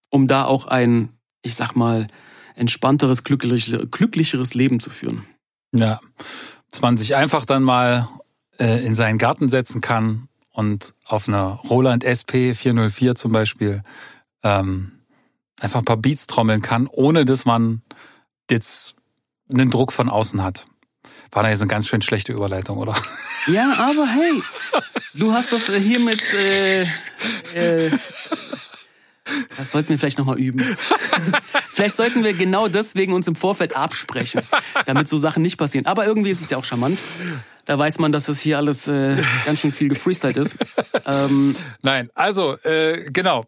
Um 0.10 0.28
da 0.28 0.46
auch 0.46 0.68
ein, 0.68 1.10
ich 1.42 1.56
sag 1.56 1.76
mal, 1.76 2.08
entspannteres, 2.56 3.26
glücklicheres 3.26 4.54
Leben 4.54 4.80
zu 4.80 4.90
führen. 4.90 5.26
Ja, 5.76 6.00
dass 6.72 6.82
man 6.82 6.98
sich 6.98 7.16
einfach 7.16 7.46
dann 7.46 7.64
mal 7.64 8.08
äh, 8.58 8.86
in 8.86 8.96
seinen 8.96 9.18
Garten 9.18 9.50
setzen 9.50 9.82
kann 9.82 10.30
und 10.58 10.96
auf 11.06 11.28
einer 11.28 11.60
Roland 11.70 12.04
SP 12.04 12.56
404 12.56 13.14
zum 13.14 13.32
Beispiel 13.32 13.84
ähm, 14.42 15.04
einfach 15.60 15.80
ein 15.80 15.86
paar 15.86 15.98
Beats 15.98 16.26
trommeln 16.26 16.64
kann, 16.64 16.88
ohne 16.88 17.26
dass 17.26 17.46
man 17.46 17.84
jetzt 18.50 18.96
einen 19.54 19.70
Druck 19.70 19.94
von 19.94 20.10
außen 20.10 20.42
hat. 20.42 20.66
War 21.32 21.44
da 21.44 21.50
jetzt 21.50 21.62
eine 21.62 21.70
ganz 21.70 21.88
schön 21.88 22.02
schlechte 22.02 22.34
Überleitung, 22.34 22.80
oder? 22.80 22.96
Ja, 23.50 23.76
aber 23.78 24.06
hey, 24.06 24.44
du 25.14 25.32
hast 25.32 25.54
das 25.54 25.70
äh, 25.70 25.80
hier 25.80 26.02
mit. 26.02 26.34
Äh, 26.34 26.82
äh, 27.54 27.90
das 29.58 29.72
sollten 29.72 29.90
wir 29.90 30.00
vielleicht 30.00 30.18
nochmal 30.18 30.40
üben. 30.40 30.60
vielleicht 31.70 31.96
sollten 31.96 32.24
wir 32.24 32.34
genau 32.34 32.68
deswegen 32.68 33.14
uns 33.14 33.28
im 33.28 33.36
Vorfeld 33.36 33.76
absprechen, 33.76 34.42
damit 34.86 35.08
so 35.10 35.18
Sachen 35.18 35.42
nicht 35.44 35.58
passieren. 35.58 35.86
Aber 35.86 36.06
irgendwie 36.06 36.32
ist 36.32 36.42
es 36.42 36.50
ja 36.50 36.58
auch 36.58 36.66
charmant. 36.66 36.98
Da 37.66 37.78
weiß 37.78 38.00
man, 38.00 38.12
dass 38.12 38.26
das 38.26 38.40
hier 38.40 38.58
alles 38.58 38.88
äh, 38.88 39.18
ganz 39.46 39.60
schön 39.60 39.72
viel 39.72 39.90
gefreestylt 39.90 40.38
ist. 40.38 40.56
Ähm, 41.06 41.56
Nein, 41.82 42.10
also 42.16 42.58
äh, 42.64 43.10
genau. 43.12 43.46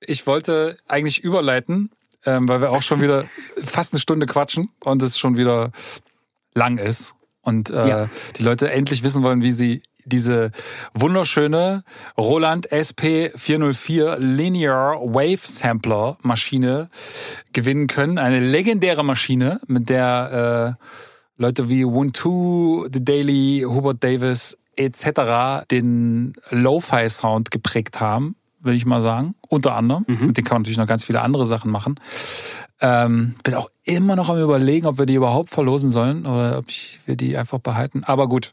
Ich 0.00 0.26
wollte 0.26 0.76
eigentlich 0.88 1.22
überleiten, 1.24 1.90
ähm, 2.26 2.48
weil 2.48 2.60
wir 2.60 2.70
auch 2.70 2.82
schon 2.82 3.00
wieder 3.00 3.24
fast 3.64 3.92
eine 3.94 4.00
Stunde 4.00 4.26
quatschen 4.26 4.68
und 4.80 5.00
es 5.02 5.18
schon 5.18 5.36
wieder 5.36 5.70
lang 6.54 6.76
ist 6.78 7.14
und 7.40 7.70
äh, 7.70 7.88
Ja. 7.88 8.10
die 8.36 8.42
Leute 8.42 8.70
endlich 8.70 9.02
wissen 9.04 9.22
wollen, 9.22 9.42
wie 9.42 9.52
sie 9.52 9.82
diese 10.04 10.50
wunderschöne 10.94 11.84
Roland 12.18 12.70
SP404 12.70 14.16
Linear 14.18 15.00
Wave 15.00 15.40
Sampler 15.42 16.16
Maschine 16.22 16.90
gewinnen 17.52 17.86
können. 17.86 18.18
Eine 18.18 18.40
legendäre 18.40 19.04
Maschine, 19.04 19.60
mit 19.66 19.88
der 19.88 20.76
äh, 20.78 20.84
Leute 21.36 21.68
wie 21.68 21.86
Wuntu, 21.86 22.86
The 22.92 23.04
Daily, 23.04 23.64
Hubert 23.66 24.02
Davis 24.04 24.58
etc. 24.76 25.66
den 25.70 26.34
Lo-Fi 26.50 27.08
Sound 27.08 27.50
geprägt 27.50 28.00
haben, 28.00 28.36
würde 28.60 28.76
ich 28.76 28.86
mal 28.86 29.00
sagen. 29.00 29.34
Unter 29.48 29.74
anderem. 29.74 30.04
Mit 30.26 30.36
denen 30.36 30.44
kann 30.44 30.56
man 30.56 30.62
natürlich 30.62 30.78
noch 30.78 30.86
ganz 30.86 31.04
viele 31.04 31.22
andere 31.22 31.44
Sachen 31.44 31.70
machen. 31.70 31.96
Ähm, 32.84 33.36
bin 33.44 33.54
auch 33.54 33.70
immer 33.84 34.16
noch 34.16 34.28
am 34.28 34.38
überlegen, 34.38 34.86
ob 34.86 34.98
wir 34.98 35.06
die 35.06 35.14
überhaupt 35.14 35.50
verlosen 35.50 35.88
sollen 35.88 36.26
oder 36.26 36.58
ob 36.58 36.68
ich, 36.68 36.98
wir 37.06 37.14
die 37.14 37.36
einfach 37.36 37.60
behalten. 37.60 38.02
Aber 38.04 38.28
gut. 38.28 38.52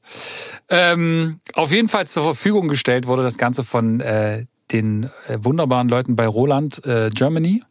Ähm, 0.70 1.40
auf 1.54 1.72
jeden 1.72 1.90
Fall 1.90 2.08
zur 2.08 2.24
Verfügung 2.24 2.68
gestellt 2.68 3.08
wurde 3.08 3.24
das 3.24 3.40
Ganze 3.40 3.64
von 3.64 4.02
äh, 4.02 4.46
den 4.72 5.10
äh, 5.28 5.40
wunderbaren 5.42 5.90
Leuten 5.90 6.16
bei 6.16 6.28
Roland 6.28 6.86
äh, 6.86 7.10
Germany. 7.10 7.64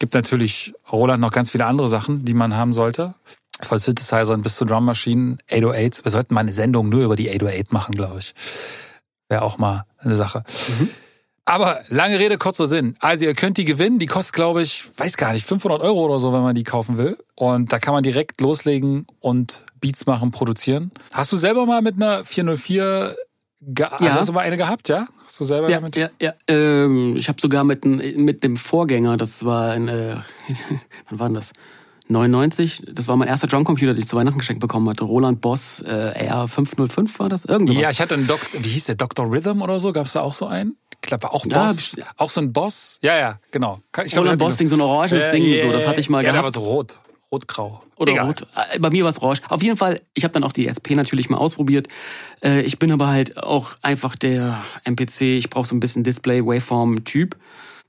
Gibt 0.00 0.14
natürlich 0.14 0.74
Roland 0.90 1.20
noch 1.20 1.30
ganz 1.30 1.52
viele 1.52 1.66
andere 1.66 1.86
Sachen, 1.86 2.24
die 2.24 2.34
man 2.34 2.56
haben 2.56 2.72
sollte. 2.72 3.14
Von 3.62 3.78
Synthesizern 3.78 4.42
bis 4.42 4.56
zu 4.56 4.64
Drummaschinen, 4.64 5.38
808s. 5.50 6.04
Wir 6.04 6.10
sollten 6.10 6.34
mal 6.34 6.40
eine 6.40 6.52
Sendung 6.52 6.88
nur 6.88 7.04
über 7.04 7.14
die 7.14 7.30
808 7.30 7.72
machen, 7.72 7.94
glaube 7.94 8.18
ich. 8.18 8.34
Wäre 9.28 9.42
auch 9.42 9.58
mal 9.58 9.84
eine 9.98 10.16
Sache. 10.16 10.42
Aber 11.50 11.80
lange 11.88 12.16
Rede, 12.20 12.38
kurzer 12.38 12.68
Sinn. 12.68 12.94
Also 13.00 13.24
ihr 13.24 13.34
könnt 13.34 13.58
die 13.58 13.64
gewinnen. 13.64 13.98
Die 13.98 14.06
kostet, 14.06 14.36
glaube 14.36 14.62
ich, 14.62 14.86
weiß 14.96 15.16
gar 15.16 15.32
nicht, 15.32 15.44
500 15.44 15.80
Euro 15.82 16.04
oder 16.04 16.20
so, 16.20 16.32
wenn 16.32 16.42
man 16.42 16.54
die 16.54 16.62
kaufen 16.62 16.96
will. 16.96 17.18
Und 17.34 17.72
da 17.72 17.80
kann 17.80 17.92
man 17.92 18.04
direkt 18.04 18.40
loslegen 18.40 19.04
und 19.18 19.64
Beats 19.80 20.06
machen, 20.06 20.30
produzieren. 20.30 20.92
Hast 21.12 21.32
du 21.32 21.36
selber 21.36 21.66
mal 21.66 21.82
mit 21.82 21.96
einer 21.96 22.22
404 22.22 23.16
ge 23.62 23.84
also 23.84 24.04
Ja. 24.04 24.14
hast 24.14 24.28
du 24.28 24.32
mal 24.32 24.42
eine 24.42 24.56
gehabt, 24.56 24.88
ja? 24.88 25.08
Hast 25.24 25.40
du 25.40 25.44
selber 25.44 25.68
ja, 25.68 25.78
damit? 25.78 25.96
ja, 25.96 26.10
ja. 26.20 26.34
Ähm, 26.46 27.16
ich 27.16 27.28
habe 27.28 27.40
sogar 27.40 27.64
mit, 27.64 27.84
mit 27.84 28.44
dem 28.44 28.56
Vorgänger, 28.56 29.16
das 29.16 29.44
war 29.44 29.72
ein, 29.72 29.88
äh, 29.88 30.16
wann 31.10 31.18
war 31.18 31.26
denn 31.28 31.34
das? 31.34 31.52
99, 32.06 32.84
das 32.92 33.08
war 33.08 33.16
mein 33.16 33.28
erster 33.28 33.46
Drumcomputer, 33.46 33.94
den 33.94 34.00
ich 34.00 34.08
zu 34.08 34.16
Weihnachten 34.16 34.38
geschenkt 34.38 34.60
bekommen 34.60 34.88
hatte. 34.88 35.04
Roland 35.04 35.40
Boss 35.40 35.80
äh, 35.80 36.28
R505 36.28 37.18
war 37.18 37.28
das? 37.28 37.44
Irgend 37.44 37.68
sowas. 37.68 37.82
Ja, 37.82 37.90
ich 37.90 38.00
hatte 38.00 38.14
einen 38.14 38.26
Doc, 38.26 38.40
wie 38.52 38.68
hieß 38.68 38.86
der, 38.86 38.96
Dr. 38.96 39.30
Rhythm 39.30 39.62
oder 39.62 39.80
so? 39.80 39.92
Gab 39.92 40.06
es 40.06 40.12
da 40.12 40.20
auch 40.20 40.34
so 40.34 40.46
einen? 40.46 40.76
Ich 41.12 41.18
glaube, 41.18 41.34
auch 41.34 41.44
Ja, 41.46 41.64
Boss. 41.66 41.76
best- 41.76 41.98
auch 42.16 42.30
so 42.30 42.40
ein 42.40 42.52
Boss. 42.52 42.98
Ja, 43.02 43.16
ja, 43.18 43.38
genau. 43.50 43.80
Ich 44.04 44.12
glaub, 44.12 44.22
Roland 44.24 44.40
ich 44.40 44.46
Boss 44.46 44.56
Ding, 44.56 44.68
so 44.68 44.76
ein 44.76 44.80
orangenes 44.80 45.24
Ja, 45.24 45.30
Ding, 45.32 45.44
ja, 45.44 45.60
so, 45.60 45.72
das 45.72 45.86
hatte 45.86 45.98
ich 46.00 46.08
mal 46.08 46.24
ja, 46.24 46.30
gehabt. 46.30 46.44
war 46.44 46.52
so 46.52 46.60
rot. 46.60 46.98
Rot-grau. 47.32 47.82
Oder 47.96 48.12
Egal. 48.12 48.26
rot. 48.26 48.42
Äh, 48.72 48.78
Bei 48.80 48.90
mir 48.90 49.04
war 49.04 49.10
es 49.10 49.18
orange. 49.20 49.40
Auf 49.48 49.62
jeden 49.62 49.76
Fall, 49.76 50.00
ich 50.14 50.24
habe 50.24 50.32
dann 50.32 50.42
auch 50.44 50.52
die 50.52 50.66
SP 50.70 50.94
natürlich 50.96 51.30
mal 51.30 51.36
ausprobiert. 51.38 51.86
Äh, 52.42 52.62
Ich 52.62 52.78
bin 52.78 52.90
aber 52.92 53.08
halt 53.08 53.36
auch 53.38 53.74
einfach 53.82 54.14
der 54.16 54.62
MPC, 54.84 55.36
ich 55.38 55.48
brauche 55.50 55.66
so 55.66 55.74
ein 55.76 55.80
bisschen 55.80 56.02
Display-Waveform-Typ. 56.04 57.36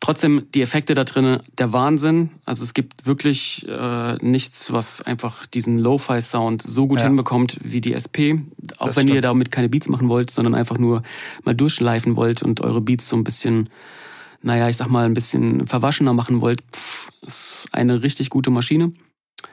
Trotzdem, 0.04 0.48
die 0.56 0.62
Effekte 0.64 0.96
da 0.96 1.04
drinnen, 1.04 1.40
der 1.60 1.74
Wahnsinn. 1.74 2.32
Also 2.44 2.64
es 2.64 2.74
gibt 2.74 3.06
wirklich 3.06 3.66
äh, 3.70 4.16
nichts, 4.16 4.74
was 4.74 5.02
einfach 5.04 5.46
diesen 5.46 5.78
Lo-Fi-Sound 5.78 6.64
so 6.64 6.88
gut 6.88 7.02
Ja. 7.02 7.08
hinbekommt 7.08 7.58
wie 7.64 7.82
die 7.82 7.94
SP. 7.94 8.42
Auch 8.80 8.88
Das 8.88 8.96
wenn 8.98 9.08
ihr 9.08 9.14
stimmt. 9.14 9.26
damit 9.26 9.52
keine 9.52 9.70
Beats 9.70 9.88
machen 9.90 10.10
wollt, 10.10 10.32
sondern 10.32 10.56
einfach 10.56 10.80
nur 10.80 11.04
mal 11.44 11.54
durchschleifen 11.54 12.16
wollt 12.16 12.42
und 12.42 12.62
eure 12.62 12.82
Beats 12.82 13.08
so 13.10 13.16
ein 13.16 13.24
bisschen, 13.24 13.70
naja, 14.42 14.68
ich 14.70 14.76
sag 14.78 14.90
mal, 14.90 15.06
ein 15.06 15.14
bisschen 15.14 15.68
verwaschener 15.68 16.14
machen 16.14 16.42
wollt. 16.42 16.62
Pff, 16.74 17.10
ist 17.22 17.68
eine 17.72 18.02
richtig 18.02 18.32
gute 18.32 18.50
Maschine. 18.50 18.94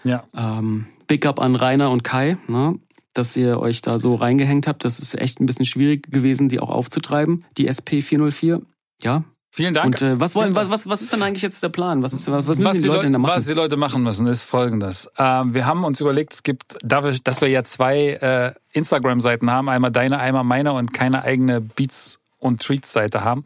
Ja. 0.02 0.24
Ähm, 0.34 0.86
Big 1.06 1.26
Up 1.26 1.40
an 1.40 1.56
Rainer 1.56 1.90
und 1.90 2.04
Kai, 2.04 2.38
ne? 2.48 2.78
dass 3.12 3.36
ihr 3.36 3.58
euch 3.60 3.82
da 3.82 3.98
so 3.98 4.14
reingehängt 4.14 4.66
habt. 4.66 4.84
Das 4.86 4.98
ist 4.98 5.14
echt 5.14 5.40
ein 5.40 5.46
bisschen 5.46 5.64
schwierig 5.66 6.10
gewesen, 6.10 6.48
die 6.48 6.58
auch 6.60 6.70
aufzutreiben, 6.70 7.44
die 7.58 7.68
SP404. 7.70 8.62
Ja. 9.02 9.24
Vielen 9.50 9.74
Dank. 9.74 9.86
Und 9.86 10.02
äh, 10.02 10.20
was 10.20 10.34
wollen, 10.34 10.54
was, 10.54 10.70
was, 10.70 10.88
was 10.88 11.02
ist 11.02 11.12
denn 11.12 11.22
eigentlich 11.22 11.42
jetzt 11.42 11.62
der 11.62 11.70
Plan? 11.70 12.02
Was, 12.02 12.12
ist, 12.12 12.30
was, 12.30 12.46
was 12.46 12.58
müssen 12.58 12.64
was 12.64 12.76
die, 12.76 12.82
die, 12.82 12.88
Leute 12.88 13.02
denn 13.04 13.14
da 13.14 13.18
machen? 13.18 13.36
was 13.36 13.46
die 13.46 13.54
Leute 13.54 13.76
machen 13.76 14.02
müssen, 14.02 14.26
ist 14.26 14.44
folgendes. 14.44 15.10
Ähm, 15.18 15.54
wir 15.54 15.66
haben 15.66 15.84
uns 15.84 16.00
überlegt, 16.00 16.34
es 16.34 16.42
gibt, 16.42 16.78
dafür, 16.82 17.16
dass 17.24 17.40
wir 17.40 17.48
ja 17.48 17.64
zwei 17.64 18.10
äh, 18.20 18.52
Instagram-Seiten 18.72 19.50
haben, 19.50 19.68
einmal 19.68 19.90
deine, 19.90 20.18
einmal 20.18 20.44
meine 20.44 20.72
und 20.72 20.92
keine 20.92 21.22
eigene 21.22 21.60
Beats- 21.60 22.18
und 22.38 22.62
Treats-Seite 22.62 23.24
haben, 23.24 23.42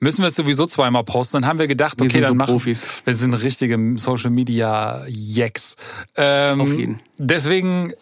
müssen 0.00 0.22
wir 0.22 0.28
es 0.28 0.36
sowieso 0.36 0.66
zweimal 0.66 1.04
posten. 1.04 1.38
Dann 1.38 1.46
haben 1.46 1.58
wir 1.58 1.66
gedacht, 1.66 1.98
Wir 1.98 2.04
okay, 2.04 2.12
sind 2.12 2.22
dann 2.22 2.28
so 2.28 2.34
machen 2.34 2.52
Profis. 2.52 3.02
wir 3.04 3.14
sind 3.14 3.34
richtige 3.34 3.94
Social 3.96 4.30
Media 4.30 5.04
Jacks. 5.08 5.76
Ähm, 6.16 6.60
Auf 6.60 6.72
jeden. 6.72 7.00
Deswegen 7.18 7.92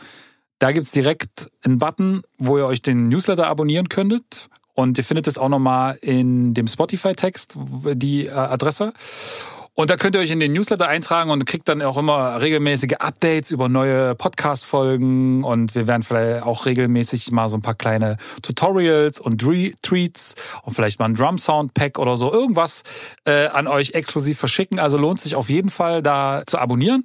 Da 0.61 0.71
gibt's 0.73 0.93
direkt 0.93 1.51
einen 1.63 1.79
Button, 1.79 2.23
wo 2.39 2.59
ihr 2.59 2.67
euch 2.67 2.81
den 2.81 3.09
Newsletter 3.09 3.49
abonnieren 3.49 3.89
könntet. 3.89 4.49
Und 4.73 4.99
ihr 4.99 5.05
findet 5.05 5.27
es 5.27 5.39
auch 5.39 5.49
nochmal 5.49 5.99
in 6.01 6.55
dem 6.55 6.67
Spotify-Text, 6.67 7.59
die 7.95 8.27
äh, 8.27 8.31
Adresse. 8.31 8.93
Und 9.77 9.91
da 9.91 9.97
könnt 9.97 10.15
ihr 10.15 10.21
euch 10.21 10.31
in 10.31 10.39
den 10.39 10.53
Newsletter 10.53 10.87
eintragen 10.87 11.31
und 11.31 11.47
kriegt 11.47 11.69
dann 11.69 11.83
auch 11.83 11.97
immer 11.99 12.41
regelmäßige 12.41 12.95
Updates 13.01 13.51
über 13.51 13.69
neue 13.69 14.15
Podcast-Folgen. 14.15 15.43
Und 15.43 15.75
wir 15.75 15.89
werden 15.89 16.05
vielleicht 16.05 16.45
auch 16.45 16.65
regelmäßig 16.65 17.33
mal 17.33 17.49
so 17.49 17.57
ein 17.57 17.63
paar 17.63 17.75
kleine 17.75 18.17
Tutorials 18.43 19.19
und 19.19 19.43
Treats 19.83 20.37
und 20.63 20.75
vielleicht 20.75 21.01
mal 21.01 21.07
ein 21.07 21.15
Drum-Sound-Pack 21.15 21.99
oder 21.99 22.17
so 22.17 22.33
irgendwas 22.33 22.85
äh, 23.25 23.49
an 23.49 23.67
euch 23.67 23.95
exklusiv 23.95 24.39
verschicken. 24.39 24.79
Also 24.79 24.97
lohnt 24.97 25.21
sich 25.21 25.35
auf 25.35 25.51
jeden 25.51 25.71
Fall 25.71 26.03
da 26.03 26.45
zu 26.47 26.59
abonnieren. 26.59 27.05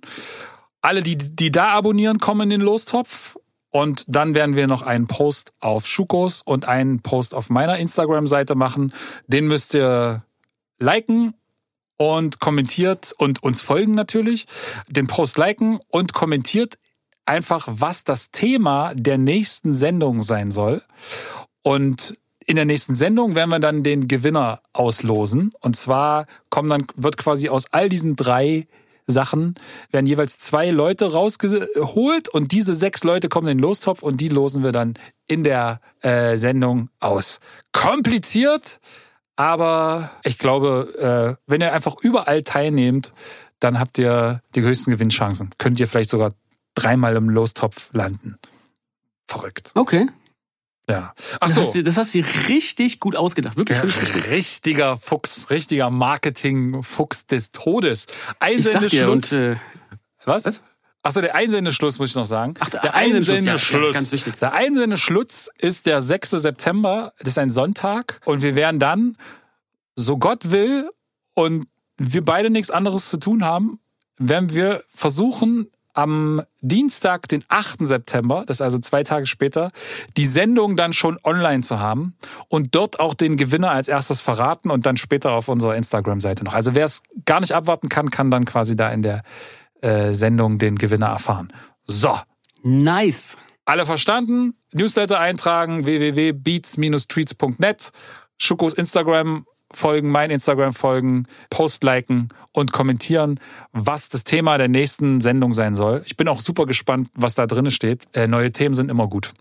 Alle, 0.82 1.02
die, 1.02 1.18
die 1.18 1.50
da 1.50 1.70
abonnieren, 1.70 2.20
kommen 2.20 2.42
in 2.42 2.50
den 2.52 2.62
Lostopf. 2.62 3.36
Und 3.72 4.06
dann 4.08 4.36
werden 4.36 4.56
wir 4.56 4.68
noch 4.68 4.84
einen 4.84 5.08
Post 5.08 5.54
auf 5.60 5.88
Schukos 5.88 6.44
und 6.44 6.68
einen 6.68 7.02
Post 7.02 7.34
auf 7.34 7.50
meiner 7.50 7.80
Instagram-Seite 7.80 8.54
machen. 8.54 8.94
Den 9.28 9.48
müsst 9.48 9.74
ihr 9.74 10.24
liken 10.78 11.34
und 12.00 12.40
kommentiert 12.40 13.14
und 13.18 13.44
uns 13.44 13.62
folgen 13.62 13.92
natürlich. 13.92 14.48
Den 14.88 15.08
Post 15.08 15.38
liken 15.38 15.80
und 15.90 16.14
kommentiert 16.14 16.80
einfach, 17.26 17.68
was 17.70 18.06
das 18.06 18.32
Thema 18.32 18.94
der 18.96 19.18
nächsten 19.18 19.74
Sendung 19.74 20.24
sein 20.24 20.52
soll. 20.52 20.82
Und 21.62 22.16
in 22.46 22.56
der 22.56 22.66
nächsten 22.66 22.94
Sendung 22.96 23.36
werden 23.36 23.52
wir 23.52 23.60
dann 23.60 23.84
den 23.84 24.08
Gewinner 24.08 24.62
auslosen. 24.74 25.52
Und 25.60 25.76
zwar 25.76 26.26
kommen 26.50 26.70
dann, 26.70 26.88
wird 26.96 27.18
quasi 27.18 27.50
aus 27.50 27.66
all 27.72 27.90
diesen 27.90 28.16
drei 28.16 28.66
Sachen 29.06 29.56
werden 29.92 30.06
jeweils 30.06 30.38
zwei 30.38 30.70
Leute 30.70 31.12
rausgeholt 31.12 32.30
und 32.30 32.52
diese 32.52 32.74
sechs 32.74 33.04
Leute 33.04 33.28
kommen 33.28 33.48
in 33.48 33.58
den 33.58 33.64
Lostopf 33.64 34.04
und 34.04 34.22
die 34.22 34.30
losen 34.30 34.64
wir 34.64 34.72
dann 34.72 34.94
in 35.28 35.44
der 35.44 35.82
äh, 36.02 36.38
Sendung 36.38 36.90
aus. 37.00 37.40
Kompliziert, 37.72 38.80
aber 39.40 40.12
ich 40.26 40.38
glaube, 40.38 41.38
äh, 41.38 41.42
wenn 41.48 41.62
ihr 41.62 41.72
einfach 41.72 41.96
überall 42.02 42.42
teilnehmt, 42.42 43.14
dann 43.62 43.80
habt 43.80 43.98
ihr 43.98 44.42
die 44.54 44.62
höchsten 44.62 44.92
Gewinnchancen. 44.92 45.52
Könnt 45.58 45.80
ihr 45.80 45.88
vielleicht 45.88 46.10
sogar 46.10 46.34
dreimal 46.74 47.16
im 47.16 47.30
Lostopf 47.30 47.90
landen. 47.94 48.38
Verrückt. 49.28 49.72
Okay. 49.76 50.10
Ja. 50.90 51.14
Ach 51.40 51.48
Das, 51.48 51.56
so. 51.56 51.62
hast 51.62 51.76
du, 51.76 51.84
das 51.84 51.96
hast 51.96 52.16
du 52.16 52.20
richtig 52.50 53.00
gut 53.00 53.16
ausgedacht. 53.16 53.56
Wirklich, 53.56 53.78
Ja, 53.78 53.86
richtig 53.86 54.30
richtiger 54.32 54.98
Fuchs, 54.98 55.50
richtiger 55.50 55.90
Marketing-Fuchs 55.90 57.28
des 57.28 57.52
Todes. 57.52 58.08
Ich 58.50 58.66
sag 58.66 58.90
dir, 58.90 59.10
und, 59.10 59.32
äh, 59.32 59.56
Was? 60.26 60.44
Was? 60.46 60.62
Achso, 61.02 61.22
der 61.22 61.34
Einsendeschluss 61.34 61.98
muss 61.98 62.10
ich 62.10 62.16
noch 62.16 62.26
sagen. 62.26 62.56
Ach, 62.60 62.70
der 62.70 62.94
Einsendeschluss, 62.94 63.72
ja, 63.72 63.80
ja, 63.80 63.92
ganz 63.94 64.12
wichtig. 64.12 64.36
Der 64.38 64.54
Einsendeschluss 64.54 65.50
ist 65.58 65.86
der 65.86 66.02
6. 66.02 66.32
September. 66.32 67.14
Das 67.20 67.30
ist 67.30 67.38
ein 67.38 67.52
Sonntag. 67.52 68.20
Und 68.26 68.42
wir 68.42 68.56
werden 68.56 68.80
dann, 68.80 69.18
so 69.96 70.18
Gott 70.18 70.52
will 70.52 70.90
und 71.36 71.68
wir 71.98 72.24
beide 72.24 72.50
nichts 72.50 72.70
anderes 72.70 73.10
zu 73.10 73.18
tun 73.18 73.46
haben, 73.46 73.80
werden 74.18 74.54
wir 74.54 74.84
versuchen, 74.94 75.70
am 75.94 76.42
Dienstag, 76.62 77.28
den 77.28 77.44
8. 77.48 77.86
September, 77.86 78.44
das 78.46 78.58
ist 78.58 78.62
also 78.62 78.80
zwei 78.80 79.04
Tage 79.04 79.26
später, 79.26 79.72
die 80.18 80.26
Sendung 80.26 80.78
dann 80.78 80.94
schon 80.94 81.18
online 81.24 81.62
zu 81.62 81.80
haben 81.80 82.16
und 82.48 82.76
dort 82.76 83.00
auch 83.00 83.14
den 83.14 83.36
Gewinner 83.38 83.72
als 83.72 83.88
erstes 83.88 84.22
verraten 84.22 84.70
und 84.70 84.86
dann 84.86 84.96
später 84.96 85.32
auf 85.32 85.50
unserer 85.50 85.76
Instagram-Seite 85.76 86.46
noch. 86.46 86.54
Also 86.54 86.76
wer 86.76 86.86
es 86.86 87.02
gar 87.26 87.42
nicht 87.42 87.54
abwarten 87.54 87.90
kann, 87.90 88.12
kann 88.12 88.32
dann 88.32 88.46
quasi 88.46 88.76
da 88.78 88.90
in 88.92 89.02
der 89.02 89.24
äh, 89.82 90.14
Sendung 90.14 90.58
den 90.58 90.76
Gewinner 90.76 91.08
erfahren. 91.08 91.54
So. 91.86 92.18
Nice. 92.64 93.38
Alle 93.66 93.86
verstanden? 93.86 94.56
Newsletter 94.74 95.20
eintragen, 95.20 95.86
www.beats-tweets.net, 95.86 97.92
Schukos 98.38 98.74
Instagram 98.74 99.46
folgen, 99.72 100.12
mein 100.12 100.32
Instagram 100.32 100.74
folgen, 100.74 101.28
Post 101.50 101.84
liken 101.84 102.30
und 102.52 102.72
kommentieren, 102.72 103.40
was 103.72 104.10
das 104.10 104.24
Thema 104.24 104.58
der 104.58 104.68
nächsten 104.68 105.22
Sendung 105.22 105.54
sein 105.54 105.76
soll. 105.76 106.04
Ich 106.06 106.18
bin 106.18 106.28
auch 106.28 106.40
super 106.40 106.66
gespannt, 106.66 107.10
was 107.16 107.36
da 107.36 107.46
drin 107.46 107.70
steht. 107.72 108.04
Äh, 108.14 108.28
neue 108.28 108.52
Themen 108.52 108.76
sind 108.76 108.90
immer 108.90 109.08
gut. 109.08 109.34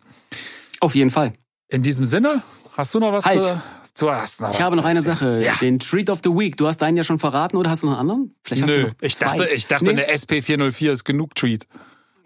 Auf 0.80 0.94
jeden 0.94 1.10
Fall. 1.10 1.32
In 1.68 1.82
diesem 1.82 2.04
Sinne, 2.04 2.42
hast 2.76 2.94
du 2.94 3.00
noch 3.00 3.12
was 3.12 3.24
Halt. 3.24 3.46
zu, 3.46 3.60
zu 3.98 4.10
hast 4.10 4.40
noch 4.40 4.50
Ich 4.52 4.58
was 4.58 4.66
habe 4.66 4.76
noch 4.76 4.84
eine 4.84 4.98
erzählen? 4.98 5.16
Sache. 5.16 5.42
Ja. 5.44 5.54
Den 5.60 5.78
Treat 5.78 6.08
of 6.10 6.20
the 6.24 6.30
Week. 6.30 6.56
Du 6.56 6.66
hast 6.66 6.78
deinen 6.78 6.96
ja 6.96 7.02
schon 7.02 7.18
verraten 7.18 7.56
oder 7.56 7.70
hast 7.70 7.82
du 7.82 7.86
noch 7.86 7.98
einen 7.98 8.10
anderen? 8.10 8.34
Vielleicht 8.42 8.62
hast 8.62 8.74
du 8.74 8.78
Nö, 8.80 8.86
noch 8.86 8.92
ich 9.00 9.16
zwei. 9.16 9.26
dachte, 9.26 9.48
ich 9.48 9.66
dachte, 9.66 9.84
Nee, 9.92 10.04
eine 10.04 10.14
SP404 10.14 10.90
ist 10.92 11.04
genug 11.04 11.34
Treat. 11.34 11.66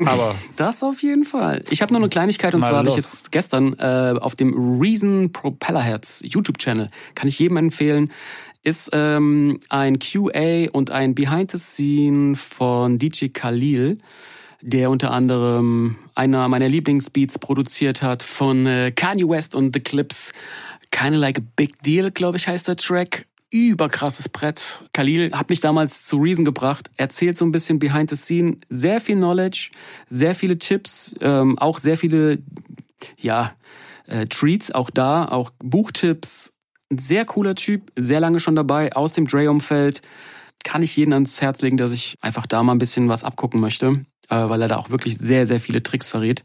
Aber 0.04 0.34
Das 0.56 0.82
auf 0.82 1.02
jeden 1.02 1.24
Fall. 1.24 1.64
Ich 1.70 1.82
habe 1.82 1.92
nur 1.92 2.00
eine 2.00 2.08
Kleinigkeit 2.08 2.54
und 2.54 2.60
Mal 2.60 2.68
zwar 2.68 2.78
habe 2.78 2.88
ich 2.88 2.96
jetzt 2.96 3.32
gestern 3.32 3.74
äh, 3.78 4.14
auf 4.20 4.36
dem 4.36 4.80
Reason 4.80 5.32
Propellerherz 5.32 6.22
YouTube-Channel, 6.24 6.88
kann 7.14 7.28
ich 7.28 7.38
jedem 7.38 7.56
empfehlen, 7.56 8.10
ist 8.62 8.90
ähm, 8.92 9.58
ein 9.68 9.98
QA 9.98 10.68
und 10.72 10.90
ein 10.90 11.14
Behind 11.14 11.50
the 11.50 11.58
Scene 11.58 12.36
von 12.36 12.98
DJ 12.98 13.28
Khalil, 13.28 13.98
der 14.60 14.90
unter 14.90 15.10
anderem 15.10 15.96
einer 16.14 16.48
meiner 16.48 16.68
Lieblingsbeats 16.68 17.38
produziert 17.38 18.02
hat 18.02 18.22
von 18.22 18.66
äh, 18.66 18.92
Kanye 18.92 19.28
West 19.28 19.54
und 19.54 19.74
The 19.74 19.80
Clips. 19.80 20.32
Kinda 20.92 21.18
Like 21.18 21.38
a 21.38 21.42
Big 21.56 21.82
Deal, 21.82 22.12
glaube 22.12 22.36
ich, 22.36 22.46
heißt 22.46 22.68
der 22.68 22.76
Track. 22.76 23.26
Überkrasses 23.50 24.28
Brett. 24.28 24.82
Khalil 24.94 25.32
hat 25.32 25.50
mich 25.50 25.60
damals 25.60 26.04
zu 26.04 26.16
Reason 26.16 26.44
gebracht, 26.44 26.90
erzählt 26.96 27.36
so 27.36 27.44
ein 27.44 27.52
bisschen 27.52 27.78
behind 27.78 28.08
the 28.08 28.16
scene, 28.16 28.56
sehr 28.70 28.98
viel 28.98 29.16
Knowledge, 29.16 29.72
sehr 30.08 30.34
viele 30.34 30.56
Tipps, 30.56 31.14
ähm, 31.20 31.58
auch 31.58 31.78
sehr 31.78 31.98
viele, 31.98 32.38
ja, 33.18 33.52
äh, 34.06 34.26
Treats, 34.26 34.70
auch 34.70 34.88
da, 34.88 35.26
auch 35.26 35.50
Buchtipps. 35.58 36.54
Ein 36.90 36.98
sehr 36.98 37.26
cooler 37.26 37.54
Typ, 37.54 37.92
sehr 37.94 38.20
lange 38.20 38.40
schon 38.40 38.56
dabei, 38.56 38.94
aus 38.94 39.12
dem 39.12 39.26
Dre-Umfeld. 39.26 40.00
Kann 40.64 40.82
ich 40.82 40.96
jeden 40.96 41.12
ans 41.12 41.42
Herz 41.42 41.60
legen, 41.60 41.76
dass 41.76 41.92
ich 41.92 42.16
einfach 42.22 42.46
da 42.46 42.62
mal 42.62 42.72
ein 42.72 42.78
bisschen 42.78 43.08
was 43.08 43.24
abgucken 43.24 43.60
möchte, 43.60 44.04
äh, 44.28 44.48
weil 44.48 44.62
er 44.62 44.68
da 44.68 44.76
auch 44.78 44.88
wirklich 44.88 45.18
sehr, 45.18 45.46
sehr 45.46 45.60
viele 45.60 45.82
Tricks 45.82 46.08
verrät. 46.08 46.42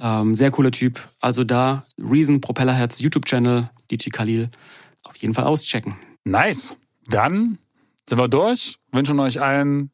Ähm, 0.00 0.34
sehr 0.34 0.50
cooler 0.50 0.70
Typ. 0.70 0.98
Also 1.20 1.44
da, 1.44 1.84
Reason, 1.98 2.40
Propellerherz, 2.40 3.00
YouTube-Channel, 3.00 3.70
DJ 3.90 4.10
Khalil, 4.10 4.50
auf 5.02 5.16
jeden 5.16 5.34
Fall 5.34 5.44
auschecken. 5.44 5.96
nice. 6.24 6.76
Dann 7.08 7.58
sind 8.08 8.18
wir 8.18 8.28
durch. 8.28 8.76
Wünschen 8.92 9.18
euch 9.18 9.40
allen 9.40 9.90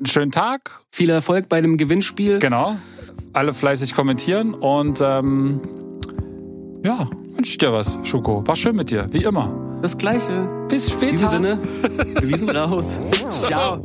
einen 0.00 0.06
schönen 0.06 0.32
Tag. 0.32 0.82
Viel 0.90 1.10
Erfolg 1.10 1.48
bei 1.48 1.60
dem 1.60 1.76
Gewinnspiel. 1.76 2.38
Genau. 2.38 2.76
Alle 3.34 3.52
fleißig 3.52 3.94
kommentieren 3.94 4.54
und 4.54 5.00
ähm, 5.02 5.60
ja, 6.82 7.08
wünsche 7.34 7.52
ich 7.52 7.58
dir 7.58 7.72
was, 7.72 7.98
Schuko. 8.02 8.46
War 8.46 8.56
schön 8.56 8.74
mit 8.74 8.90
dir, 8.90 9.06
wie 9.12 9.22
immer. 9.22 9.78
Das 9.82 9.96
Gleiche. 9.96 10.48
Bis 10.68 10.90
später. 10.90 11.06
In 11.08 11.12
diesem 11.12 11.28
Sinne, 11.28 11.58
wir 12.22 12.38
sind 12.38 12.50
raus. 12.50 12.98
Ciao. 13.30 13.84